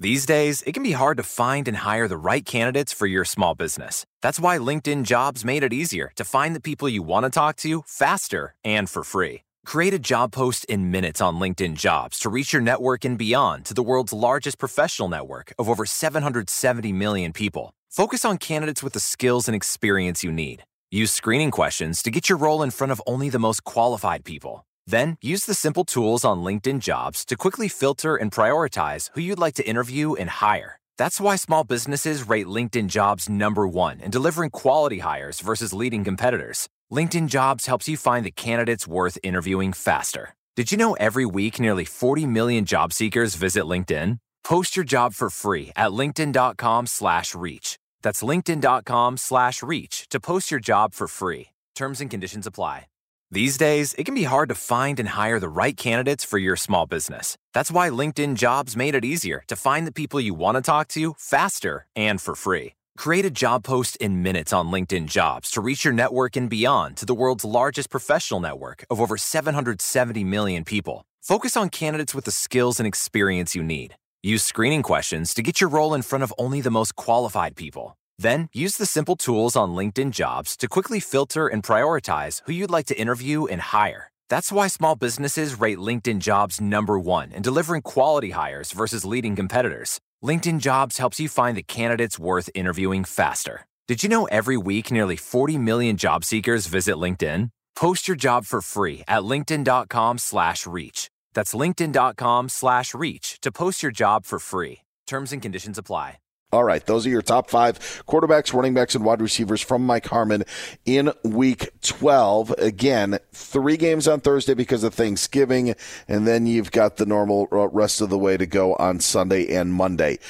These 0.00 0.26
days, 0.26 0.62
it 0.62 0.72
can 0.72 0.82
be 0.82 0.92
hard 0.92 1.18
to 1.18 1.22
find 1.22 1.68
and 1.68 1.76
hire 1.78 2.08
the 2.08 2.16
right 2.16 2.44
candidates 2.44 2.92
for 2.92 3.06
your 3.06 3.24
small 3.24 3.54
business. 3.54 4.04
That's 4.22 4.40
why 4.40 4.58
LinkedIn 4.58 5.04
Jobs 5.04 5.44
made 5.44 5.62
it 5.62 5.72
easier 5.72 6.10
to 6.16 6.24
find 6.24 6.56
the 6.56 6.60
people 6.60 6.88
you 6.88 7.02
want 7.02 7.24
to 7.24 7.30
talk 7.30 7.56
to 7.58 7.82
faster 7.86 8.54
and 8.64 8.90
for 8.90 9.04
free. 9.04 9.42
Create 9.64 9.94
a 9.94 9.98
job 9.98 10.32
post 10.32 10.64
in 10.66 10.90
minutes 10.90 11.20
on 11.20 11.38
LinkedIn 11.38 11.76
Jobs 11.76 12.18
to 12.18 12.28
reach 12.28 12.52
your 12.52 12.60
network 12.60 13.04
and 13.04 13.16
beyond 13.16 13.64
to 13.66 13.74
the 13.74 13.82
world's 13.82 14.12
largest 14.12 14.58
professional 14.58 15.08
network 15.08 15.52
of 15.58 15.70
over 15.70 15.86
770 15.86 16.92
million 16.92 17.32
people. 17.32 17.72
Focus 17.94 18.24
on 18.24 18.38
candidates 18.38 18.82
with 18.82 18.92
the 18.92 18.98
skills 18.98 19.46
and 19.46 19.54
experience 19.54 20.24
you 20.24 20.32
need. 20.32 20.64
Use 20.90 21.12
screening 21.12 21.52
questions 21.52 22.02
to 22.02 22.10
get 22.10 22.28
your 22.28 22.36
role 22.36 22.60
in 22.60 22.72
front 22.72 22.90
of 22.90 23.00
only 23.06 23.28
the 23.28 23.38
most 23.38 23.62
qualified 23.62 24.24
people. 24.24 24.66
Then 24.84 25.16
use 25.22 25.44
the 25.44 25.54
simple 25.54 25.84
tools 25.84 26.24
on 26.24 26.42
LinkedIn 26.42 26.80
Jobs 26.80 27.24
to 27.26 27.36
quickly 27.36 27.68
filter 27.68 28.16
and 28.16 28.32
prioritize 28.32 29.10
who 29.14 29.20
you'd 29.20 29.38
like 29.38 29.54
to 29.54 29.64
interview 29.64 30.14
and 30.14 30.28
hire. 30.28 30.80
That's 30.98 31.20
why 31.20 31.36
small 31.36 31.62
businesses 31.62 32.28
rate 32.28 32.48
LinkedIn 32.48 32.88
Jobs 32.88 33.28
number 33.28 33.64
one 33.68 34.00
in 34.00 34.10
delivering 34.10 34.50
quality 34.50 34.98
hires 34.98 35.38
versus 35.38 35.72
leading 35.72 36.02
competitors. 36.02 36.68
LinkedIn 36.92 37.28
Jobs 37.28 37.66
helps 37.66 37.88
you 37.88 37.96
find 37.96 38.26
the 38.26 38.32
candidates 38.32 38.88
worth 38.88 39.18
interviewing 39.22 39.72
faster. 39.72 40.34
Did 40.56 40.72
you 40.72 40.78
know 40.78 40.94
every 40.94 41.26
week 41.26 41.60
nearly 41.60 41.84
40 41.84 42.26
million 42.26 42.64
job 42.64 42.92
seekers 42.92 43.36
visit 43.36 43.66
LinkedIn? 43.66 44.18
Post 44.42 44.74
your 44.74 44.84
job 44.84 45.14
for 45.14 45.30
free 45.30 45.70
at 45.76 45.92
linkedin.com 45.92 46.86
slash 46.86 47.34
reach. 47.36 47.78
That's 48.04 48.22
linkedin.com 48.22 49.16
slash 49.16 49.64
reach 49.64 50.06
to 50.10 50.20
post 50.20 50.52
your 50.52 50.60
job 50.60 50.94
for 50.94 51.08
free. 51.08 51.48
Terms 51.74 52.00
and 52.00 52.08
conditions 52.08 52.46
apply. 52.46 52.86
These 53.30 53.56
days, 53.56 53.94
it 53.98 54.04
can 54.04 54.14
be 54.14 54.24
hard 54.24 54.48
to 54.50 54.54
find 54.54 55.00
and 55.00 55.08
hire 55.08 55.40
the 55.40 55.48
right 55.48 55.76
candidates 55.76 56.24
for 56.24 56.38
your 56.38 56.54
small 56.54 56.86
business. 56.86 57.36
That's 57.52 57.72
why 57.72 57.90
LinkedIn 57.90 58.36
Jobs 58.36 58.76
made 58.76 58.94
it 58.94 59.04
easier 59.04 59.42
to 59.48 59.56
find 59.56 59.88
the 59.88 59.98
people 60.00 60.20
you 60.20 60.34
want 60.34 60.54
to 60.54 60.62
talk 60.62 60.86
to 60.88 61.14
faster 61.18 61.86
and 61.96 62.20
for 62.20 62.36
free. 62.36 62.74
Create 62.96 63.24
a 63.24 63.30
job 63.30 63.64
post 63.64 63.96
in 63.96 64.22
minutes 64.22 64.52
on 64.52 64.70
LinkedIn 64.70 65.08
Jobs 65.08 65.50
to 65.50 65.60
reach 65.60 65.84
your 65.84 65.94
network 65.94 66.36
and 66.36 66.48
beyond 66.48 66.96
to 66.98 67.06
the 67.06 67.14
world's 67.14 67.44
largest 67.44 67.90
professional 67.90 68.38
network 68.38 68.84
of 68.88 69.00
over 69.00 69.16
770 69.16 70.22
million 70.22 70.62
people. 70.62 71.04
Focus 71.20 71.56
on 71.56 71.70
candidates 71.70 72.14
with 72.14 72.24
the 72.24 72.30
skills 72.30 72.78
and 72.78 72.86
experience 72.86 73.56
you 73.56 73.64
need. 73.64 73.96
Use 74.24 74.42
screening 74.42 74.82
questions 74.82 75.34
to 75.34 75.42
get 75.42 75.60
your 75.60 75.68
role 75.68 75.92
in 75.92 76.00
front 76.00 76.24
of 76.24 76.32
only 76.38 76.62
the 76.62 76.70
most 76.70 76.96
qualified 76.96 77.56
people. 77.56 77.98
Then 78.16 78.48
use 78.54 78.78
the 78.78 78.86
simple 78.86 79.16
tools 79.16 79.54
on 79.54 79.74
LinkedIn 79.76 80.12
Jobs 80.12 80.56
to 80.56 80.66
quickly 80.66 80.98
filter 80.98 81.46
and 81.46 81.62
prioritize 81.62 82.40
who 82.46 82.54
you'd 82.54 82.70
like 82.70 82.86
to 82.86 82.98
interview 82.98 83.44
and 83.44 83.60
hire. 83.60 84.08
That's 84.30 84.50
why 84.50 84.68
small 84.68 84.96
businesses 84.96 85.60
rate 85.60 85.76
LinkedIn 85.76 86.20
Jobs 86.20 86.58
number 86.58 86.98
one 86.98 87.32
in 87.32 87.42
delivering 87.42 87.82
quality 87.82 88.30
hires 88.30 88.72
versus 88.72 89.04
leading 89.04 89.36
competitors. 89.36 90.00
LinkedIn 90.22 90.60
Jobs 90.60 90.96
helps 90.96 91.20
you 91.20 91.28
find 91.28 91.54
the 91.54 91.62
candidates 91.62 92.18
worth 92.18 92.48
interviewing 92.54 93.04
faster. 93.04 93.66
Did 93.88 94.02
you 94.02 94.08
know 94.08 94.24
every 94.28 94.56
week 94.56 94.90
nearly 94.90 95.16
40 95.16 95.58
million 95.58 95.98
job 95.98 96.24
seekers 96.24 96.66
visit 96.66 96.96
LinkedIn? 96.96 97.50
Post 97.76 98.08
your 98.08 98.16
job 98.16 98.46
for 98.46 98.62
free 98.62 99.02
at 99.06 99.24
linkedin.com 99.24 100.16
slash 100.16 100.66
reach. 100.66 101.10
That's 101.34 101.54
linkedin.com 101.54 102.48
slash 102.48 102.94
reach 102.94 103.40
to 103.40 103.52
post 103.52 103.82
your 103.82 103.92
job 103.92 104.24
for 104.24 104.38
free. 104.38 104.80
Terms 105.06 105.32
and 105.32 105.42
conditions 105.42 105.78
apply. 105.78 106.18
All 106.54 106.62
right, 106.62 106.86
those 106.86 107.04
are 107.04 107.10
your 107.10 107.20
top 107.20 107.50
five 107.50 107.80
quarterbacks, 108.06 108.54
running 108.54 108.74
backs, 108.74 108.94
and 108.94 109.04
wide 109.04 109.20
receivers 109.20 109.60
from 109.60 109.84
Mike 109.84 110.06
Harmon 110.06 110.44
in 110.84 111.12
week 111.24 111.68
12. 111.82 112.50
Again, 112.58 113.18
three 113.32 113.76
games 113.76 114.06
on 114.06 114.20
Thursday 114.20 114.54
because 114.54 114.84
of 114.84 114.94
Thanksgiving, 114.94 115.74
and 116.06 116.28
then 116.28 116.46
you've 116.46 116.70
got 116.70 116.96
the 116.96 117.06
normal 117.06 117.48
rest 117.50 118.00
of 118.00 118.08
the 118.08 118.18
way 118.18 118.36
to 118.36 118.46
go 118.46 118.74
on 118.74 119.00
Sunday 119.00 119.52
and 119.52 119.74
Monday. 119.74 120.20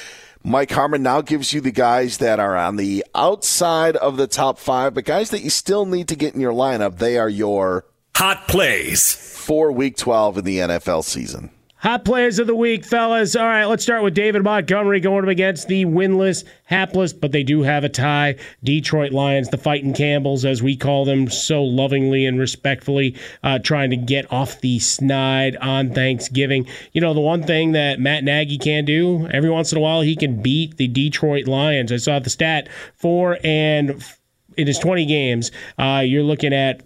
Mike 0.42 0.70
Harmon 0.70 1.02
now 1.02 1.20
gives 1.20 1.52
you 1.52 1.60
the 1.60 1.70
guys 1.70 2.16
that 2.18 2.40
are 2.40 2.56
on 2.56 2.76
the 2.76 3.04
outside 3.14 3.94
of 3.96 4.16
the 4.16 4.26
top 4.26 4.58
five, 4.58 4.94
but 4.94 5.04
guys 5.04 5.28
that 5.28 5.42
you 5.42 5.50
still 5.50 5.84
need 5.84 6.08
to 6.08 6.16
get 6.16 6.34
in 6.34 6.40
your 6.40 6.54
lineup. 6.54 6.96
They 6.96 7.18
are 7.18 7.28
your 7.28 7.84
hot 8.16 8.48
plays 8.48 9.14
for 9.14 9.72
week 9.72 9.96
12 9.96 10.38
in 10.38 10.44
the 10.44 10.58
NFL 10.58 11.04
season. 11.04 11.50
Hot 11.84 12.02
plays 12.02 12.38
of 12.38 12.46
the 12.46 12.54
week, 12.54 12.82
fellas. 12.82 13.36
All 13.36 13.44
right, 13.44 13.66
let's 13.66 13.82
start 13.82 14.02
with 14.02 14.14
David 14.14 14.42
Montgomery 14.42 15.00
going 15.00 15.22
up 15.22 15.28
against 15.28 15.68
the 15.68 15.84
winless, 15.84 16.42
hapless, 16.64 17.12
but 17.12 17.30
they 17.32 17.42
do 17.42 17.60
have 17.60 17.84
a 17.84 17.90
tie. 17.90 18.36
Detroit 18.62 19.12
Lions, 19.12 19.50
the 19.50 19.58
fighting 19.58 19.92
Campbells, 19.92 20.46
as 20.46 20.62
we 20.62 20.76
call 20.76 21.04
them 21.04 21.28
so 21.28 21.62
lovingly 21.62 22.24
and 22.24 22.38
respectfully, 22.38 23.14
uh, 23.42 23.58
trying 23.58 23.90
to 23.90 23.98
get 23.98 24.32
off 24.32 24.62
the 24.62 24.78
snide 24.78 25.56
on 25.56 25.92
Thanksgiving. 25.92 26.66
You 26.92 27.02
know, 27.02 27.12
the 27.12 27.20
one 27.20 27.42
thing 27.42 27.72
that 27.72 28.00
Matt 28.00 28.24
Nagy 28.24 28.56
can 28.56 28.86
do, 28.86 29.28
every 29.30 29.50
once 29.50 29.70
in 29.70 29.76
a 29.76 29.82
while, 29.82 30.00
he 30.00 30.16
can 30.16 30.40
beat 30.40 30.78
the 30.78 30.88
Detroit 30.88 31.46
Lions. 31.46 31.92
I 31.92 31.98
saw 31.98 32.18
the 32.18 32.30
stat 32.30 32.66
four 32.94 33.36
and 33.44 34.02
in 34.56 34.66
his 34.66 34.78
20 34.78 35.06
games, 35.06 35.50
uh, 35.78 36.02
you're 36.04 36.22
looking 36.22 36.52
at 36.52 36.82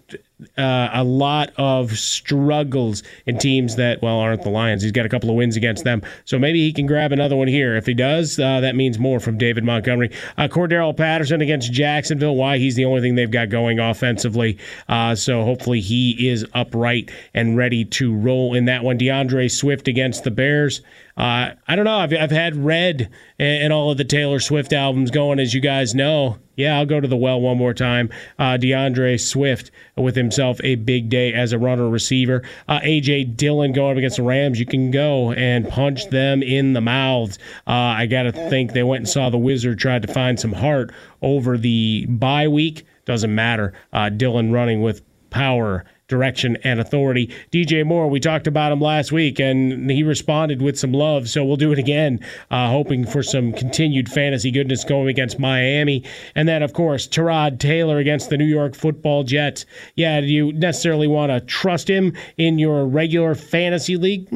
uh, 0.57 0.89
a 0.93 1.03
lot 1.03 1.51
of 1.57 1.97
struggles 1.97 3.03
in 3.25 3.37
teams 3.37 3.75
that, 3.75 4.01
well, 4.01 4.19
aren't 4.19 4.43
the 4.43 4.49
Lions. 4.49 4.81
He's 4.81 4.91
got 4.91 5.05
a 5.05 5.09
couple 5.09 5.29
of 5.29 5.35
wins 5.35 5.57
against 5.57 5.83
them. 5.83 6.01
So 6.25 6.39
maybe 6.39 6.59
he 6.59 6.71
can 6.71 6.85
grab 6.85 7.11
another 7.11 7.35
one 7.35 7.47
here. 7.47 7.75
If 7.75 7.85
he 7.85 7.93
does, 7.93 8.39
uh, 8.39 8.61
that 8.61 8.75
means 8.75 8.97
more 8.97 9.19
from 9.19 9.37
David 9.37 9.63
Montgomery. 9.63 10.11
Uh, 10.37 10.47
Cordarrelle 10.47 10.95
Patterson 10.95 11.41
against 11.41 11.73
Jacksonville. 11.73 12.35
Why? 12.35 12.57
He's 12.57 12.75
the 12.75 12.85
only 12.85 13.01
thing 13.01 13.15
they've 13.15 13.29
got 13.29 13.49
going 13.49 13.79
offensively. 13.79 14.57
Uh, 14.87 15.15
so 15.15 15.43
hopefully 15.43 15.81
he 15.81 16.29
is 16.29 16.45
upright 16.53 17.11
and 17.33 17.57
ready 17.57 17.83
to 17.85 18.15
roll 18.15 18.53
in 18.53 18.65
that 18.65 18.83
one. 18.83 18.97
DeAndre 18.97 19.51
Swift 19.51 19.87
against 19.87 20.23
the 20.23 20.31
Bears. 20.31 20.81
Uh, 21.19 21.53
I 21.67 21.75
don't 21.75 21.83
know. 21.83 21.97
I've, 21.97 22.13
I've 22.13 22.31
had 22.31 22.55
Red 22.55 23.09
and, 23.37 23.63
and 23.63 23.73
all 23.73 23.91
of 23.91 23.97
the 23.97 24.05
Taylor 24.05 24.39
Swift 24.39 24.71
albums 24.71 25.11
going, 25.11 25.37
as 25.37 25.53
you 25.53 25.59
guys 25.59 25.93
know. 25.93 26.37
Yeah, 26.55 26.77
I'll 26.77 26.85
go 26.85 27.01
to 27.01 27.07
the 27.07 27.17
well 27.17 27.41
one 27.41 27.57
more 27.57 27.73
time. 27.73 28.09
Uh, 28.37 28.57
DeAndre 28.57 29.19
Swift 29.19 29.69
with 29.97 30.15
himself 30.15 30.61
a 30.63 30.75
big 30.75 31.09
day 31.09 31.33
as 31.33 31.51
a 31.51 31.59
runner 31.59 31.89
receiver. 31.89 32.43
Uh, 32.69 32.79
AJ 32.79 33.35
Dillon 33.35 33.73
going 33.73 33.91
up 33.91 33.97
against 33.97 34.15
the 34.15 34.23
Rams, 34.23 34.59
you 34.61 34.65
can 34.65 34.91
go 34.91 35.33
and 35.33 35.67
punch 35.67 36.09
them 36.09 36.41
in 36.41 36.71
the 36.71 36.81
mouths. 36.81 37.37
Uh, 37.67 37.71
I 37.71 38.05
got 38.05 38.23
to 38.23 38.31
think 38.31 38.71
they 38.71 38.83
went 38.83 39.01
and 39.01 39.09
saw 39.09 39.29
the 39.29 39.37
Wizard 39.37 39.77
tried 39.77 40.03
to 40.03 40.13
find 40.13 40.39
some 40.39 40.53
heart 40.53 40.91
over 41.21 41.57
the 41.57 42.05
bye 42.07 42.47
week. 42.47 42.85
Doesn't 43.03 43.33
matter. 43.33 43.73
Uh, 43.91 44.07
Dillon 44.07 44.53
running 44.53 44.81
with 44.81 45.01
power 45.29 45.83
direction 46.09 46.57
and 46.63 46.79
authority. 46.81 47.33
DJ 47.51 47.85
Moore, 47.85 48.09
we 48.09 48.19
talked 48.19 48.47
about 48.47 48.73
him 48.73 48.81
last 48.81 49.13
week, 49.13 49.39
and 49.39 49.89
he 49.89 50.03
responded 50.03 50.61
with 50.61 50.77
some 50.77 50.91
love. 50.91 51.29
So 51.29 51.45
we'll 51.45 51.55
do 51.55 51.71
it 51.71 51.79
again, 51.79 52.19
uh, 52.51 52.67
hoping 52.67 53.05
for 53.05 53.23
some 53.23 53.53
continued 53.53 54.09
fantasy 54.09 54.51
goodness 54.51 54.83
going 54.83 55.07
against 55.07 55.39
Miami. 55.39 56.03
And 56.35 56.49
then, 56.49 56.61
of 56.63 56.73
course, 56.73 57.07
Tyrod 57.07 57.59
Taylor 57.59 57.99
against 57.99 58.29
the 58.29 58.37
New 58.37 58.45
York 58.45 58.75
football 58.75 59.23
Jets. 59.23 59.65
Yeah, 59.95 60.19
do 60.19 60.27
you 60.27 60.51
necessarily 60.51 61.07
want 61.07 61.31
to 61.31 61.39
trust 61.41 61.89
him 61.89 62.13
in 62.37 62.59
your 62.59 62.85
regular 62.85 63.35
fantasy 63.35 63.95
league? 63.95 64.27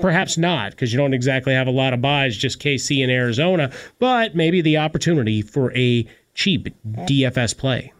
Perhaps 0.00 0.38
not, 0.38 0.72
because 0.72 0.92
you 0.92 0.98
don't 0.98 1.14
exactly 1.14 1.54
have 1.54 1.66
a 1.66 1.72
lot 1.72 1.92
of 1.92 2.00
buys, 2.00 2.36
just 2.36 2.60
KC 2.60 3.02
and 3.02 3.10
Arizona, 3.10 3.72
but 3.98 4.36
maybe 4.36 4.60
the 4.60 4.76
opportunity 4.76 5.42
for 5.42 5.74
a 5.76 6.06
cheap 6.34 6.68
DFS 6.86 7.56
play. 7.56 7.92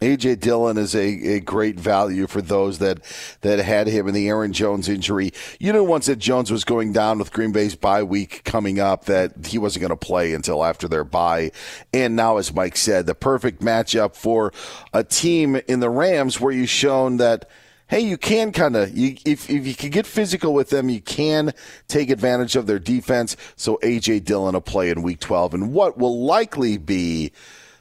AJ 0.00 0.40
Dillon 0.40 0.76
is 0.76 0.94
a, 0.94 1.36
a 1.36 1.40
great 1.40 1.78
value 1.78 2.26
for 2.26 2.42
those 2.42 2.78
that 2.78 3.00
that 3.40 3.58
had 3.58 3.86
him 3.86 4.08
in 4.08 4.14
the 4.14 4.28
Aaron 4.28 4.52
Jones 4.52 4.88
injury. 4.88 5.32
You 5.58 5.72
know, 5.72 5.84
once 5.84 6.06
that 6.06 6.16
Jones 6.16 6.50
was 6.50 6.64
going 6.64 6.92
down 6.92 7.18
with 7.18 7.32
Green 7.32 7.52
Bay's 7.52 7.74
bye 7.74 8.02
week 8.02 8.42
coming 8.44 8.78
up, 8.78 9.06
that 9.06 9.46
he 9.46 9.58
wasn't 9.58 9.82
going 9.82 9.90
to 9.90 9.96
play 9.96 10.34
until 10.34 10.64
after 10.64 10.88
their 10.88 11.04
bye. 11.04 11.52
And 11.94 12.16
now, 12.16 12.36
as 12.36 12.52
Mike 12.52 12.76
said, 12.76 13.06
the 13.06 13.14
perfect 13.14 13.62
matchup 13.62 14.14
for 14.14 14.52
a 14.92 15.02
team 15.02 15.56
in 15.68 15.80
the 15.80 15.90
Rams 15.90 16.40
where 16.40 16.52
you've 16.52 16.68
shown 16.68 17.16
that 17.18 17.48
hey, 17.88 18.00
you 18.00 18.16
can 18.16 18.52
kind 18.52 18.76
of 18.76 18.90
if 18.94 19.48
if 19.48 19.66
you 19.66 19.74
can 19.74 19.90
get 19.90 20.06
physical 20.06 20.52
with 20.52 20.70
them, 20.70 20.88
you 20.88 21.00
can 21.00 21.52
take 21.88 22.10
advantage 22.10 22.56
of 22.56 22.66
their 22.66 22.78
defense. 22.78 23.36
So 23.56 23.78
AJ 23.82 24.24
Dillon 24.24 24.54
a 24.54 24.60
play 24.60 24.90
in 24.90 25.02
Week 25.02 25.20
12, 25.20 25.54
and 25.54 25.72
what 25.72 25.96
will 25.96 26.24
likely 26.24 26.78
be 26.78 27.32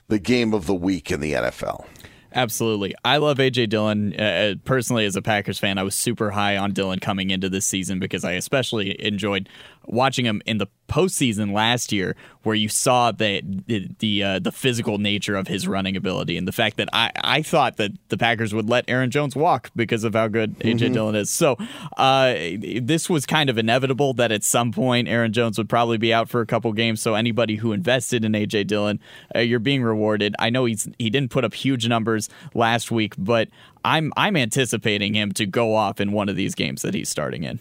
the 0.07 0.19
game 0.19 0.53
of 0.53 0.67
the 0.67 0.75
week 0.75 1.11
in 1.11 1.19
the 1.19 1.33
NFL. 1.33 1.85
Absolutely. 2.35 2.93
I 3.05 3.17
love 3.17 3.37
AJ 3.37 3.69
Dillon. 3.69 4.13
Uh, 4.19 4.23
uh, 4.23 4.55
personally, 4.65 5.05
as 5.05 5.15
a 5.15 5.21
Packers 5.21 5.57
fan, 5.57 5.77
I 5.77 5.83
was 5.83 5.95
super 5.95 6.31
high 6.31 6.57
on 6.57 6.73
Dillon 6.73 6.99
coming 6.99 7.29
into 7.29 7.47
this 7.47 7.65
season 7.65 7.97
because 7.97 8.25
I 8.25 8.33
especially 8.33 9.01
enjoyed 9.03 9.47
watching 9.87 10.25
him 10.25 10.41
in 10.45 10.57
the 10.57 10.67
postseason 10.87 11.51
last 11.51 11.91
year, 11.91 12.15
where 12.43 12.55
you 12.55 12.69
saw 12.69 13.11
the 13.11 13.41
the 13.67 13.89
the, 13.99 14.23
uh, 14.23 14.39
the, 14.39 14.51
physical 14.51 14.97
nature 14.97 15.35
of 15.35 15.47
his 15.47 15.67
running 15.67 15.97
ability, 15.97 16.37
and 16.37 16.47
the 16.47 16.51
fact 16.51 16.77
that 16.77 16.89
I, 16.93 17.11
I 17.15 17.41
thought 17.41 17.77
that 17.77 17.91
the 18.09 18.17
Packers 18.17 18.53
would 18.53 18.69
let 18.69 18.85
Aaron 18.87 19.11
Jones 19.11 19.35
walk 19.35 19.71
because 19.75 20.03
of 20.03 20.13
how 20.13 20.27
good 20.27 20.57
AJ 20.59 20.75
mm-hmm. 20.75 20.93
Dillon 20.93 21.15
is. 21.15 21.29
So 21.29 21.57
uh, 21.97 22.35
this 22.81 23.09
was 23.09 23.25
kind 23.25 23.49
of 23.49 23.57
inevitable 23.57 24.13
that 24.15 24.31
at 24.31 24.43
some 24.43 24.71
point 24.71 25.07
Aaron 25.07 25.33
Jones 25.33 25.57
would 25.57 25.69
probably 25.69 25.97
be 25.97 26.13
out 26.13 26.29
for 26.29 26.41
a 26.41 26.45
couple 26.45 26.71
games. 26.73 27.01
So 27.01 27.15
anybody 27.15 27.55
who 27.55 27.71
invested 27.71 28.23
in 28.23 28.33
AJ 28.33 28.67
Dillon, 28.67 28.99
uh, 29.35 29.39
you're 29.39 29.59
being 29.59 29.83
rewarded. 29.83 30.35
I 30.39 30.49
know 30.49 30.65
he's 30.65 30.87
he 30.99 31.09
didn't 31.09 31.31
put 31.31 31.43
up 31.43 31.53
huge 31.53 31.87
numbers 31.87 32.29
last 32.53 32.91
week, 32.91 33.13
but 33.17 33.49
I'm 33.83 34.13
I'm 34.15 34.37
anticipating 34.37 35.13
him 35.13 35.31
to 35.33 35.45
go 35.45 35.75
off 35.75 35.99
in 35.99 36.11
one 36.11 36.29
of 36.29 36.35
these 36.35 36.55
games 36.55 36.81
that 36.83 36.93
he's 36.93 37.09
starting 37.09 37.43
in. 37.43 37.59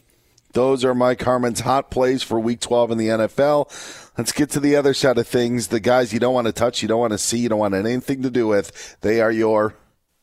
Those 0.55 0.85
are 0.85 0.95
Mike 0.95 1.21
Harmon's 1.21 1.61
hot 1.61 1.91
plays 1.91 2.23
for 2.23 2.39
week 2.39 2.61
12 2.61 2.93
in 2.93 2.99
the 2.99 3.09
NFL. 3.09 4.13
Let's 4.17 4.31
get 4.31 4.51
to 4.51 4.61
the 4.61 4.77
other 4.77 4.95
side 4.95 5.19
of 5.19 5.27
things. 5.27 5.67
The 5.69 5.81
guys 5.81 6.13
you 6.13 6.21
don't 6.21 6.33
want 6.33 6.47
to 6.47 6.53
touch, 6.53 6.81
you 6.81 6.87
don't 6.87 7.01
want 7.01 7.13
to 7.13 7.19
see, 7.19 7.39
you 7.39 7.49
don't 7.49 7.59
want 7.59 7.75
anything 7.75 8.23
to 8.23 8.31
do 8.31 8.47
with. 8.47 8.97
They 9.01 9.21
are 9.21 9.33
your 9.33 9.75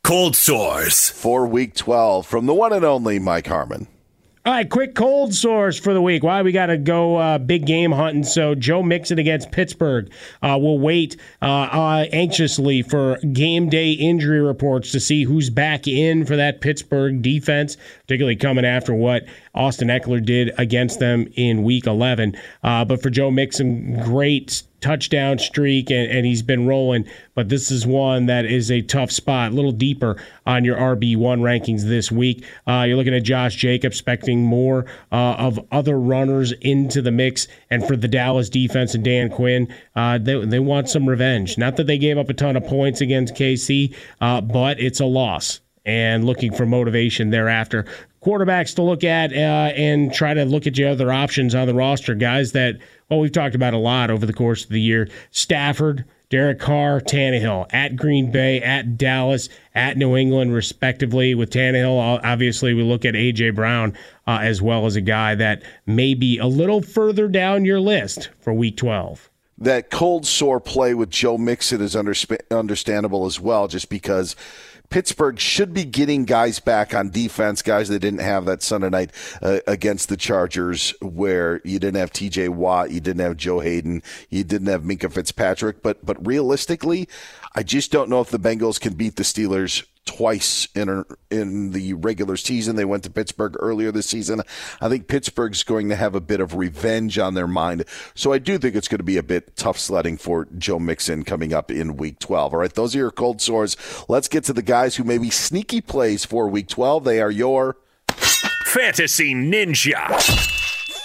cold 0.05 0.37
sores 0.37 1.09
for 1.09 1.45
week 1.45 1.75
12 1.75 2.25
from 2.25 2.45
the 2.45 2.53
one 2.53 2.71
and 2.71 2.85
only 2.85 3.19
Mike 3.19 3.47
Harmon. 3.47 3.87
All 4.43 4.53
right, 4.53 4.67
quick 4.67 4.95
cold 4.95 5.35
sores 5.35 5.77
for 5.77 5.93
the 5.93 6.01
week. 6.01 6.23
Why 6.23 6.41
we 6.41 6.51
got 6.51 6.65
to 6.67 6.77
go 6.77 7.15
uh, 7.17 7.37
big 7.37 7.67
game 7.67 7.91
hunting? 7.91 8.23
So 8.23 8.55
Joe 8.55 8.81
Mixon 8.81 9.19
against 9.19 9.51
Pittsburgh. 9.51 10.11
Uh, 10.41 10.57
we'll 10.59 10.79
wait 10.79 11.15
uh, 11.43 11.45
uh, 11.45 12.05
anxiously 12.11 12.81
for 12.81 13.17
game 13.17 13.69
day 13.69 13.91
injury 13.91 14.41
reports 14.41 14.91
to 14.93 14.99
see 14.99 15.25
who's 15.25 15.51
back 15.51 15.87
in 15.87 16.25
for 16.25 16.35
that 16.37 16.59
Pittsburgh 16.59 17.21
defense, 17.21 17.77
particularly 18.07 18.35
coming 18.35 18.65
after 18.65 18.95
what 18.95 19.25
Austin 19.53 19.89
Ekeler 19.89 20.23
did 20.23 20.51
against 20.57 20.99
them 20.99 21.27
in 21.35 21.63
Week 21.63 21.87
11. 21.87 22.35
Uh, 22.63 22.85
but 22.85 23.01
for 23.01 23.09
Joe 23.09 23.31
Mixon, 23.31 24.01
great 24.03 24.63
touchdown 24.81 25.37
streak 25.37 25.89
and, 25.91 26.11
and 26.11 26.25
he's 26.25 26.41
been 26.41 26.67
rolling. 26.67 27.05
But 27.35 27.49
this 27.49 27.71
is 27.71 27.85
one 27.85 28.25
that 28.25 28.45
is 28.45 28.69
a 28.71 28.81
tough 28.81 29.11
spot, 29.11 29.51
a 29.51 29.55
little 29.55 29.71
deeper 29.71 30.21
on 30.45 30.65
your 30.65 30.75
RB1 30.75 31.39
rankings 31.39 31.83
this 31.83 32.11
week. 32.11 32.43
Uh, 32.67 32.85
you're 32.87 32.97
looking 32.97 33.13
at 33.13 33.23
Josh 33.23 33.55
Jacobs, 33.55 33.95
expecting 33.95 34.43
more 34.43 34.85
uh, 35.11 35.35
of 35.37 35.59
other 35.71 35.99
runners 35.99 36.51
into 36.61 37.01
the 37.01 37.11
mix. 37.11 37.47
And 37.69 37.85
for 37.85 37.95
the 37.95 38.07
Dallas 38.07 38.49
defense 38.49 38.95
and 38.95 39.03
Dan 39.03 39.29
Quinn, 39.29 39.73
uh, 39.95 40.17
they, 40.17 40.43
they 40.45 40.59
want 40.59 40.89
some 40.89 41.07
revenge. 41.07 41.57
Not 41.57 41.77
that 41.77 41.87
they 41.87 41.97
gave 41.97 42.17
up 42.17 42.29
a 42.29 42.33
ton 42.33 42.57
of 42.57 42.65
points 42.65 43.01
against 43.01 43.35
KC, 43.35 43.95
uh, 44.19 44.41
but 44.41 44.79
it's 44.79 44.99
a 44.99 45.05
loss 45.05 45.61
and 45.85 46.25
looking 46.25 46.53
for 46.53 46.65
motivation 46.65 47.29
thereafter. 47.29 47.85
Quarterbacks 48.23 48.75
to 48.75 48.83
look 48.83 49.03
at 49.03 49.33
uh, 49.33 49.73
and 49.75 50.13
try 50.13 50.33
to 50.33 50.45
look 50.45 50.67
at 50.67 50.77
your 50.77 50.89
other 50.89 51.11
options 51.11 51.55
on 51.55 51.67
the 51.67 51.73
roster, 51.73 52.13
guys 52.13 52.51
that 52.51 52.77
well, 53.09 53.19
we've 53.19 53.31
talked 53.31 53.55
about 53.55 53.73
a 53.73 53.77
lot 53.77 54.09
over 54.09 54.25
the 54.25 54.33
course 54.33 54.63
of 54.63 54.69
the 54.69 54.79
year. 54.79 55.09
Stafford, 55.31 56.05
Derek 56.29 56.59
Carr, 56.59 57.01
Tannehill 57.01 57.67
at 57.71 57.97
Green 57.97 58.31
Bay, 58.31 58.61
at 58.61 58.97
Dallas, 58.97 59.49
at 59.75 59.97
New 59.97 60.15
England, 60.15 60.53
respectively. 60.53 61.35
With 61.35 61.49
Tannehill, 61.49 62.21
obviously, 62.23 62.73
we 62.73 62.83
look 62.83 63.03
at 63.03 63.15
A.J. 63.15 63.49
Brown 63.49 63.97
uh, 64.25 64.39
as 64.41 64.61
well 64.61 64.85
as 64.85 64.95
a 64.95 65.01
guy 65.01 65.35
that 65.35 65.61
may 65.85 66.13
be 66.13 66.37
a 66.37 66.47
little 66.47 66.81
further 66.81 67.27
down 67.27 67.65
your 67.65 67.81
list 67.81 68.29
for 68.39 68.53
week 68.53 68.77
12 68.77 69.29
that 69.61 69.91
cold 69.91 70.25
sore 70.25 70.59
play 70.59 70.95
with 70.95 71.11
Joe 71.11 71.37
Mixon 71.37 71.81
is 71.81 71.95
understandable 71.95 73.27
as 73.27 73.39
well, 73.39 73.67
just 73.67 73.89
because 73.89 74.35
Pittsburgh 74.91 75.39
should 75.39 75.73
be 75.73 75.85
getting 75.85 76.25
guys 76.25 76.59
back 76.59 76.93
on 76.93 77.09
defense, 77.09 77.61
guys 77.61 77.87
they 77.89 77.97
didn't 77.97 78.19
have 78.19 78.45
that 78.45 78.61
Sunday 78.61 78.89
night 78.89 79.11
uh, 79.41 79.59
against 79.65 80.09
the 80.09 80.17
Chargers, 80.17 80.93
where 81.01 81.61
you 81.63 81.79
didn't 81.79 81.97
have 81.97 82.11
T.J. 82.11 82.49
Watt, 82.49 82.91
you 82.91 82.99
didn't 82.99 83.21
have 83.21 83.37
Joe 83.37 83.61
Haden, 83.61 84.03
you 84.29 84.43
didn't 84.43 84.67
have 84.67 84.83
Minkah 84.83 85.11
Fitzpatrick. 85.11 85.81
But 85.81 86.05
but 86.05 86.23
realistically, 86.25 87.07
I 87.55 87.63
just 87.63 87.91
don't 87.91 88.09
know 88.09 88.21
if 88.21 88.29
the 88.29 88.37
Bengals 88.37 88.79
can 88.79 88.93
beat 88.93 89.15
the 89.15 89.23
Steelers 89.23 89.85
twice 90.05 90.67
in 90.75 90.89
a, 90.89 91.05
in 91.29 91.71
the 91.71 91.93
regular 91.93 92.35
season. 92.35 92.75
They 92.75 92.85
went 92.85 93.03
to 93.03 93.09
Pittsburgh 93.09 93.55
earlier 93.59 93.91
this 93.91 94.07
season. 94.07 94.41
I 94.79 94.89
think 94.89 95.07
Pittsburgh's 95.07 95.63
going 95.63 95.89
to 95.89 95.95
have 95.95 96.15
a 96.15 96.21
bit 96.21 96.39
of 96.39 96.55
revenge 96.55 97.17
on 97.19 97.33
their 97.33 97.47
mind. 97.47 97.85
So 98.15 98.33
I 98.33 98.39
do 98.39 98.57
think 98.57 98.75
it's 98.75 98.87
going 98.87 98.99
to 98.99 99.03
be 99.03 99.17
a 99.17 99.23
bit 99.23 99.55
tough 99.55 99.77
sledding 99.77 100.17
for 100.17 100.47
Joe 100.57 100.79
Mixon 100.79 101.23
coming 101.23 101.53
up 101.53 101.71
in 101.71 101.97
week 101.97 102.19
12. 102.19 102.53
All 102.53 102.59
right, 102.59 102.73
those 102.73 102.95
are 102.95 102.99
your 102.99 103.11
cold 103.11 103.41
sores. 103.41 103.77
Let's 104.09 104.27
get 104.27 104.43
to 104.45 104.53
the 104.53 104.61
guys 104.61 104.95
who 104.95 105.03
may 105.03 105.17
be 105.17 105.29
sneaky 105.29 105.81
plays 105.81 106.25
for 106.25 106.47
week 106.47 106.67
12. 106.67 107.03
They 107.03 107.21
are 107.21 107.31
your 107.31 107.77
Fantasy 108.65 109.33
Ninja 109.33 110.19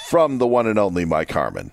from 0.08 0.38
the 0.38 0.46
one 0.46 0.66
and 0.66 0.78
only 0.78 1.04
Mike 1.04 1.32
Harmon. 1.32 1.72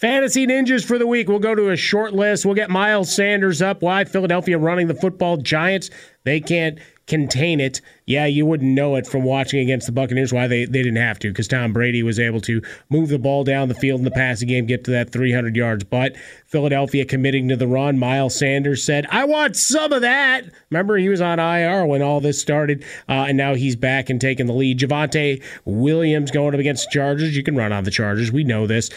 Fantasy 0.00 0.46
Ninjas 0.46 0.82
for 0.82 0.96
the 0.96 1.06
week. 1.06 1.28
We'll 1.28 1.40
go 1.40 1.54
to 1.54 1.68
a 1.68 1.76
short 1.76 2.14
list. 2.14 2.46
We'll 2.46 2.54
get 2.54 2.70
Miles 2.70 3.14
Sanders 3.14 3.60
up. 3.60 3.82
Why 3.82 4.04
Philadelphia 4.04 4.56
running 4.56 4.86
the 4.86 4.94
football 4.94 5.36
giants? 5.36 5.90
They 6.24 6.40
can't 6.40 6.78
contain 7.06 7.60
it. 7.60 7.82
Yeah, 8.10 8.26
you 8.26 8.44
wouldn't 8.44 8.72
know 8.72 8.96
it 8.96 9.06
from 9.06 9.22
watching 9.22 9.60
against 9.60 9.86
the 9.86 9.92
Buccaneers 9.92 10.32
why 10.32 10.48
they, 10.48 10.64
they 10.64 10.82
didn't 10.82 10.96
have 10.96 11.20
to 11.20 11.28
because 11.28 11.46
Tom 11.46 11.72
Brady 11.72 12.02
was 12.02 12.18
able 12.18 12.40
to 12.40 12.60
move 12.88 13.08
the 13.08 13.20
ball 13.20 13.44
down 13.44 13.68
the 13.68 13.74
field 13.76 14.00
in 14.00 14.04
the 14.04 14.10
passing 14.10 14.48
game, 14.48 14.66
get 14.66 14.82
to 14.86 14.90
that 14.90 15.12
300 15.12 15.54
yards. 15.54 15.84
But 15.84 16.16
Philadelphia 16.46 17.04
committing 17.04 17.48
to 17.50 17.56
the 17.56 17.68
run. 17.68 18.00
Miles 18.00 18.36
Sanders 18.36 18.82
said, 18.82 19.06
I 19.10 19.26
want 19.26 19.54
some 19.54 19.92
of 19.92 20.00
that. 20.00 20.50
Remember, 20.70 20.96
he 20.96 21.08
was 21.08 21.20
on 21.20 21.38
IR 21.38 21.86
when 21.86 22.02
all 22.02 22.20
this 22.20 22.40
started, 22.40 22.82
uh, 23.08 23.26
and 23.28 23.36
now 23.36 23.54
he's 23.54 23.76
back 23.76 24.10
and 24.10 24.20
taking 24.20 24.46
the 24.46 24.54
lead. 24.54 24.80
Javonte 24.80 25.40
Williams 25.64 26.32
going 26.32 26.52
up 26.52 26.58
against 26.58 26.86
the 26.86 26.98
Chargers. 26.98 27.36
You 27.36 27.44
can 27.44 27.54
run 27.54 27.70
on 27.70 27.84
the 27.84 27.92
Chargers. 27.92 28.32
We 28.32 28.42
know 28.42 28.66
this 28.66 28.90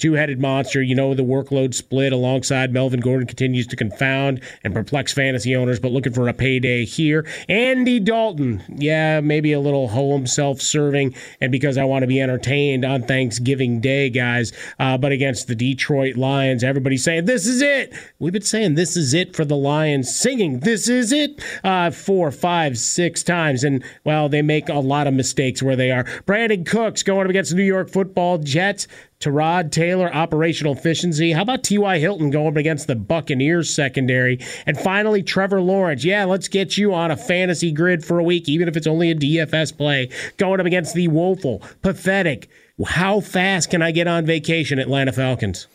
two 0.00 0.14
headed 0.14 0.40
monster. 0.40 0.82
You 0.82 0.94
know, 0.94 1.14
the 1.14 1.22
workload 1.22 1.74
split 1.74 2.12
alongside 2.12 2.72
Melvin 2.72 3.00
Gordon 3.00 3.26
continues 3.26 3.66
to 3.68 3.76
confound 3.76 4.42
and 4.64 4.74
perplex 4.74 5.12
fantasy 5.12 5.54
owners, 5.54 5.78
but 5.78 5.92
looking 5.92 6.12
for 6.12 6.26
a 6.26 6.32
payday 6.32 6.84
here. 6.84 7.26
Andy 7.48 8.00
Dalton, 8.00 8.49
yeah, 8.68 9.20
maybe 9.20 9.52
a 9.52 9.60
little 9.60 9.88
home 9.88 10.26
self 10.26 10.60
serving, 10.60 11.14
and 11.40 11.52
because 11.52 11.78
I 11.78 11.84
want 11.84 12.02
to 12.02 12.06
be 12.06 12.20
entertained 12.20 12.84
on 12.84 13.02
Thanksgiving 13.02 13.80
Day, 13.80 14.10
guys. 14.10 14.52
Uh, 14.78 14.98
but 14.98 15.12
against 15.12 15.46
the 15.46 15.54
Detroit 15.54 16.16
Lions, 16.16 16.64
everybody's 16.64 17.04
saying, 17.04 17.26
This 17.26 17.46
is 17.46 17.62
it. 17.62 17.92
We've 18.18 18.32
been 18.32 18.42
saying 18.42 18.74
this 18.74 18.96
is 18.96 19.14
it 19.14 19.36
for 19.36 19.44
the 19.44 19.56
Lions, 19.56 20.14
singing, 20.14 20.60
This 20.60 20.88
is 20.88 21.12
it, 21.12 21.42
uh, 21.62 21.90
four, 21.90 22.30
five, 22.30 22.78
six 22.78 23.22
times. 23.22 23.64
And, 23.64 23.84
well, 24.04 24.28
they 24.28 24.42
make 24.42 24.68
a 24.68 24.74
lot 24.74 25.06
of 25.06 25.14
mistakes 25.14 25.62
where 25.62 25.76
they 25.76 25.90
are. 25.90 26.04
Brandin 26.26 26.66
Cooks 26.66 27.02
going 27.02 27.26
up 27.26 27.30
against 27.30 27.50
the 27.50 27.56
New 27.56 27.64
York 27.64 27.90
football 27.90 28.38
Jets. 28.38 28.86
Tyrod 29.20 29.70
Taylor, 29.70 30.12
operational 30.12 30.72
efficiency. 30.72 31.32
How 31.32 31.42
about 31.42 31.62
T.Y. 31.62 31.98
Hilton 31.98 32.30
going 32.30 32.48
up 32.48 32.56
against 32.56 32.86
the 32.86 32.96
Buccaneers 32.96 33.68
secondary? 33.68 34.40
And 34.66 34.78
finally, 34.78 35.22
Trevor 35.22 35.60
Lawrence. 35.60 36.04
Yeah, 36.04 36.24
let's 36.24 36.48
get 36.48 36.78
you 36.78 36.94
on 36.94 37.10
a 37.10 37.16
fantasy 37.16 37.70
grid 37.70 38.02
for 38.04 38.18
a 38.18 38.24
week. 38.24 38.30
week, 38.30 38.48
even 38.48 38.68
if 38.68 38.76
it's 38.76 38.86
only 38.86 39.10
a 39.10 39.14
DFS 39.14 39.76
play, 39.76 40.08
going 40.36 40.60
up 40.60 40.66
against 40.66 40.94
the 40.94 41.08
woeful, 41.08 41.62
pathetic. 41.82 42.48
How 42.86 43.20
fast 43.20 43.70
can 43.70 43.82
I 43.82 43.90
get 43.90 44.06
on 44.06 44.24
vacation, 44.24 44.78
Atlanta 44.78 45.12
Falcons? 45.12 45.66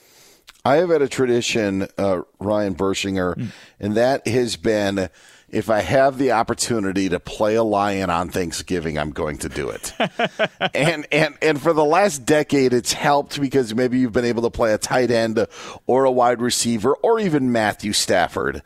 I 0.63 0.77
have 0.77 0.89
had 0.89 1.01
a 1.01 1.07
tradition, 1.07 1.87
uh, 1.97 2.21
Ryan 2.39 2.75
Bershinger, 2.75 3.35
mm. 3.35 3.47
and 3.79 3.95
that 3.95 4.25
has 4.25 4.55
been 4.55 5.09
if 5.55 5.69
I 5.69 5.79
have 5.79 6.17
the 6.17 6.33
opportunity 6.33 7.07
to 7.07 7.17
play 7.17 7.55
a 7.55 7.63
lion 7.63 8.09
on 8.09 8.27
Thanksgiving, 8.27 8.99
I'm 8.99 9.11
going 9.11 9.37
to 9.37 9.47
do 9.47 9.69
it. 9.69 9.93
and 10.75 11.07
and 11.13 11.37
and 11.41 11.61
for 11.61 11.71
the 11.71 11.85
last 11.85 12.25
decade, 12.25 12.73
it's 12.73 12.91
helped 12.91 13.39
because 13.39 13.73
maybe 13.73 13.97
you've 13.97 14.11
been 14.11 14.25
able 14.25 14.43
to 14.43 14.49
play 14.49 14.73
a 14.73 14.77
tight 14.77 15.11
end 15.11 15.47
or 15.87 16.03
a 16.03 16.11
wide 16.11 16.41
receiver 16.41 16.93
or 16.95 17.21
even 17.21 17.53
Matthew 17.53 17.93
Stafford. 17.93 18.63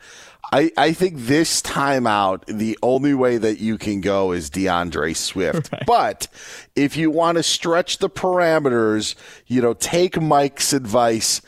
I, 0.52 0.72
I 0.76 0.92
think 0.92 1.14
this 1.16 1.62
time 1.62 2.08
out, 2.08 2.44
the 2.48 2.76
only 2.82 3.14
way 3.14 3.38
that 3.38 3.60
you 3.60 3.78
can 3.78 4.00
go 4.00 4.32
is 4.32 4.50
DeAndre 4.50 5.14
Swift. 5.16 5.70
Right. 5.72 5.86
But 5.86 6.26
if 6.74 6.96
you 6.96 7.12
want 7.12 7.36
to 7.36 7.44
stretch 7.44 7.98
the 7.98 8.10
parameters, 8.10 9.14
you 9.46 9.62
know, 9.62 9.74
take 9.74 10.20
Mike's 10.20 10.72
advice 10.72 11.40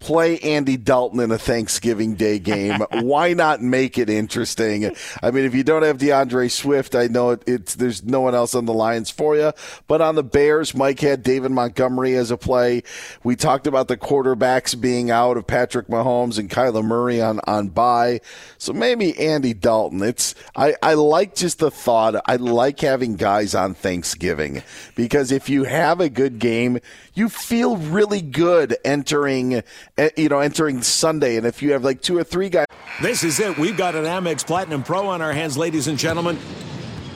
play 0.00 0.38
Andy 0.38 0.76
Dalton 0.76 1.20
in 1.20 1.30
a 1.30 1.38
Thanksgiving 1.38 2.14
Day 2.14 2.38
game. 2.38 2.80
Why 2.92 3.34
not 3.34 3.60
make 3.60 3.98
it 3.98 4.08
interesting? 4.08 4.94
I 5.22 5.30
mean, 5.30 5.44
if 5.44 5.54
you 5.54 5.64
don't 5.64 5.82
have 5.82 5.98
DeAndre 5.98 6.50
Swift, 6.50 6.94
I 6.94 7.06
know 7.06 7.30
it, 7.30 7.42
it's 7.46 7.74
there's 7.74 8.04
no 8.04 8.20
one 8.20 8.34
else 8.34 8.54
on 8.54 8.66
the 8.66 8.72
Lions 8.72 9.10
for 9.10 9.36
you. 9.36 9.52
But 9.86 10.00
on 10.00 10.14
the 10.14 10.22
Bears, 10.22 10.74
Mike 10.74 11.00
had 11.00 11.22
David 11.22 11.50
Montgomery 11.50 12.16
as 12.16 12.30
a 12.30 12.36
play. 12.36 12.82
We 13.24 13.36
talked 13.36 13.66
about 13.66 13.88
the 13.88 13.96
quarterbacks 13.96 14.78
being 14.78 15.10
out 15.10 15.36
of 15.36 15.46
Patrick 15.46 15.88
Mahomes 15.88 16.38
and 16.38 16.50
Kyler 16.50 16.84
Murray 16.84 17.20
on 17.20 17.40
on 17.46 17.68
bye. 17.68 18.20
So 18.58 18.72
maybe 18.72 19.18
Andy 19.18 19.54
Dalton. 19.54 20.02
It's 20.02 20.34
I 20.56 20.74
I 20.82 20.94
like 20.94 21.34
just 21.34 21.58
the 21.58 21.70
thought. 21.70 22.22
I 22.26 22.36
like 22.36 22.80
having 22.80 23.16
guys 23.16 23.54
on 23.54 23.74
Thanksgiving 23.74 24.62
because 24.94 25.32
if 25.32 25.48
you 25.48 25.64
have 25.64 26.00
a 26.00 26.08
good 26.08 26.38
game, 26.38 26.78
you 27.14 27.28
feel 27.28 27.76
really 27.76 28.22
good 28.22 28.76
entering 28.84 29.62
Eh, 29.98 30.10
you 30.16 30.28
know, 30.28 30.38
entering 30.38 30.80
Sunday. 30.80 31.36
And 31.36 31.44
if 31.44 31.60
you 31.60 31.72
have 31.72 31.84
like 31.84 32.00
two 32.00 32.16
or 32.16 32.24
three 32.24 32.48
guys. 32.48 32.66
This 33.02 33.24
is 33.24 33.40
it. 33.40 33.58
We've 33.58 33.76
got 33.76 33.96
an 33.96 34.04
Amex 34.04 34.46
Platinum 34.46 34.84
Pro 34.84 35.08
on 35.08 35.20
our 35.20 35.32
hands, 35.32 35.58
ladies 35.58 35.88
and 35.88 35.98
gentlemen. 35.98 36.38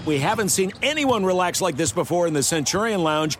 We 0.04 0.18
haven't 0.18 0.48
seen 0.48 0.72
anyone 0.82 1.24
relax 1.24 1.60
like 1.60 1.76
this 1.76 1.92
before 1.92 2.26
in 2.26 2.34
the 2.34 2.42
Centurion 2.42 3.04
Lounge. 3.04 3.38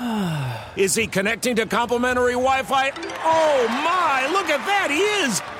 Is 0.76 0.94
he 0.94 1.06
connecting 1.06 1.54
to 1.56 1.66
complimentary 1.66 2.32
Wi 2.32 2.62
Fi? 2.64 2.90
Oh 3.22 3.66
my, 3.68 4.28
look 4.32 4.48
at 4.48 4.64
that, 4.66 4.88
he 4.90 4.98
is! 4.98 5.59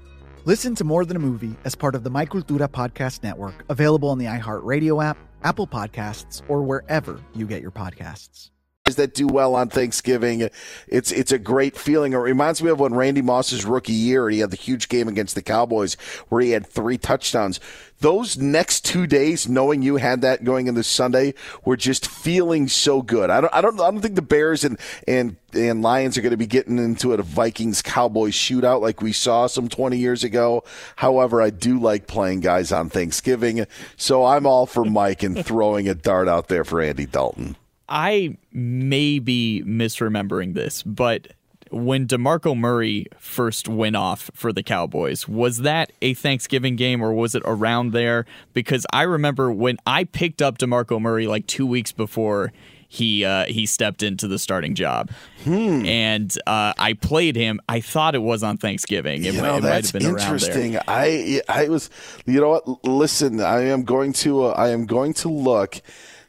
Listen 0.45 0.73
to 0.75 0.83
More 0.83 1.05
Than 1.05 1.17
a 1.17 1.19
Movie 1.19 1.55
as 1.65 1.75
part 1.75 1.93
of 1.93 2.03
the 2.03 2.09
My 2.09 2.25
Cultura 2.25 2.67
Podcast 2.67 3.21
Network, 3.21 3.63
available 3.69 4.09
on 4.09 4.17
the 4.17 4.25
iHeartRadio 4.25 5.03
app, 5.03 5.15
Apple 5.43 5.67
Podcasts, 5.67 6.41
or 6.47 6.63
wherever 6.63 7.19
you 7.35 7.45
get 7.45 7.61
your 7.61 7.69
podcasts. 7.69 8.49
That 8.95 9.13
do 9.13 9.27
well 9.27 9.53
on 9.53 9.69
Thanksgiving. 9.69 10.49
It's 10.87 11.11
it's 11.11 11.31
a 11.31 11.37
great 11.37 11.77
feeling. 11.77 12.13
It 12.13 12.17
reminds 12.17 12.63
me 12.63 12.71
of 12.71 12.79
when 12.79 12.95
Randy 12.95 13.21
Moss's 13.21 13.63
rookie 13.63 13.93
year, 13.93 14.27
he 14.27 14.39
had 14.39 14.49
the 14.49 14.57
huge 14.57 14.89
game 14.89 15.07
against 15.07 15.35
the 15.35 15.43
Cowboys 15.43 15.93
where 16.29 16.41
he 16.41 16.51
had 16.51 16.65
three 16.65 16.97
touchdowns. 16.97 17.59
Those 17.99 18.37
next 18.37 18.83
two 18.83 19.05
days, 19.05 19.47
knowing 19.47 19.83
you 19.83 19.97
had 19.97 20.21
that 20.21 20.43
going 20.43 20.65
into 20.65 20.81
Sunday, 20.81 21.35
were 21.63 21.77
just 21.77 22.07
feeling 22.07 22.67
so 22.67 23.03
good. 23.03 23.29
I 23.29 23.41
don't 23.41 23.53
I 23.53 23.61
don't 23.61 23.79
I 23.79 23.91
don't 23.91 24.01
think 24.01 24.15
the 24.15 24.23
Bears 24.23 24.63
and 24.63 24.79
and 25.07 25.35
and 25.53 25.83
Lions 25.83 26.17
are 26.17 26.21
going 26.21 26.31
to 26.31 26.37
be 26.37 26.47
getting 26.47 26.79
into 26.79 27.13
a 27.13 27.21
Vikings 27.21 27.83
Cowboys 27.83 28.33
shootout 28.33 28.81
like 28.81 29.03
we 29.03 29.11
saw 29.13 29.45
some 29.45 29.69
20 29.69 29.95
years 29.97 30.23
ago. 30.23 30.63
However, 30.95 31.39
I 31.39 31.51
do 31.51 31.79
like 31.79 32.07
playing 32.07 32.39
guys 32.39 32.71
on 32.71 32.89
Thanksgiving, 32.89 33.67
so 33.95 34.25
I'm 34.25 34.47
all 34.47 34.65
for 34.65 34.83
Mike 34.83 35.21
and 35.21 35.45
throwing 35.45 35.87
a 35.87 35.93
dart 35.93 36.27
out 36.27 36.47
there 36.47 36.63
for 36.63 36.81
Andy 36.81 37.05
Dalton. 37.05 37.57
I 37.91 38.37
may 38.53 39.19
be 39.19 39.63
misremembering 39.67 40.53
this, 40.53 40.81
but 40.81 41.27
when 41.71 42.07
DeMarco 42.07 42.57
Murray 42.57 43.07
first 43.17 43.67
went 43.67 43.97
off 43.97 44.31
for 44.33 44.53
the 44.53 44.63
Cowboys, 44.63 45.27
was 45.27 45.59
that 45.59 45.91
a 46.01 46.13
Thanksgiving 46.13 46.77
game 46.77 47.01
or 47.01 47.13
was 47.13 47.35
it 47.35 47.43
around 47.45 47.91
there? 47.91 48.25
Because 48.53 48.85
I 48.93 49.03
remember 49.03 49.51
when 49.51 49.77
I 49.85 50.05
picked 50.05 50.41
up 50.41 50.57
DeMarco 50.57 51.01
Murray 51.01 51.27
like 51.27 51.47
two 51.47 51.67
weeks 51.67 51.91
before 51.91 52.53
he 52.87 53.23
uh, 53.23 53.45
he 53.45 53.65
stepped 53.65 54.03
into 54.03 54.27
the 54.27 54.37
starting 54.37 54.75
job, 54.75 55.11
hmm. 55.45 55.85
and 55.85 56.37
uh, 56.45 56.73
I 56.77 56.91
played 56.91 57.37
him. 57.37 57.61
I 57.69 57.79
thought 57.79 58.15
it 58.15 58.21
was 58.21 58.43
on 58.43 58.57
Thanksgiving. 58.57 59.23
It, 59.23 59.33
you 59.33 59.41
know, 59.41 59.57
it 59.57 59.61
that's 59.61 59.93
might 59.93 60.03
have 60.03 60.11
been 60.11 60.19
interesting. 60.19 60.75
Around 60.75 60.85
there. 60.87 60.89
I 60.89 61.41
I 61.47 61.69
was, 61.69 61.89
you 62.25 62.41
know 62.41 62.49
what? 62.49 62.85
Listen, 62.85 63.39
I 63.39 63.61
am 63.61 63.83
going 63.83 64.11
to 64.13 64.43
uh, 64.43 64.49
I 64.49 64.71
am 64.71 64.85
going 64.85 65.13
to 65.15 65.29
look 65.29 65.81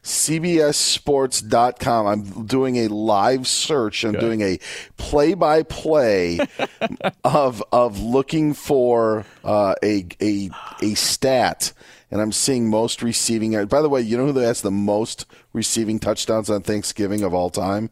CBSSports.com. 0.03 2.07
I'm 2.07 2.45
doing 2.45 2.77
a 2.77 2.87
live 2.89 3.47
search. 3.47 4.03
I'm 4.03 4.11
Good. 4.13 4.21
doing 4.21 4.41
a 4.41 4.59
play 4.97 5.33
by 5.33 5.63
play 5.63 6.39
of 7.23 7.63
of 7.71 8.01
looking 8.01 8.53
for 8.53 9.25
uh, 9.43 9.75
a 9.83 10.05
a 10.21 10.49
a 10.81 10.93
stat, 10.95 11.73
and 12.11 12.21
I'm 12.21 12.31
seeing 12.31 12.69
most 12.69 13.01
receiving. 13.01 13.65
By 13.65 13.81
the 13.81 13.89
way, 13.89 14.01
you 14.01 14.17
know 14.17 14.31
who 14.31 14.39
has 14.39 14.61
the 14.61 14.71
most 14.71 15.25
receiving 15.53 15.99
touchdowns 15.99 16.49
on 16.49 16.63
Thanksgiving 16.63 17.23
of 17.23 17.33
all 17.33 17.49
time? 17.49 17.89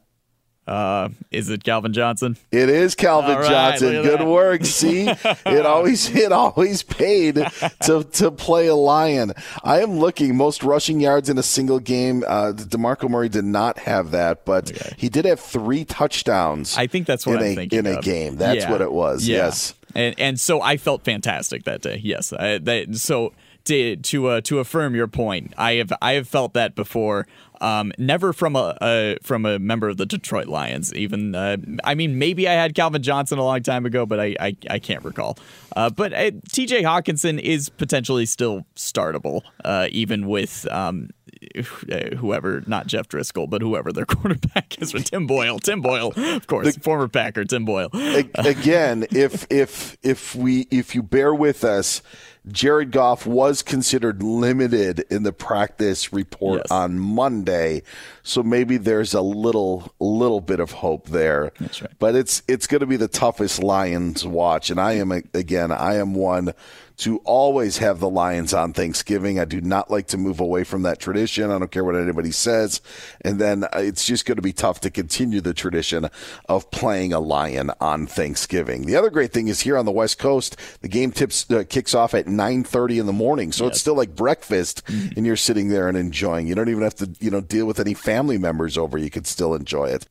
Uh, 0.68 1.10
is 1.32 1.50
it 1.50 1.64
Calvin 1.64 1.92
Johnson? 1.92 2.38
It 2.52 2.70
is 2.70 2.94
Calvin 2.96 3.36
right, 3.38 3.50
Johnson. 3.50 4.04
Good 4.04 4.20
that. 4.20 4.28
work. 4.28 4.64
See, 4.64 5.08
it 5.46 5.66
always 5.66 6.10
it 6.16 6.32
always 6.32 6.84
paid 6.84 7.36
to 7.84 8.04
to 8.04 8.32
play 8.32 8.68
a 8.68 8.76
lion. 8.76 9.34
I 9.64 9.82
am 9.82 9.98
looking 9.98 10.38
most 10.38 10.64
rushing 10.64 11.00
yards 11.00 11.30
in 11.30 11.38
a 11.38 11.44
single 11.44 11.80
game. 11.80 12.24
Uh, 12.28 12.54
Demarco 12.56 13.10
Murray 13.10 13.28
did 13.28 13.44
not 13.46 13.80
have 13.80 14.12
that, 14.12 14.46
but 14.46 14.70
he 14.98 15.10
did 15.10 15.26
have 15.26 15.40
three 15.40 15.84
touchdowns. 15.84 16.78
I 16.78 16.88
think 16.88 17.08
that's 17.08 17.26
what 17.26 17.42
in 17.42 17.54
I'm 17.54 17.70
a 17.72 17.76
in 17.76 17.88
a 17.88 17.98
of. 17.98 18.04
game. 18.04 18.36
That's 18.38 18.64
Yeah. 18.64 18.72
what 18.72 18.82
it 18.82 18.92
was. 18.92 19.28
Yeah. 19.28 19.38
Yes. 19.38 19.74
and 19.96 20.16
and 20.20 20.40
so 20.40 20.62
I 20.62 20.78
felt 20.78 21.04
fantastic 21.04 21.64
that 21.64 21.82
day. 21.82 22.00
Yes, 22.04 22.32
I, 22.34 22.60
that, 22.60 22.96
so 22.96 23.34
to 23.66 23.96
to 23.98 24.28
uh, 24.28 24.42
to 24.42 24.60
affirm 24.60 24.96
your 24.96 25.08
point, 25.08 25.54
I 25.58 25.74
have 25.74 25.92
I 26.02 26.14
have 26.14 26.28
felt 26.28 26.54
that 26.54 26.76
before. 26.76 27.28
Um, 27.62 27.94
never 27.98 28.34
from 28.34 28.56
a, 28.56 28.76
a 28.82 29.18
from 29.22 29.46
a 29.46 29.60
member 29.60 29.88
of 29.88 29.98
the 29.98 30.06
Detroit 30.06 30.48
Lions. 30.48 30.94
Even 30.94 31.36
uh, 31.36 31.58
I 31.84 31.96
mean, 31.96 32.18
maybe 32.18 32.48
I 32.48 32.54
had 32.54 32.76
Calvin 32.76 33.04
Johnson 33.04 33.38
a 33.38 33.44
long 33.44 33.62
time 33.64 33.86
ago, 33.86 34.06
but 34.06 34.20
I 34.20 34.36
I, 34.40 34.58
I 34.70 34.80
can't 34.80 35.04
recall. 35.06 35.38
Uh, 35.76 35.90
but 35.90 36.12
uh, 36.14 36.32
T.J. 36.52 36.84
Hockenson 36.84 37.40
is 37.40 37.70
potentially 37.70 38.26
still 38.26 38.66
startable, 38.76 39.42
uh, 39.64 39.88
even 39.92 40.28
with 40.28 40.68
um, 40.70 41.10
uh, 41.58 42.16
whoever, 42.18 42.64
not 42.68 42.88
Jeff 42.88 43.08
Driskel, 43.08 43.50
but 43.50 43.62
whoever 43.62 43.92
their 43.92 44.06
quarterback 44.08 44.82
is, 44.82 44.94
with 44.94 45.10
Tim 45.10 45.28
Boyle. 45.28 45.60
Tim 45.60 45.82
Boyle, 45.82 46.14
of 46.16 46.48
course, 46.48 46.76
former 46.78 47.08
Packer 47.08 47.46
Tim 47.46 47.66
Boyle. 47.66 47.90
Again, 48.36 49.06
if 49.12 49.46
if 49.50 49.98
if 50.04 50.36
we 50.36 50.68
if 50.72 50.94
you 50.96 51.04
bear 51.04 51.34
with 51.34 51.64
us, 51.64 52.02
Jared 52.48 52.92
Goff 52.92 53.28
was 53.28 53.62
considered 53.62 54.24
limited 54.24 55.06
in 55.12 55.22
the 55.22 55.32
practice 55.32 56.12
report 56.12 56.64
on 56.72 56.98
Monday, 56.98 57.84
so 58.24 58.42
maybe 58.42 58.78
there's 58.78 59.14
a 59.14 59.22
little 59.22 59.94
little 60.00 60.42
bit 60.42 60.60
of 60.60 60.72
hope 60.72 61.10
there. 61.10 61.52
That's 61.60 61.84
right. 61.84 61.92
But 62.00 62.16
it's 62.16 62.42
it's 62.48 62.66
going 62.66 62.80
to 62.80 62.88
be 62.88 62.98
the 62.98 63.08
toughest 63.08 63.62
Lions 63.62 64.26
watch, 64.26 64.72
and 64.72 64.80
I 64.80 64.94
am 64.94 65.12
again 65.12 65.72
I 65.72 65.96
am 65.96 66.16
one 66.16 66.54
to 66.98 67.18
always 67.20 67.78
have 67.78 68.00
the 68.00 68.10
Lions 68.10 68.54
on 68.54 68.74
Thanksgiving. 68.74 69.40
I 69.40 69.46
do 69.46 69.62
not 69.62 69.90
like 69.90 70.08
to 70.08 70.18
move 70.18 70.40
away 70.40 70.64
from 70.64 70.84
that 70.84 71.00
tradition. 71.00 71.52
I 71.52 71.60
don't 71.60 71.72
care 71.72 71.84
what 71.84 71.96
anybody 71.96 72.32
says. 72.32 72.82
And 73.22 73.40
then 73.40 73.64
uh, 73.64 73.70
it's 73.76 74.06
just 74.06 74.26
going 74.26 74.36
to 74.36 74.42
be 74.42 74.54
tough 74.54 74.80
to 74.82 74.90
continue 74.90 75.42
the 75.42 75.54
tradition 75.54 76.10
of 76.48 76.70
playing 76.72 77.14
a 77.14 77.20
Lion 77.20 77.72
on 77.80 78.08
Thanksgiving. 78.08 78.86
The 78.86 78.96
other 78.96 79.10
great 79.10 79.34
thing 79.34 79.48
is 79.48 79.62
here 79.62 79.78
on 79.78 79.86
the 79.86 79.92
West 79.92 80.20
Coast, 80.20 80.58
the 80.82 80.88
game 80.88 81.12
tips 81.12 81.50
uh, 81.50 81.64
kicks 81.68 81.94
off 81.94 82.14
at 82.14 82.26
9:30 82.26 83.00
in 83.00 83.06
the 83.06 83.14
morning. 83.14 83.52
So 83.52 83.68
it's 83.68 83.80
still 83.80 83.96
like 83.96 84.16
breakfast 84.16 84.84
and 84.88 85.26
you're 85.26 85.36
sitting 85.36 85.70
there 85.70 85.88
and 85.88 85.98
enjoying. 85.98 86.48
You 86.48 86.56
don't 86.56 86.70
even 86.70 86.84
have 86.84 86.96
to, 86.96 87.10
you 87.20 87.32
know, 87.32 87.42
deal 87.42 87.66
with 87.66 87.80
any 87.80 87.94
family 87.94 88.38
members 88.38 88.78
over. 88.78 88.98
You 88.98 89.10
could 89.10 89.28
still 89.28 89.54
enjoy 89.54 89.90
it. 89.90 90.08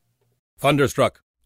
Thunderstruck. 0.58 1.20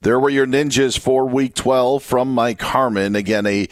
There 0.00 0.20
were 0.20 0.30
your 0.30 0.46
ninjas 0.46 0.96
for 0.96 1.26
week 1.26 1.56
12 1.56 2.04
from 2.04 2.32
Mike 2.32 2.62
Harmon. 2.62 3.16
Again, 3.16 3.46
a 3.46 3.66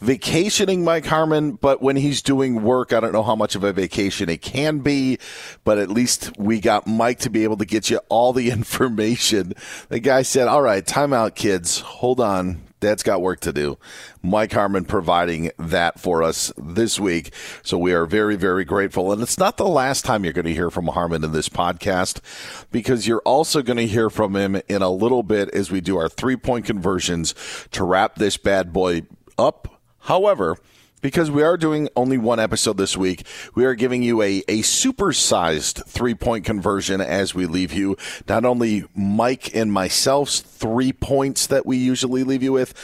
vacationing 0.00 0.82
Mike 0.82 1.06
Harmon, 1.06 1.52
but 1.52 1.80
when 1.80 1.94
he's 1.94 2.20
doing 2.20 2.64
work, 2.64 2.92
I 2.92 2.98
don't 2.98 3.12
know 3.12 3.22
how 3.22 3.36
much 3.36 3.54
of 3.54 3.62
a 3.62 3.72
vacation 3.72 4.28
it 4.28 4.42
can 4.42 4.80
be, 4.80 5.18
but 5.62 5.78
at 5.78 5.88
least 5.88 6.36
we 6.36 6.60
got 6.60 6.88
Mike 6.88 7.20
to 7.20 7.30
be 7.30 7.44
able 7.44 7.58
to 7.58 7.64
get 7.64 7.90
you 7.90 8.00
all 8.08 8.32
the 8.32 8.50
information. 8.58 9.52
The 9.88 10.00
guy 10.00 10.22
said, 10.22 10.48
All 10.48 10.62
right, 10.62 10.84
time 10.84 11.12
out, 11.12 11.36
kids. 11.36 11.78
Hold 11.78 12.18
on. 12.18 12.67
Dad's 12.80 13.02
got 13.02 13.22
work 13.22 13.40
to 13.40 13.52
do. 13.52 13.78
Mike 14.22 14.52
Harmon 14.52 14.84
providing 14.84 15.50
that 15.58 15.98
for 15.98 16.22
us 16.22 16.52
this 16.56 17.00
week. 17.00 17.32
So 17.62 17.76
we 17.76 17.92
are 17.92 18.06
very, 18.06 18.36
very 18.36 18.64
grateful. 18.64 19.12
And 19.12 19.22
it's 19.22 19.38
not 19.38 19.56
the 19.56 19.68
last 19.68 20.04
time 20.04 20.24
you're 20.24 20.32
going 20.32 20.44
to 20.44 20.54
hear 20.54 20.70
from 20.70 20.86
Harmon 20.88 21.24
in 21.24 21.32
this 21.32 21.48
podcast 21.48 22.20
because 22.70 23.06
you're 23.06 23.22
also 23.24 23.62
going 23.62 23.78
to 23.78 23.86
hear 23.86 24.10
from 24.10 24.36
him 24.36 24.60
in 24.68 24.82
a 24.82 24.90
little 24.90 25.22
bit 25.22 25.50
as 25.50 25.70
we 25.70 25.80
do 25.80 25.96
our 25.96 26.08
three 26.08 26.36
point 26.36 26.66
conversions 26.66 27.34
to 27.72 27.84
wrap 27.84 28.16
this 28.16 28.36
bad 28.36 28.72
boy 28.72 29.02
up. 29.38 29.80
However, 30.00 30.56
because 31.00 31.30
we 31.30 31.42
are 31.42 31.56
doing 31.56 31.88
only 31.96 32.18
one 32.18 32.40
episode 32.40 32.76
this 32.76 32.96
week, 32.96 33.26
we 33.54 33.64
are 33.64 33.74
giving 33.74 34.02
you 34.02 34.22
a, 34.22 34.42
a 34.48 34.62
supersized 34.62 35.84
three 35.86 36.14
point 36.14 36.44
conversion 36.44 37.00
as 37.00 37.34
we 37.34 37.46
leave 37.46 37.72
you. 37.72 37.96
Not 38.28 38.44
only 38.44 38.84
Mike 38.94 39.54
and 39.54 39.72
myself's 39.72 40.40
three 40.40 40.92
points 40.92 41.46
that 41.46 41.66
we 41.66 41.76
usually 41.76 42.24
leave 42.24 42.42
you 42.42 42.52
with, 42.52 42.74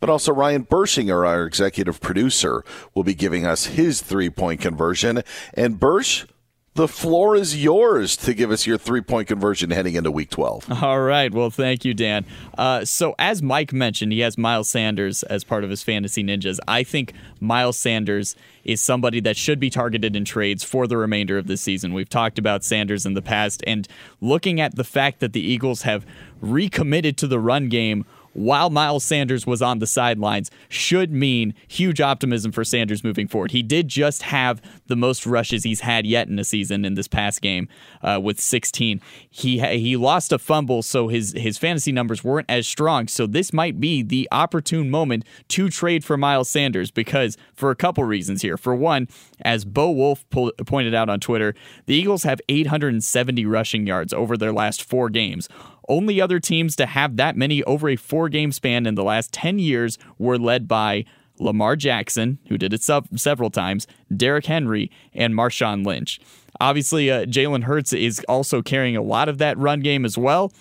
but 0.00 0.10
also 0.10 0.32
Ryan 0.32 0.64
Bershinger, 0.64 1.26
our 1.26 1.46
executive 1.46 2.00
producer, 2.00 2.64
will 2.94 3.04
be 3.04 3.14
giving 3.14 3.46
us 3.46 3.66
his 3.66 4.02
three 4.02 4.30
point 4.30 4.60
conversion. 4.60 5.22
And 5.54 5.80
Bersh, 5.80 6.26
the 6.74 6.88
floor 6.88 7.36
is 7.36 7.62
yours 7.62 8.16
to 8.16 8.34
give 8.34 8.50
us 8.50 8.66
your 8.66 8.76
three 8.76 9.00
point 9.00 9.28
conversion 9.28 9.70
heading 9.70 9.94
into 9.94 10.10
week 10.10 10.28
12. 10.30 10.82
All 10.82 11.00
right. 11.00 11.32
Well, 11.32 11.50
thank 11.50 11.84
you, 11.84 11.94
Dan. 11.94 12.26
Uh, 12.58 12.84
so, 12.84 13.14
as 13.16 13.42
Mike 13.42 13.72
mentioned, 13.72 14.12
he 14.12 14.20
has 14.20 14.36
Miles 14.36 14.68
Sanders 14.68 15.22
as 15.24 15.44
part 15.44 15.62
of 15.62 15.70
his 15.70 15.84
fantasy 15.84 16.24
ninjas. 16.24 16.58
I 16.66 16.82
think 16.82 17.12
Miles 17.38 17.78
Sanders 17.78 18.34
is 18.64 18.82
somebody 18.82 19.20
that 19.20 19.36
should 19.36 19.60
be 19.60 19.70
targeted 19.70 20.16
in 20.16 20.24
trades 20.24 20.64
for 20.64 20.88
the 20.88 20.96
remainder 20.96 21.38
of 21.38 21.46
the 21.46 21.56
season. 21.56 21.94
We've 21.94 22.08
talked 22.08 22.40
about 22.40 22.64
Sanders 22.64 23.06
in 23.06 23.14
the 23.14 23.22
past, 23.22 23.62
and 23.68 23.86
looking 24.20 24.60
at 24.60 24.74
the 24.74 24.84
fact 24.84 25.20
that 25.20 25.32
the 25.32 25.40
Eagles 25.40 25.82
have 25.82 26.04
recommitted 26.40 27.16
to 27.18 27.28
the 27.28 27.38
run 27.38 27.68
game 27.68 28.04
while 28.34 28.70
Miles 28.70 29.04
Sanders 29.04 29.46
was 29.46 29.62
on 29.62 29.78
the 29.78 29.86
sidelines 29.86 30.50
should 30.68 31.12
mean 31.12 31.54
huge 31.68 32.00
optimism 32.00 32.52
for 32.52 32.64
Sanders 32.64 33.02
moving 33.02 33.26
forward. 33.26 33.52
He 33.52 33.62
did 33.62 33.88
just 33.88 34.22
have 34.22 34.60
the 34.86 34.96
most 34.96 35.26
rushes 35.26 35.64
he's 35.64 35.80
had 35.80 36.04
yet 36.06 36.28
in 36.28 36.38
a 36.38 36.44
season 36.44 36.84
in 36.84 36.94
this 36.94 37.08
past 37.08 37.40
game 37.40 37.68
uh, 38.02 38.20
with 38.22 38.40
16. 38.40 39.00
He 39.30 39.58
he 39.78 39.96
lost 39.96 40.32
a 40.32 40.38
fumble, 40.38 40.82
so 40.82 41.08
his 41.08 41.32
his 41.32 41.58
fantasy 41.58 41.92
numbers 41.92 42.22
weren't 42.22 42.50
as 42.50 42.66
strong. 42.66 43.08
So 43.08 43.26
this 43.26 43.52
might 43.52 43.80
be 43.80 44.02
the 44.02 44.28
opportune 44.30 44.90
moment 44.90 45.24
to 45.48 45.70
trade 45.70 46.04
for 46.04 46.16
Miles 46.16 46.50
Sanders 46.50 46.90
because 46.90 47.36
for 47.54 47.70
a 47.70 47.76
couple 47.76 48.04
reasons 48.04 48.42
here. 48.42 48.56
For 48.56 48.74
one, 48.74 49.08
as 49.40 49.64
Bo 49.64 49.90
Wulf 49.90 50.28
po- 50.30 50.52
pointed 50.66 50.94
out 50.94 51.08
on 51.08 51.20
Twitter, 51.20 51.54
the 51.86 51.94
Eagles 51.94 52.24
have 52.24 52.40
870 52.48 53.46
rushing 53.46 53.86
yards 53.86 54.12
over 54.12 54.36
their 54.36 54.52
last 54.52 54.82
four 54.82 55.08
games 55.08 55.48
Only 55.88 56.20
other 56.20 56.40
teams 56.40 56.76
to 56.76 56.86
have 56.86 57.16
that 57.16 57.36
many 57.36 57.62
over 57.64 57.88
a 57.88 57.96
four 57.96 58.28
game 58.28 58.52
span 58.52 58.86
in 58.86 58.94
the 58.94 59.04
last 59.04 59.32
10 59.32 59.58
years 59.58 59.98
were 60.18 60.38
led 60.38 60.66
by 60.66 61.04
Lamar 61.38 61.76
Jackson, 61.76 62.38
who 62.48 62.56
did 62.56 62.72
it 62.72 62.82
sub- 62.82 63.18
several 63.18 63.50
times, 63.50 63.86
Derrick 64.14 64.46
Henry, 64.46 64.90
and 65.12 65.34
Marshawn 65.34 65.84
Lynch. 65.84 66.20
Obviously, 66.60 67.10
uh, 67.10 67.24
Jalen 67.24 67.64
Hurts 67.64 67.92
is 67.92 68.20
also 68.28 68.62
carrying 68.62 68.96
a 68.96 69.02
lot 69.02 69.28
of 69.28 69.38
that 69.38 69.58
run 69.58 69.80
game 69.80 70.04
as 70.04 70.16
well. 70.16 70.52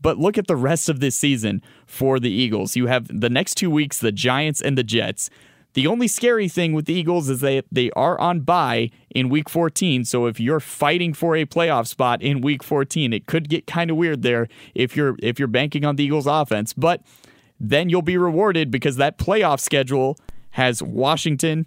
But 0.00 0.18
look 0.18 0.38
at 0.38 0.46
the 0.46 0.56
rest 0.56 0.88
of 0.88 1.00
this 1.00 1.16
season 1.16 1.62
for 1.86 2.20
the 2.20 2.30
Eagles. 2.30 2.76
You 2.76 2.86
have 2.86 3.08
the 3.08 3.30
next 3.30 3.56
two 3.56 3.70
weeks, 3.70 3.98
the 3.98 4.12
Giants 4.12 4.62
and 4.62 4.78
the 4.78 4.84
Jets. 4.84 5.28
The 5.74 5.86
only 5.86 6.08
scary 6.08 6.48
thing 6.48 6.72
with 6.72 6.86
the 6.86 6.94
Eagles 6.94 7.28
is 7.28 7.40
that 7.40 7.66
they 7.70 7.90
are 7.92 8.18
on 8.20 8.40
bye 8.40 8.90
in 9.10 9.28
week 9.28 9.48
14. 9.48 10.04
So 10.04 10.26
if 10.26 10.40
you're 10.40 10.60
fighting 10.60 11.14
for 11.14 11.36
a 11.36 11.44
playoff 11.44 11.86
spot 11.86 12.22
in 12.22 12.40
week 12.40 12.62
14, 12.62 13.12
it 13.12 13.26
could 13.26 13.48
get 13.48 13.66
kind 13.66 13.90
of 13.90 13.96
weird 13.96 14.22
there 14.22 14.48
if 14.74 14.96
you're 14.96 15.16
if 15.22 15.38
you're 15.38 15.48
banking 15.48 15.84
on 15.84 15.96
the 15.96 16.04
Eagles 16.04 16.26
offense. 16.26 16.72
But 16.72 17.02
then 17.60 17.88
you'll 17.88 18.02
be 18.02 18.16
rewarded 18.16 18.70
because 18.70 18.96
that 18.96 19.18
playoff 19.18 19.60
schedule 19.60 20.18
has 20.50 20.82
Washington, 20.82 21.66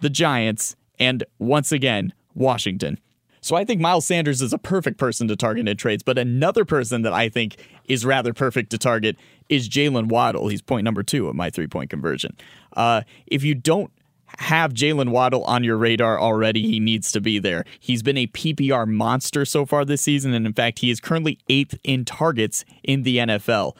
the 0.00 0.10
Giants, 0.10 0.76
and 0.98 1.24
once 1.38 1.72
again, 1.72 2.12
Washington. 2.34 2.98
So 3.40 3.54
I 3.54 3.64
think 3.64 3.80
Miles 3.80 4.04
Sanders 4.06 4.42
is 4.42 4.52
a 4.52 4.58
perfect 4.58 4.98
person 4.98 5.28
to 5.28 5.36
target 5.36 5.68
in 5.68 5.76
trades, 5.76 6.02
but 6.02 6.18
another 6.18 6.64
person 6.64 7.02
that 7.02 7.12
I 7.12 7.28
think 7.28 7.56
is 7.84 8.04
rather 8.04 8.32
perfect 8.34 8.70
to 8.70 8.78
target 8.78 9.16
is 9.48 9.68
Jalen 9.68 10.08
Waddle. 10.08 10.48
He's 10.48 10.62
point 10.62 10.84
number 10.84 11.02
two 11.02 11.28
of 11.28 11.34
my 11.34 11.50
three 11.50 11.66
point 11.66 11.90
conversion. 11.90 12.36
Uh, 12.74 13.02
if 13.26 13.42
you 13.42 13.54
don't 13.54 13.90
have 14.38 14.74
Jalen 14.74 15.10
Waddle 15.10 15.44
on 15.44 15.64
your 15.64 15.76
radar 15.76 16.20
already, 16.20 16.62
he 16.62 16.80
needs 16.80 17.12
to 17.12 17.20
be 17.20 17.38
there. 17.38 17.64
He's 17.78 18.02
been 18.02 18.18
a 18.18 18.26
PPR 18.26 18.86
monster 18.86 19.44
so 19.44 19.64
far 19.64 19.84
this 19.84 20.02
season, 20.02 20.34
and 20.34 20.46
in 20.46 20.52
fact, 20.52 20.80
he 20.80 20.90
is 20.90 21.00
currently 21.00 21.38
eighth 21.48 21.78
in 21.84 22.04
targets 22.04 22.64
in 22.82 23.02
the 23.02 23.18
NFL. 23.18 23.76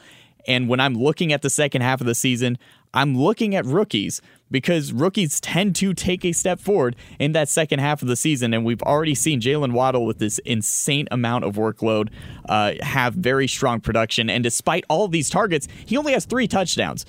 And 0.47 0.69
when 0.69 0.79
I'm 0.79 0.95
looking 0.95 1.33
at 1.33 1.41
the 1.41 1.49
second 1.49 1.81
half 1.81 1.99
of 1.99 2.07
the 2.07 2.15
season, 2.15 2.57
I'm 2.93 3.17
looking 3.17 3.53
at 3.53 3.65
rookies 3.65 4.21
because 4.51 4.93
rookies 4.93 5.39
tend 5.39 5.75
to 5.77 5.93
take 5.93 6.23
a 6.25 6.31
step 6.31 6.59
forward 6.59 6.95
in 7.19 7.31
that 7.33 7.49
second 7.49 7.79
half 7.79 8.01
of 8.01 8.07
the 8.07 8.15
season. 8.15 8.53
And 8.53 8.65
we've 8.65 8.81
already 8.81 9.15
seen 9.15 9.41
Jalen 9.41 9.73
Waddle 9.73 10.05
with 10.05 10.19
this 10.19 10.39
insane 10.39 11.07
amount 11.11 11.43
of 11.43 11.55
workload 11.55 12.09
uh, 12.47 12.73
have 12.81 13.13
very 13.13 13.47
strong 13.47 13.79
production. 13.81 14.29
And 14.29 14.43
despite 14.43 14.85
all 14.89 15.07
these 15.07 15.29
targets, 15.29 15.67
he 15.85 15.97
only 15.97 16.13
has 16.13 16.25
three 16.25 16.47
touchdowns. 16.47 17.05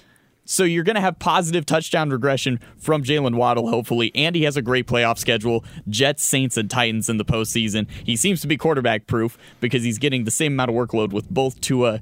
So 0.51 0.65
you're 0.65 0.83
going 0.83 0.95
to 0.95 1.03
have 1.03 1.19
positive 1.19 1.67
touchdown 1.67 2.09
regression 2.09 2.59
from 2.79 3.03
Jalen 3.03 3.35
Waddle, 3.35 3.69
hopefully. 3.69 4.11
And 4.15 4.35
he 4.35 4.45
has 4.45 4.57
a 4.57 4.63
great 4.63 4.87
playoff 4.87 5.19
schedule 5.19 5.63
Jets, 5.91 6.25
Saints, 6.25 6.57
and 6.57 6.71
Titans 6.71 7.11
in 7.11 7.19
the 7.19 7.25
postseason. 7.25 7.87
He 7.91 8.17
seems 8.17 8.41
to 8.41 8.47
be 8.47 8.57
quarterback 8.57 9.07
proof 9.07 9.37
because 9.61 9.83
he's 9.83 9.99
getting 9.99 10.25
the 10.25 10.31
same 10.31 10.55
amount 10.55 10.71
of 10.71 10.77
workload 10.77 11.13
with 11.13 11.29
both 11.29 11.61
Tua 11.61 12.01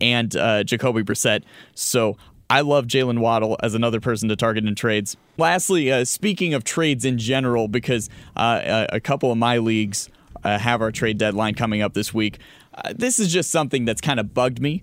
and 0.00 0.36
uh, 0.36 0.62
Jacoby 0.62 1.02
Brissett. 1.02 1.42
So 1.74 2.16
I 2.50 2.62
love 2.62 2.86
Jalen 2.86 3.18
Waddle 3.18 3.58
as 3.62 3.74
another 3.74 4.00
person 4.00 4.28
to 4.30 4.36
target 4.36 4.64
in 4.64 4.74
trades. 4.74 5.16
Lastly, 5.36 5.92
uh, 5.92 6.04
speaking 6.04 6.54
of 6.54 6.64
trades 6.64 7.04
in 7.04 7.18
general, 7.18 7.68
because 7.68 8.08
uh, 8.36 8.86
a 8.88 9.00
couple 9.00 9.30
of 9.30 9.36
my 9.36 9.58
leagues 9.58 10.08
uh, 10.44 10.58
have 10.58 10.80
our 10.80 10.90
trade 10.90 11.18
deadline 11.18 11.54
coming 11.54 11.82
up 11.82 11.92
this 11.92 12.14
week, 12.14 12.38
uh, 12.74 12.94
this 12.96 13.18
is 13.18 13.32
just 13.32 13.50
something 13.50 13.84
that's 13.84 14.00
kind 14.00 14.18
of 14.18 14.32
bugged 14.32 14.60
me. 14.60 14.82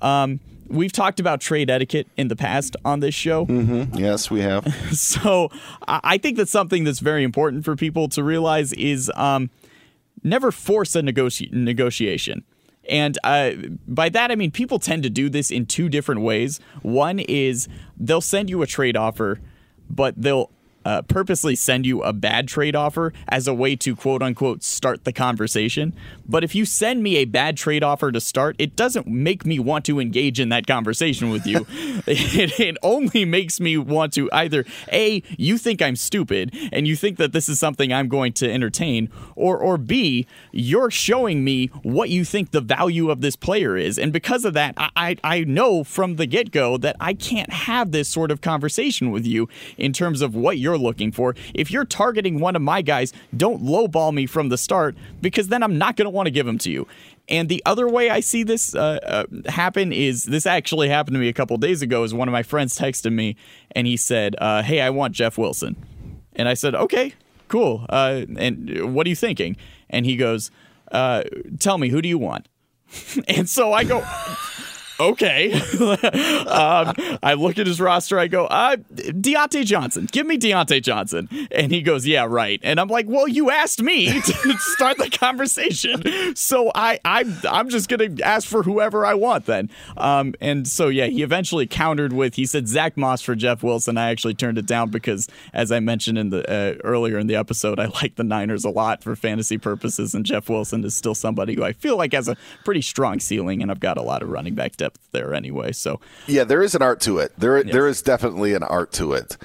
Um, 0.00 0.40
we've 0.68 0.92
talked 0.92 1.18
about 1.18 1.40
trade 1.40 1.70
etiquette 1.70 2.06
in 2.16 2.28
the 2.28 2.36
past 2.36 2.76
on 2.84 3.00
this 3.00 3.14
show. 3.14 3.46
Mm-hmm. 3.46 3.96
Yes, 3.96 4.30
we 4.30 4.40
have. 4.40 4.72
so 4.92 5.50
I 5.86 6.18
think 6.18 6.36
that's 6.36 6.50
something 6.50 6.84
that's 6.84 7.00
very 7.00 7.24
important 7.24 7.64
for 7.64 7.74
people 7.74 8.08
to 8.10 8.22
realize 8.22 8.72
is 8.74 9.10
um, 9.16 9.50
never 10.22 10.52
force 10.52 10.94
a 10.94 11.02
negoti- 11.02 11.52
negotiation. 11.52 12.44
And 12.88 13.18
uh, 13.22 13.52
by 13.86 14.08
that, 14.08 14.30
I 14.30 14.34
mean 14.34 14.50
people 14.50 14.78
tend 14.78 15.02
to 15.04 15.10
do 15.10 15.28
this 15.28 15.50
in 15.50 15.66
two 15.66 15.88
different 15.88 16.22
ways. 16.22 16.60
One 16.82 17.18
is 17.18 17.68
they'll 17.96 18.20
send 18.20 18.50
you 18.50 18.62
a 18.62 18.66
trade 18.66 18.96
offer, 18.96 19.40
but 19.88 20.14
they'll 20.20 20.50
uh, 20.84 21.02
purposely 21.02 21.56
send 21.56 21.86
you 21.86 22.02
a 22.02 22.12
bad 22.12 22.48
trade 22.48 22.76
offer 22.76 23.12
as 23.28 23.46
a 23.46 23.54
way 23.54 23.76
to 23.76 23.96
quote 23.96 24.22
unquote 24.22 24.62
start 24.62 25.04
the 25.04 25.12
conversation. 25.12 25.92
But 26.28 26.44
if 26.44 26.54
you 26.54 26.64
send 26.64 27.02
me 27.02 27.16
a 27.16 27.24
bad 27.24 27.56
trade 27.56 27.82
offer 27.82 28.12
to 28.12 28.20
start, 28.20 28.56
it 28.58 28.76
doesn't 28.76 29.06
make 29.06 29.44
me 29.44 29.58
want 29.58 29.84
to 29.86 30.00
engage 30.00 30.40
in 30.40 30.48
that 30.50 30.66
conversation 30.66 31.30
with 31.30 31.46
you. 31.46 31.66
it, 32.06 32.58
it, 32.58 32.76
only 32.82 33.24
makes 33.24 33.60
me 33.60 33.76
want 33.76 34.12
to 34.14 34.28
either 34.32 34.64
A, 34.92 35.22
you 35.36 35.58
think 35.58 35.80
I'm 35.80 35.94
stupid 35.94 36.54
and 36.72 36.86
you 36.86 36.96
think 36.96 37.18
that 37.18 37.32
this 37.32 37.48
is 37.48 37.58
something 37.58 37.92
I'm 37.92 38.08
going 38.08 38.32
to 38.34 38.50
entertain, 38.50 39.10
or, 39.36 39.56
or 39.56 39.78
B, 39.78 40.26
you're 40.50 40.90
showing 40.90 41.44
me 41.44 41.66
what 41.82 42.08
you 42.08 42.24
think 42.24 42.50
the 42.50 42.60
value 42.60 43.10
of 43.10 43.20
this 43.20 43.36
player 43.36 43.76
is. 43.76 43.98
And 43.98 44.12
because 44.12 44.44
of 44.44 44.54
that, 44.54 44.74
I, 44.76 45.16
I 45.22 45.44
know 45.44 45.84
from 45.84 46.16
the 46.16 46.26
get 46.26 46.50
go 46.50 46.76
that 46.78 46.96
I 46.98 47.14
can't 47.14 47.52
have 47.52 47.92
this 47.92 48.08
sort 48.08 48.30
of 48.30 48.40
conversation 48.40 49.10
with 49.10 49.26
you 49.26 49.48
in 49.76 49.92
terms 49.92 50.22
of 50.22 50.34
what 50.34 50.58
you're 50.58 50.71
you're 50.72 50.78
looking 50.78 51.12
for. 51.12 51.34
If 51.54 51.70
you're 51.70 51.84
targeting 51.84 52.40
one 52.40 52.56
of 52.56 52.62
my 52.62 52.82
guys, 52.82 53.12
don't 53.36 53.62
lowball 53.62 54.12
me 54.12 54.26
from 54.26 54.48
the 54.48 54.56
start 54.56 54.96
because 55.20 55.48
then 55.48 55.62
I'm 55.62 55.78
not 55.78 55.96
going 55.96 56.06
to 56.06 56.10
want 56.10 56.26
to 56.26 56.30
give 56.30 56.46
him 56.46 56.58
to 56.58 56.70
you. 56.70 56.86
And 57.28 57.48
the 57.48 57.62
other 57.66 57.88
way 57.88 58.10
I 58.10 58.20
see 58.20 58.42
this 58.42 58.74
uh, 58.74 58.98
uh, 59.02 59.50
happen 59.50 59.92
is 59.92 60.24
this 60.24 60.46
actually 60.46 60.88
happened 60.88 61.14
to 61.14 61.20
me 61.20 61.28
a 61.28 61.32
couple 61.32 61.56
days 61.56 61.82
ago. 61.82 62.02
Is 62.02 62.12
one 62.12 62.28
of 62.28 62.32
my 62.32 62.42
friends 62.42 62.76
texted 62.76 63.12
me 63.12 63.36
and 63.72 63.86
he 63.86 63.96
said, 63.96 64.34
uh, 64.38 64.62
"Hey, 64.62 64.80
I 64.80 64.90
want 64.90 65.14
Jeff 65.14 65.38
Wilson," 65.38 65.76
and 66.34 66.48
I 66.48 66.54
said, 66.54 66.74
"Okay, 66.74 67.14
cool. 67.48 67.86
Uh, 67.88 68.22
and 68.36 68.94
what 68.94 69.06
are 69.06 69.10
you 69.10 69.16
thinking?" 69.16 69.56
And 69.88 70.04
he 70.04 70.16
goes, 70.16 70.50
uh, 70.90 71.22
"Tell 71.60 71.78
me, 71.78 71.90
who 71.90 72.02
do 72.02 72.08
you 72.08 72.18
want?" 72.18 72.48
and 73.28 73.48
so 73.48 73.72
I 73.72 73.84
go 73.84 74.04
okay. 75.00 75.52
um, 76.46 76.94
I 77.22 77.34
look 77.34 77.58
at 77.58 77.66
his 77.66 77.80
roster. 77.80 78.18
I 78.18 78.28
go, 78.28 78.46
uh, 78.46 78.76
Diontae 78.76 79.64
Johnson. 79.64 80.08
Give 80.10 80.26
me 80.26 80.38
Diontae 80.38 80.82
Johnson. 80.82 81.28
And 81.50 81.72
he 81.72 81.82
goes, 81.82 82.06
yeah, 82.06 82.26
right. 82.28 82.60
And 82.62 82.80
I'm 82.80 82.88
like, 82.88 83.06
well, 83.08 83.28
you 83.28 83.50
asked 83.50 83.82
me 83.82 84.06
to 84.20 84.58
start 84.58 84.98
the 84.98 85.10
conversation. 85.10 86.34
So 86.36 86.70
I, 86.74 86.98
I, 87.04 87.24
I'm 87.48 87.68
just 87.68 87.88
to 87.88 88.22
ask 88.22 88.48
for 88.48 88.62
whoever 88.62 89.04
I 89.04 89.14
want 89.14 89.46
then. 89.46 89.70
Um, 89.96 90.34
and 90.40 90.66
so, 90.66 90.88
yeah, 90.88 91.06
he 91.06 91.22
eventually 91.22 91.66
countered 91.66 92.12
with, 92.12 92.34
he 92.34 92.46
said 92.46 92.68
Zach 92.68 92.96
Moss 92.96 93.22
for 93.22 93.34
Jeff 93.34 93.62
Wilson. 93.62 93.98
I 93.98 94.10
actually 94.10 94.34
turned 94.34 94.58
it 94.58 94.66
down 94.66 94.90
because, 94.90 95.28
as 95.52 95.72
I 95.72 95.80
mentioned 95.80 96.18
in 96.18 96.30
the 96.30 96.42
uh, 96.50 96.74
earlier 96.84 97.18
in 97.18 97.26
the 97.26 97.36
episode, 97.36 97.78
I 97.78 97.86
like 97.86 98.16
the 98.16 98.24
Niners 98.24 98.64
a 98.64 98.70
lot 98.70 99.02
for 99.02 99.14
fantasy 99.16 99.58
purposes. 99.58 100.14
And 100.14 100.24
Jeff 100.24 100.48
Wilson 100.48 100.84
is 100.84 100.94
still 100.94 101.14
somebody 101.14 101.54
who 101.54 101.64
I 101.64 101.72
feel 101.72 101.96
like 101.96 102.12
has 102.12 102.28
a 102.28 102.36
pretty 102.64 102.82
strong 102.82 103.20
ceiling. 103.20 103.62
And 103.62 103.70
I've 103.70 103.80
got 103.80 103.98
a 103.98 104.02
lot 104.02 104.22
of 104.22 104.28
running 104.28 104.54
back 104.54 104.76
depth 104.76 104.91
depth 104.92 105.12
there 105.12 105.34
anyway. 105.34 105.72
So 105.72 106.00
yeah, 106.26 106.44
there 106.44 106.62
is 106.62 106.74
an 106.74 106.82
art 106.82 107.00
to 107.02 107.18
it. 107.18 107.32
There 107.36 107.62
there 107.62 107.86
is 107.86 108.02
definitely 108.02 108.54
an 108.54 108.62
art 108.62 108.92
to 108.94 109.12
it, 109.12 109.36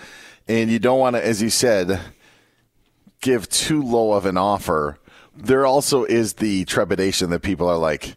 and 0.47 0.69
you 0.69 0.79
don't 0.79 0.99
want 0.99 1.15
to, 1.15 1.25
as 1.25 1.41
you 1.41 1.49
said, 1.49 1.99
give 3.21 3.49
too 3.49 3.81
low 3.81 4.13
of 4.13 4.25
an 4.25 4.37
offer. 4.37 4.99
There 5.35 5.65
also 5.65 6.03
is 6.03 6.33
the 6.33 6.65
trepidation 6.65 7.29
that 7.29 7.41
people 7.41 7.67
are 7.69 7.77
like, 7.77 8.15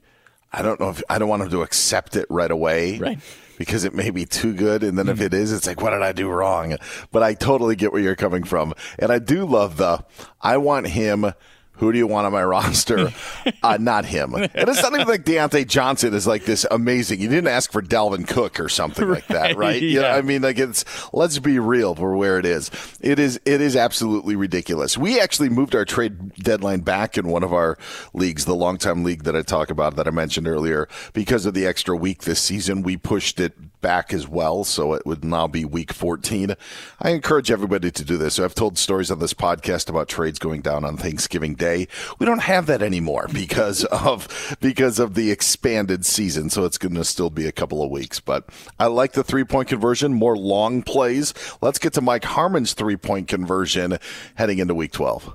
I 0.52 0.62
don't 0.62 0.80
know 0.80 0.90
if 0.90 1.02
I 1.10 1.18
don't 1.18 1.28
want 1.28 1.42
them 1.42 1.50
to 1.50 1.62
accept 1.62 2.16
it 2.16 2.26
right 2.30 2.50
away, 2.50 2.98
right? 2.98 3.18
Because 3.58 3.84
it 3.84 3.94
may 3.94 4.08
be 4.08 4.24
too 4.24 4.54
good, 4.54 4.82
and 4.82 4.98
then 4.98 5.08
if 5.08 5.18
hmm. 5.18 5.24
it 5.24 5.34
is, 5.34 5.52
it's 5.52 5.66
like, 5.66 5.82
what 5.82 5.90
did 5.90 6.02
I 6.02 6.12
do 6.12 6.28
wrong? 6.28 6.78
But 7.12 7.22
I 7.22 7.34
totally 7.34 7.76
get 7.76 7.92
where 7.92 8.00
you're 8.00 8.16
coming 8.16 8.44
from, 8.44 8.72
and 8.98 9.12
I 9.12 9.18
do 9.18 9.44
love 9.44 9.76
the. 9.76 10.02
I 10.40 10.56
want 10.56 10.86
him 10.86 11.32
who 11.80 11.92
do 11.92 11.98
you 11.98 12.06
want 12.06 12.26
on 12.26 12.32
my 12.32 12.44
roster? 12.44 13.10
uh, 13.62 13.78
not 13.80 14.04
him. 14.04 14.34
And 14.34 14.50
it's 14.54 14.82
not 14.82 14.92
even 14.92 15.08
like 15.08 15.24
Diontae 15.24 15.66
Johnson 15.66 16.12
is 16.12 16.26
like 16.26 16.44
this 16.44 16.66
amazing. 16.70 17.20
You 17.20 17.28
didn't 17.28 17.48
ask 17.48 17.72
for 17.72 17.80
Dalvin 17.80 18.28
Cook 18.28 18.60
or 18.60 18.68
something 18.68 19.08
like 19.08 19.26
that, 19.28 19.56
right? 19.56 19.80
yeah. 19.80 19.88
You 19.88 20.00
know, 20.02 20.10
I 20.10 20.20
mean, 20.20 20.42
like 20.42 20.58
it's 20.58 20.84
let's 21.14 21.38
be 21.38 21.58
real 21.58 21.94
for 21.94 22.14
where 22.14 22.38
it 22.38 22.44
is. 22.44 22.70
It 23.00 23.18
is 23.18 23.40
it 23.46 23.62
is 23.62 23.76
absolutely 23.76 24.36
ridiculous. 24.36 24.98
We 24.98 25.18
actually 25.18 25.48
moved 25.48 25.74
our 25.74 25.86
trade 25.86 26.34
deadline 26.34 26.80
back 26.80 27.16
in 27.16 27.28
one 27.28 27.42
of 27.42 27.54
our 27.54 27.78
leagues, 28.12 28.44
the 28.44 28.54
long-time 28.54 29.02
league 29.02 29.24
that 29.24 29.34
I 29.34 29.40
talk 29.40 29.70
about 29.70 29.96
that 29.96 30.06
I 30.06 30.10
mentioned 30.10 30.46
earlier, 30.46 30.86
because 31.14 31.46
of 31.46 31.54
the 31.54 31.66
extra 31.66 31.96
week 31.96 32.24
this 32.24 32.40
season. 32.40 32.82
We 32.82 32.98
pushed 32.98 33.40
it 33.40 33.54
back 33.80 34.12
as 34.12 34.28
well, 34.28 34.64
so 34.64 34.94
it 34.94 35.06
would 35.06 35.24
now 35.24 35.46
be 35.46 35.64
week 35.64 35.92
14. 35.92 36.54
I 37.00 37.10
encourage 37.10 37.50
everybody 37.50 37.90
to 37.90 38.04
do 38.04 38.16
this. 38.16 38.38
I've 38.38 38.54
told 38.54 38.78
stories 38.78 39.10
on 39.10 39.18
this 39.18 39.34
podcast 39.34 39.88
about 39.88 40.08
trades 40.08 40.38
going 40.38 40.60
down 40.60 40.84
on 40.84 40.96
Thanksgiving 40.96 41.54
Day. 41.54 41.88
We 42.18 42.26
don't 42.26 42.42
have 42.42 42.66
that 42.66 42.82
anymore 42.82 43.28
because 43.32 43.84
of 43.86 44.56
because 44.60 44.98
of 44.98 45.14
the 45.14 45.30
expanded 45.30 46.04
season, 46.06 46.50
so 46.50 46.64
it's 46.64 46.78
going 46.78 46.94
to 46.94 47.04
still 47.04 47.30
be 47.30 47.46
a 47.46 47.52
couple 47.52 47.82
of 47.82 47.90
weeks. 47.90 48.20
But 48.20 48.48
I 48.78 48.86
like 48.86 49.12
the 49.12 49.24
three 49.24 49.44
point 49.44 49.68
conversion, 49.68 50.12
more 50.12 50.36
long 50.36 50.82
plays. 50.82 51.34
Let's 51.60 51.78
get 51.78 51.92
to 51.94 52.00
Mike 52.00 52.24
Harmon's 52.24 52.72
three 52.74 52.96
point 52.96 53.28
conversion 53.28 53.98
heading 54.34 54.58
into 54.58 54.74
week 54.74 54.92
12. 54.92 55.34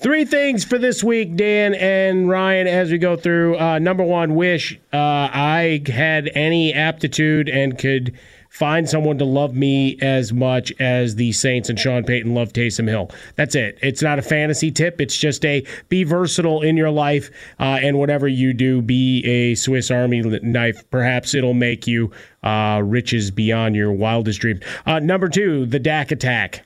Three 0.00 0.24
things 0.24 0.64
for 0.64 0.78
this 0.78 1.02
week, 1.02 1.34
Dan 1.34 1.74
and 1.74 2.28
Ryan, 2.28 2.68
as 2.68 2.92
we 2.92 2.98
go 2.98 3.16
through. 3.16 3.58
Uh, 3.58 3.80
number 3.80 4.04
one, 4.04 4.36
wish 4.36 4.78
uh, 4.92 4.96
I 4.96 5.82
had 5.88 6.30
any 6.36 6.72
aptitude 6.72 7.48
and 7.48 7.76
could 7.76 8.16
find 8.48 8.88
someone 8.88 9.18
to 9.18 9.24
love 9.24 9.56
me 9.56 9.98
as 10.00 10.32
much 10.32 10.72
as 10.78 11.16
the 11.16 11.32
Saints 11.32 11.68
and 11.68 11.76
Sean 11.76 12.04
Payton 12.04 12.32
love 12.32 12.52
Taysom 12.52 12.86
Hill. 12.86 13.10
That's 13.34 13.56
it. 13.56 13.76
It's 13.82 14.00
not 14.00 14.20
a 14.20 14.22
fantasy 14.22 14.70
tip. 14.70 15.00
It's 15.00 15.16
just 15.16 15.44
a 15.44 15.66
be 15.88 16.04
versatile 16.04 16.62
in 16.62 16.76
your 16.76 16.90
life, 16.90 17.32
uh, 17.58 17.80
and 17.82 17.98
whatever 17.98 18.28
you 18.28 18.52
do, 18.52 18.80
be 18.80 19.24
a 19.24 19.56
Swiss 19.56 19.90
Army 19.90 20.20
knife. 20.20 20.88
Perhaps 20.90 21.34
it'll 21.34 21.54
make 21.54 21.88
you 21.88 22.12
uh, 22.44 22.80
riches 22.84 23.32
beyond 23.32 23.74
your 23.74 23.90
wildest 23.90 24.40
dreams. 24.40 24.60
Uh, 24.86 25.00
number 25.00 25.28
two, 25.28 25.66
the 25.66 25.80
Dak 25.80 26.12
attack. 26.12 26.64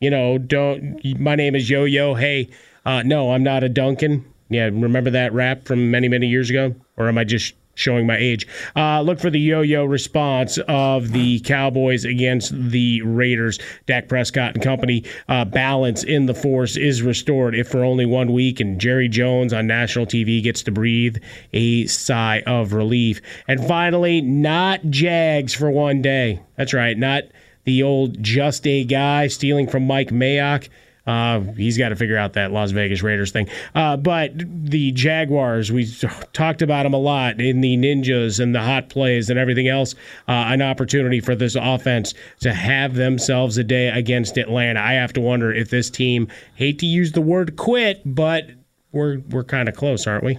You 0.00 0.10
know, 0.10 0.38
don't. 0.38 1.00
My 1.18 1.34
name 1.34 1.56
is 1.56 1.68
Yo 1.68 1.84
Yo. 1.84 2.14
Hey, 2.14 2.50
uh, 2.88 3.02
no, 3.02 3.32
I'm 3.32 3.42
not 3.42 3.62
a 3.64 3.68
Duncan. 3.68 4.24
Yeah, 4.48 4.64
remember 4.64 5.10
that 5.10 5.34
rap 5.34 5.64
from 5.64 5.90
many 5.90 6.08
many 6.08 6.26
years 6.26 6.48
ago, 6.48 6.74
or 6.96 7.08
am 7.08 7.18
I 7.18 7.24
just 7.24 7.54
showing 7.74 8.06
my 8.06 8.16
age. 8.16 8.46
Uh, 8.74 9.00
look 9.02 9.20
for 9.20 9.30
the 9.30 9.38
yo-yo 9.38 9.84
response 9.84 10.58
of 10.66 11.12
the 11.12 11.38
Cowboys 11.40 12.04
against 12.04 12.52
the 12.52 13.02
Raiders. 13.02 13.58
Dak 13.86 14.08
Prescott 14.08 14.54
and 14.54 14.62
company 14.62 15.04
uh, 15.28 15.44
balance 15.44 16.02
in 16.02 16.26
the 16.26 16.34
force 16.34 16.76
is 16.76 17.02
restored, 17.02 17.54
if 17.54 17.68
for 17.68 17.84
only 17.84 18.04
one 18.04 18.32
week. 18.32 18.58
And 18.58 18.80
Jerry 18.80 19.08
Jones 19.08 19.52
on 19.52 19.66
national 19.66 20.06
TV 20.06 20.42
gets 20.42 20.62
to 20.64 20.72
breathe 20.72 21.18
a 21.52 21.86
sigh 21.86 22.42
of 22.46 22.72
relief. 22.72 23.20
And 23.46 23.64
finally, 23.64 24.20
not 24.20 24.90
Jags 24.90 25.54
for 25.54 25.70
one 25.70 26.02
day. 26.02 26.40
That's 26.56 26.74
right, 26.74 26.98
not 26.98 27.24
the 27.64 27.82
old 27.82 28.20
just 28.22 28.66
a 28.66 28.82
guy 28.82 29.28
stealing 29.28 29.68
from 29.68 29.86
Mike 29.86 30.08
Mayock. 30.08 30.68
Uh, 31.08 31.40
he's 31.56 31.78
got 31.78 31.88
to 31.88 31.96
figure 31.96 32.18
out 32.18 32.34
that 32.34 32.52
Las 32.52 32.70
Vegas 32.70 33.02
Raiders 33.02 33.32
thing. 33.32 33.48
Uh, 33.74 33.96
but 33.96 34.32
the 34.36 34.92
Jaguars, 34.92 35.72
we 35.72 35.90
talked 36.34 36.60
about 36.60 36.82
them 36.82 36.92
a 36.92 36.98
lot 36.98 37.40
in 37.40 37.62
the 37.62 37.78
ninjas 37.78 38.38
and 38.38 38.54
the 38.54 38.60
hot 38.60 38.90
plays 38.90 39.30
and 39.30 39.38
everything 39.38 39.68
else. 39.68 39.94
Uh, 40.28 40.32
an 40.48 40.60
opportunity 40.60 41.20
for 41.20 41.34
this 41.34 41.54
offense 41.54 42.12
to 42.40 42.52
have 42.52 42.94
themselves 42.94 43.56
a 43.56 43.64
day 43.64 43.88
against 43.88 44.36
Atlanta. 44.36 44.80
I 44.80 44.92
have 44.92 45.14
to 45.14 45.20
wonder 45.22 45.50
if 45.50 45.70
this 45.70 45.88
team, 45.88 46.28
hate 46.56 46.78
to 46.80 46.86
use 46.86 47.12
the 47.12 47.22
word 47.22 47.56
quit, 47.56 48.02
but 48.04 48.50
we're 48.92 49.20
we're 49.30 49.44
kind 49.44 49.68
of 49.68 49.74
close, 49.74 50.06
aren't 50.06 50.24
we? 50.24 50.38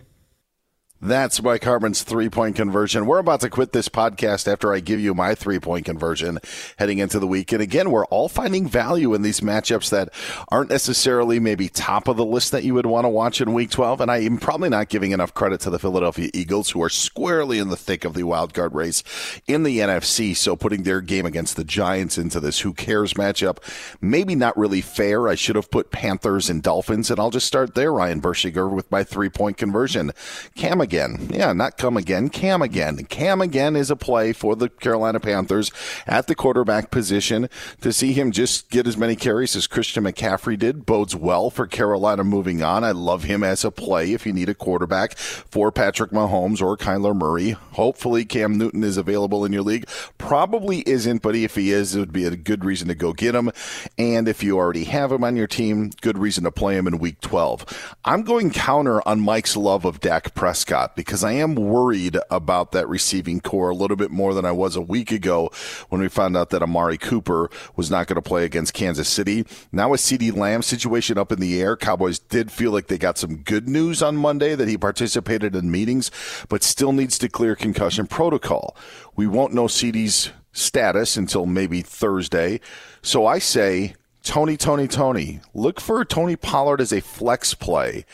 That's 1.01 1.41
Mike 1.41 1.63
Harmon's 1.63 2.03
three 2.03 2.27
point 2.27 2.57
conversion. 2.57 3.05
We're 3.05 3.19
about 3.19 3.39
to 3.39 3.49
quit 3.49 3.71
this 3.71 3.87
podcast 3.87 4.51
after 4.51 4.73
I 4.73 4.81
give 4.81 4.99
you 4.99 5.13
my 5.13 5.33
three 5.33 5.57
point 5.57 5.85
conversion 5.85 6.39
heading 6.77 6.97
into 6.97 7.19
the 7.19 7.27
week. 7.27 7.53
And 7.53 7.61
again, 7.61 7.89
we're 7.89 8.05
all 8.07 8.27
finding 8.27 8.67
value 8.67 9.13
in 9.13 9.21
these 9.21 9.39
matchups 9.39 9.91
that 9.91 10.09
aren't 10.49 10.69
necessarily 10.69 11.39
maybe 11.39 11.69
top 11.69 12.09
of 12.09 12.17
the 12.17 12.25
list 12.25 12.51
that 12.51 12.65
you 12.65 12.73
would 12.73 12.85
want 12.85 13.05
to 13.05 13.09
watch 13.09 13.39
in 13.39 13.53
week 13.53 13.69
12. 13.69 14.01
And 14.01 14.11
I 14.11 14.17
am 14.17 14.39
probably 14.39 14.67
not 14.67 14.89
giving 14.89 15.11
enough 15.11 15.33
credit 15.33 15.61
to 15.61 15.69
the 15.69 15.79
Philadelphia 15.79 16.31
Eagles, 16.33 16.71
who 16.71 16.83
are 16.83 16.89
squarely 16.89 17.59
in 17.59 17.69
the 17.69 17.77
thick 17.77 18.03
of 18.03 18.13
the 18.13 18.23
wild 18.23 18.53
card 18.53 18.75
race 18.75 19.01
in 19.47 19.63
the 19.63 19.79
NFC. 19.79 20.35
So 20.35 20.57
putting 20.57 20.83
their 20.83 20.99
game 20.99 21.25
against 21.25 21.55
the 21.55 21.63
Giants 21.63 22.17
into 22.17 22.41
this 22.41 22.59
who 22.59 22.73
cares 22.73 23.13
matchup, 23.13 23.59
maybe 24.01 24.35
not 24.35 24.57
really 24.57 24.81
fair. 24.81 25.29
I 25.29 25.35
should 25.35 25.55
have 25.55 25.71
put 25.71 25.91
Panthers 25.91 26.49
and 26.49 26.61
Dolphins, 26.61 27.09
and 27.09 27.21
I'll 27.21 27.29
just 27.29 27.47
start 27.47 27.73
there, 27.73 27.93
Ryan 27.93 28.19
Bershinger, 28.21 28.69
with 28.69 28.91
my 28.91 29.05
three 29.05 29.29
point 29.29 29.55
conversion. 29.55 30.11
Cam 30.55 30.88
again. 30.89 31.29
Yeah, 31.31 31.53
not 31.53 31.77
come 31.77 31.97
again, 31.97 32.29
Cam 32.29 32.63
again. 32.63 33.05
Cam 33.05 33.41
again 33.41 33.75
is 33.75 33.91
a 33.91 33.95
play 33.95 34.33
for 34.33 34.55
the 34.55 34.69
Carolina 34.69 35.19
Panthers 35.19 35.71
at 36.07 36.25
the 36.25 36.33
quarterback 36.33 36.89
position. 36.89 37.47
To 37.81 37.93
see 37.93 38.11
him 38.13 38.31
just 38.31 38.71
get 38.71 38.87
as 38.87 38.97
many 38.97 39.15
carries 39.15 39.55
as 39.55 39.67
Christian 39.67 40.05
McCaffrey 40.05 40.57
did 40.57 40.87
bodes 40.87 41.15
well 41.15 41.51
for 41.51 41.67
Carolina 41.67 42.23
moving 42.23 42.63
on. 42.63 42.83
I 42.83 42.89
love 42.89 43.25
him 43.25 43.43
as 43.43 43.63
a 43.63 43.69
play 43.69 44.13
if 44.13 44.25
you 44.25 44.33
need 44.33 44.49
a 44.49 44.55
quarterback 44.55 45.15
for 45.15 45.71
Patrick 45.71 46.09
Mahomes 46.09 46.59
or 46.59 46.75
Kyler 46.75 47.15
Murray. 47.15 47.51
Hopefully, 47.51 48.25
Cam 48.25 48.57
Newton 48.57 48.83
is 48.83 48.97
available 48.97 49.45
in 49.45 49.53
your 49.53 49.61
league. 49.61 49.87
Probably 50.17 50.79
isn't, 50.87 51.21
but 51.21 51.35
if 51.35 51.53
he 51.53 51.71
is, 51.71 51.95
it 51.95 51.99
would 51.99 52.11
be 52.11 52.25
a 52.25 52.35
good 52.35 52.65
reason 52.65 52.87
to 52.87 52.95
go 52.95 53.13
get 53.13 53.35
him. 53.35 53.51
And 53.99 54.27
if 54.27 54.41
you 54.41 54.57
already 54.57 54.85
have 54.85 55.11
him 55.11 55.23
on 55.23 55.35
your 55.35 55.45
team, 55.45 55.91
good 56.01 56.17
reason 56.17 56.45
to 56.45 56.51
play 56.51 56.75
him 56.75 56.87
in 56.87 56.97
week 56.97 57.21
12. 57.21 57.95
I'm 58.05 58.23
going 58.23 58.49
counter 58.49 59.07
on 59.07 59.19
Mike's 59.19 59.55
love 59.55 59.85
of 59.85 59.99
Dak 59.99 60.33
Prescott 60.33 60.78
because 60.95 61.23
I 61.23 61.33
am 61.33 61.55
worried 61.55 62.17
about 62.29 62.71
that 62.71 62.87
receiving 62.87 63.39
corps 63.39 63.69
a 63.69 63.75
little 63.75 63.97
bit 63.97 64.11
more 64.11 64.33
than 64.33 64.45
I 64.45 64.51
was 64.51 64.75
a 64.75 64.81
week 64.81 65.11
ago 65.11 65.51
when 65.89 66.01
we 66.01 66.09
found 66.09 66.35
out 66.35 66.49
that 66.49 66.63
Amari 66.63 66.97
Cooper 66.97 67.49
was 67.75 67.91
not 67.91 68.07
going 68.07 68.15
to 68.15 68.21
play 68.21 68.45
against 68.45 68.73
Kansas 68.73 69.09
City. 69.09 69.45
Now, 69.71 69.89
with 69.89 70.01
CeeDee 70.01 70.35
Lamb 70.35 70.61
situation 70.61 71.17
up 71.17 71.31
in 71.31 71.39
the 71.39 71.61
air, 71.61 71.75
Cowboys 71.75 72.19
did 72.19 72.51
feel 72.51 72.71
like 72.71 72.87
they 72.87 72.97
got 72.97 73.17
some 73.17 73.37
good 73.37 73.67
news 73.67 74.01
on 74.01 74.15
Monday 74.15 74.55
that 74.55 74.67
he 74.67 74.77
participated 74.77 75.55
in 75.55 75.71
meetings, 75.71 76.11
but 76.49 76.63
still 76.63 76.91
needs 76.91 77.17
to 77.19 77.29
clear 77.29 77.55
concussion 77.55 78.07
protocol. 78.07 78.75
We 79.15 79.27
won't 79.27 79.53
know 79.53 79.65
CeeDee's 79.65 80.31
status 80.51 81.17
until 81.17 81.45
maybe 81.45 81.81
Thursday. 81.81 82.59
So 83.01 83.25
I 83.25 83.39
say, 83.39 83.95
Tony, 84.23 84.57
Tony, 84.57 84.87
Tony, 84.87 85.39
look 85.53 85.79
for 85.79 86.03
Tony 86.03 86.35
Pollard 86.35 86.81
as 86.81 86.91
a 86.91 87.01
flex 87.01 87.53
play 87.53 88.05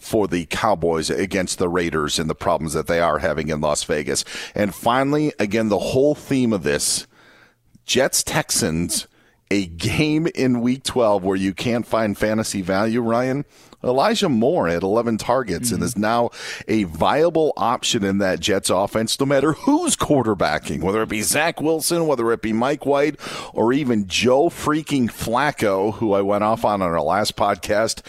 for 0.00 0.26
the 0.26 0.46
Cowboys 0.46 1.10
against 1.10 1.58
the 1.58 1.68
Raiders 1.68 2.18
and 2.18 2.28
the 2.28 2.34
problems 2.34 2.72
that 2.72 2.86
they 2.86 3.00
are 3.00 3.18
having 3.18 3.48
in 3.48 3.60
Las 3.60 3.84
Vegas. 3.84 4.24
And 4.54 4.74
finally, 4.74 5.32
again, 5.38 5.68
the 5.68 5.78
whole 5.78 6.14
theme 6.14 6.52
of 6.52 6.62
this 6.62 7.06
Jets 7.84 8.22
Texans, 8.22 9.06
a 9.50 9.66
game 9.66 10.28
in 10.34 10.60
week 10.60 10.84
12 10.84 11.24
where 11.24 11.36
you 11.36 11.52
can't 11.52 11.86
find 11.86 12.16
fantasy 12.16 12.62
value, 12.62 13.00
Ryan. 13.00 13.44
Elijah 13.82 14.28
Moore 14.28 14.68
at 14.68 14.82
11 14.82 15.16
targets 15.16 15.68
mm-hmm. 15.68 15.76
and 15.76 15.84
is 15.84 15.96
now 15.96 16.30
a 16.68 16.84
viable 16.84 17.52
option 17.56 18.04
in 18.04 18.18
that 18.18 18.40
Jets 18.40 18.68
offense, 18.68 19.18
no 19.18 19.26
matter 19.26 19.52
who's 19.52 19.96
quarterbacking, 19.96 20.82
whether 20.82 21.02
it 21.02 21.08
be 21.08 21.22
Zach 21.22 21.60
Wilson, 21.60 22.06
whether 22.06 22.30
it 22.32 22.42
be 22.42 22.52
Mike 22.52 22.84
White, 22.84 23.18
or 23.54 23.72
even 23.72 24.06
Joe 24.06 24.50
freaking 24.50 25.06
Flacco, 25.06 25.94
who 25.94 26.12
I 26.12 26.20
went 26.20 26.44
off 26.44 26.64
on 26.64 26.82
on 26.82 26.90
our 26.90 27.00
last 27.00 27.36
podcast. 27.36 28.02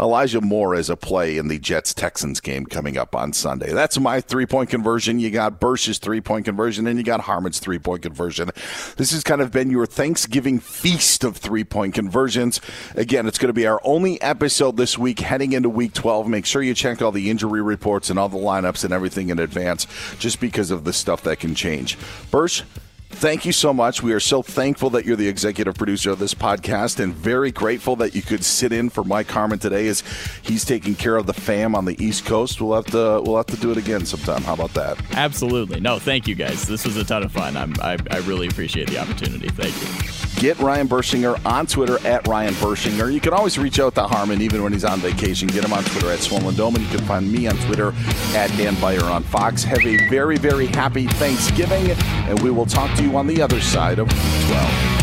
Elijah 0.00 0.40
Moore 0.40 0.76
is 0.76 0.88
a 0.88 0.96
play 0.96 1.36
in 1.38 1.48
the 1.48 1.58
Jets 1.58 1.92
Texans 1.92 2.40
game 2.40 2.66
coming 2.66 2.96
up 2.96 3.16
on 3.16 3.32
Sunday. 3.32 3.72
That's 3.72 3.98
my 3.98 4.20
three 4.20 4.46
point 4.46 4.70
conversion. 4.70 5.18
You 5.18 5.30
got 5.30 5.58
Bersh's 5.58 5.98
three 5.98 6.20
point 6.20 6.44
conversion, 6.44 6.86
and 6.86 6.98
you 6.98 7.04
got 7.04 7.22
Harmon's 7.22 7.58
three 7.58 7.78
point 7.78 8.02
conversion. 8.02 8.50
This 8.96 9.10
has 9.10 9.24
kind 9.24 9.40
of 9.40 9.50
been 9.50 9.70
your 9.70 9.86
Thanksgiving 9.86 10.60
feast 10.60 11.24
of 11.24 11.36
three 11.36 11.64
point 11.64 11.94
conversions. 11.94 12.60
Again, 12.94 13.26
it's 13.26 13.38
going 13.38 13.48
to 13.48 13.52
be 13.52 13.66
our 13.66 13.80
only 13.82 14.22
episode 14.22 14.76
this 14.76 14.96
week 14.96 15.18
heading 15.18 15.52
into 15.52 15.68
week 15.68 15.94
12. 15.94 16.28
Make 16.28 16.46
sure 16.46 16.62
you 16.62 16.74
check 16.74 17.02
all 17.02 17.10
the 17.10 17.28
injury 17.28 17.62
reports 17.62 18.08
and 18.08 18.18
all 18.18 18.28
the 18.28 18.38
lineups 18.38 18.84
and 18.84 18.92
everything 18.92 19.30
in 19.30 19.38
advance 19.38 19.86
just 20.18 20.40
because 20.40 20.70
of 20.70 20.84
the 20.84 20.92
stuff 20.92 21.22
that 21.22 21.40
can 21.40 21.54
change. 21.56 21.98
Bursch, 22.30 22.62
Thank 23.10 23.44
you 23.46 23.52
so 23.52 23.72
much. 23.72 24.02
We 24.02 24.12
are 24.12 24.20
so 24.20 24.42
thankful 24.42 24.90
that 24.90 25.04
you're 25.04 25.16
the 25.16 25.28
executive 25.28 25.74
producer 25.74 26.10
of 26.10 26.18
this 26.18 26.34
podcast 26.34 27.00
and 27.00 27.12
very 27.14 27.50
grateful 27.50 27.96
that 27.96 28.14
you 28.14 28.22
could 28.22 28.44
sit 28.44 28.72
in 28.72 28.90
for 28.90 29.02
Mike 29.02 29.30
Harmon 29.30 29.58
today 29.58 29.88
as 29.88 30.04
he's 30.42 30.64
taking 30.64 30.94
care 30.94 31.16
of 31.16 31.26
the 31.26 31.32
fam 31.32 31.74
on 31.74 31.84
the 31.84 31.96
East 32.04 32.26
Coast. 32.26 32.60
We'll 32.60 32.76
have 32.76 32.86
to 32.86 33.20
we'll 33.24 33.36
have 33.36 33.46
to 33.46 33.56
do 33.56 33.70
it 33.70 33.76
again 33.78 34.04
sometime. 34.06 34.42
How 34.42 34.54
about 34.54 34.74
that? 34.74 34.98
Absolutely. 35.12 35.80
No, 35.80 35.98
thank 35.98 36.28
you 36.28 36.34
guys. 36.34 36.68
This 36.68 36.84
was 36.84 36.96
a 36.96 37.04
ton 37.04 37.22
of 37.24 37.32
fun. 37.32 37.56
I'm, 37.56 37.74
I, 37.80 37.98
I 38.10 38.18
really 38.18 38.46
appreciate 38.46 38.88
the 38.88 38.98
opportunity. 38.98 39.48
Thank 39.48 39.74
you. 39.80 40.17
Get 40.36 40.58
Ryan 40.60 40.88
Bershinger 40.88 41.44
on 41.44 41.66
Twitter 41.66 41.98
at 42.06 42.26
Ryan 42.28 42.54
Bershinger. 42.54 43.12
You 43.12 43.20
can 43.20 43.32
always 43.32 43.58
reach 43.58 43.80
out 43.80 43.94
to 43.96 44.02
Harmon 44.02 44.40
even 44.40 44.62
when 44.62 44.72
he's 44.72 44.84
on 44.84 45.00
vacation. 45.00 45.48
Get 45.48 45.64
him 45.64 45.72
on 45.72 45.82
Twitter 45.84 46.10
at 46.12 46.20
Swollen 46.20 46.54
Dome, 46.54 46.76
and 46.76 46.84
you 46.84 46.90
can 46.90 47.06
find 47.06 47.30
me 47.30 47.48
on 47.48 47.56
Twitter 47.66 47.92
at 48.34 48.48
Dan 48.56 48.74
Beyer 48.80 49.04
on 49.04 49.22
Fox. 49.24 49.64
Have 49.64 49.84
a 49.84 50.08
very, 50.08 50.36
very 50.36 50.66
happy 50.66 51.06
Thanksgiving, 51.06 51.90
and 52.28 52.40
we 52.40 52.50
will 52.50 52.66
talk 52.66 52.96
to 52.98 53.02
you 53.02 53.16
on 53.16 53.26
the 53.26 53.42
other 53.42 53.60
side 53.60 53.98
of 53.98 54.08
12. 54.08 54.97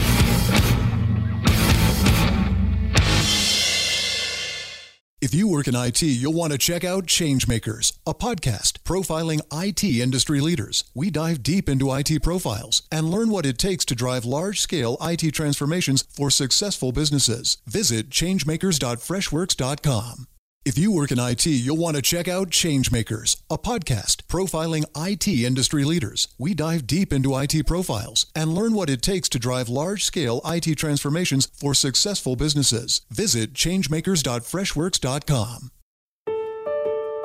If 5.25 5.33
you 5.33 5.47
work 5.47 5.67
in 5.67 5.75
IT, 5.75 6.03
you'll 6.03 6.33
want 6.33 6.51
to 6.51 6.57
check 6.59 6.83
out 6.83 7.07
Changemakers, 7.07 7.97
a 8.05 8.13
podcast 8.13 8.73
profiling 8.83 9.41
IT 9.51 9.83
industry 9.83 10.39
leaders. 10.39 10.83
We 10.93 11.09
dive 11.09 11.41
deep 11.41 11.67
into 11.67 11.91
IT 11.91 12.21
profiles 12.21 12.83
and 12.91 13.09
learn 13.09 13.31
what 13.31 13.47
it 13.47 13.57
takes 13.57 13.85
to 13.85 13.95
drive 13.95 14.23
large 14.23 14.61
scale 14.61 14.97
IT 15.01 15.31
transformations 15.31 16.03
for 16.15 16.29
successful 16.29 16.91
businesses. 16.91 17.57
Visit 17.65 18.11
changemakers.freshworks.com. 18.11 20.27
If 20.65 20.77
you 20.79 20.91
work 20.91 21.11
in 21.11 21.19
IT, 21.19 21.45
you'll 21.45 21.77
want 21.77 21.95
to 21.95 22.01
check 22.01 22.27
out 22.27 22.49
Changemakers, 22.49 23.39
a 23.51 23.57
podcast 23.59 24.23
profiling 24.23 24.83
IT 24.97 25.27
industry 25.27 25.83
leaders. 25.83 26.27
We 26.39 26.55
dive 26.55 26.87
deep 26.87 27.13
into 27.13 27.37
IT 27.37 27.67
profiles 27.67 28.25
and 28.33 28.55
learn 28.55 28.73
what 28.73 28.89
it 28.89 29.03
takes 29.03 29.29
to 29.29 29.37
drive 29.37 29.69
large 29.69 30.03
scale 30.03 30.41
IT 30.43 30.75
transformations 30.75 31.47
for 31.53 31.75
successful 31.75 32.35
businesses. 32.35 33.01
Visit 33.11 33.53
changemakers.freshworks.com. 33.53 35.69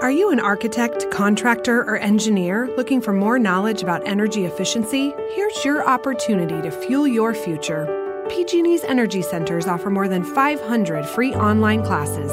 Are 0.00 0.10
you 0.10 0.30
an 0.30 0.40
architect, 0.40 1.10
contractor, 1.10 1.80
or 1.80 1.96
engineer 1.96 2.70
looking 2.76 3.00
for 3.00 3.14
more 3.14 3.38
knowledge 3.38 3.82
about 3.82 4.06
energy 4.06 4.44
efficiency? 4.44 5.14
Here's 5.32 5.64
your 5.64 5.88
opportunity 5.88 6.60
to 6.60 6.70
fuel 6.70 7.08
your 7.08 7.32
future. 7.32 8.26
PG&E's 8.28 8.84
Energy 8.84 9.22
Centers 9.22 9.66
offer 9.66 9.88
more 9.88 10.08
than 10.08 10.24
500 10.24 11.06
free 11.06 11.34
online 11.34 11.82
classes 11.82 12.30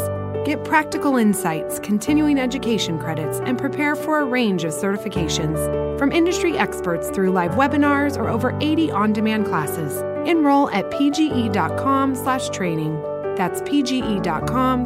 Get 0.48 0.64
practical 0.64 1.18
insights, 1.18 1.78
continuing 1.80 2.40
education 2.40 2.98
credits, 3.00 3.42
and 3.42 3.58
prepare 3.58 3.98
for 3.98 4.22
a 4.22 4.26
range 4.26 4.64
of 4.64 4.72
certifications. 4.72 6.00
From 6.00 6.14
industry 6.14 6.58
experts 6.58 7.10
through 7.10 7.32
live 7.32 7.52
webinars 7.52 8.18
or 8.18 8.30
over 8.30 8.58
80 8.62 8.90
on-demand 8.92 9.46
classes. 9.46 10.02
Enroll 10.26 10.70
at 10.70 10.90
pge.com 10.90 12.16
slash 12.16 12.48
training. 12.48 12.94
That's 13.36 13.60
pge.com 13.64 14.86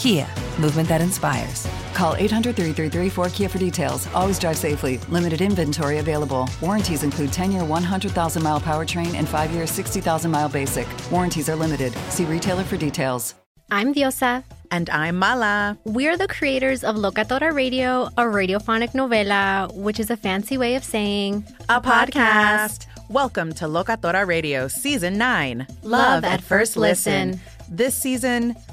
Kia, 0.00 0.26
movement 0.58 0.88
that 0.88 1.02
inspires. 1.02 1.68
Call 1.92 2.16
800 2.16 2.56
333 2.56 3.10
4KIA 3.10 3.50
for 3.50 3.58
details. 3.58 4.08
Always 4.14 4.38
drive 4.38 4.56
safely. 4.56 4.96
Limited 5.10 5.42
inventory 5.42 5.98
available. 5.98 6.48
Warranties 6.62 7.02
include 7.02 7.34
10 7.34 7.52
year 7.52 7.64
100,000 7.66 8.42
mile 8.42 8.58
powertrain 8.58 9.14
and 9.14 9.28
5 9.28 9.50
year 9.52 9.66
60,000 9.66 10.30
mile 10.30 10.48
basic. 10.48 10.88
Warranties 11.12 11.50
are 11.50 11.54
limited. 11.54 11.92
See 12.08 12.24
retailer 12.24 12.64
for 12.64 12.78
details. 12.78 13.34
I'm 13.70 13.92
Diosa. 13.92 14.42
And 14.70 14.88
I'm 14.88 15.16
Mala. 15.16 15.76
We're 15.84 16.16
the 16.16 16.28
creators 16.28 16.82
of 16.82 16.96
Locatora 16.96 17.52
Radio, 17.52 18.06
a 18.16 18.22
radiophonic 18.22 18.92
novela, 18.94 19.70
which 19.74 20.00
is 20.00 20.08
a 20.08 20.16
fancy 20.16 20.56
way 20.56 20.76
of 20.76 20.82
saying 20.84 21.44
a 21.68 21.78
podcast. 21.78 22.86
Welcome 23.10 23.52
to 23.54 23.66
Locatora 23.66 24.26
Radio 24.26 24.66
Season 24.66 25.18
9 25.18 25.58
Love, 25.58 25.82
Love 25.82 26.24
at, 26.24 26.32
at, 26.34 26.42
First 26.42 26.78
listen. 26.78 27.32
listen. 27.32 27.42
This 27.68 27.94
season, 27.94 28.56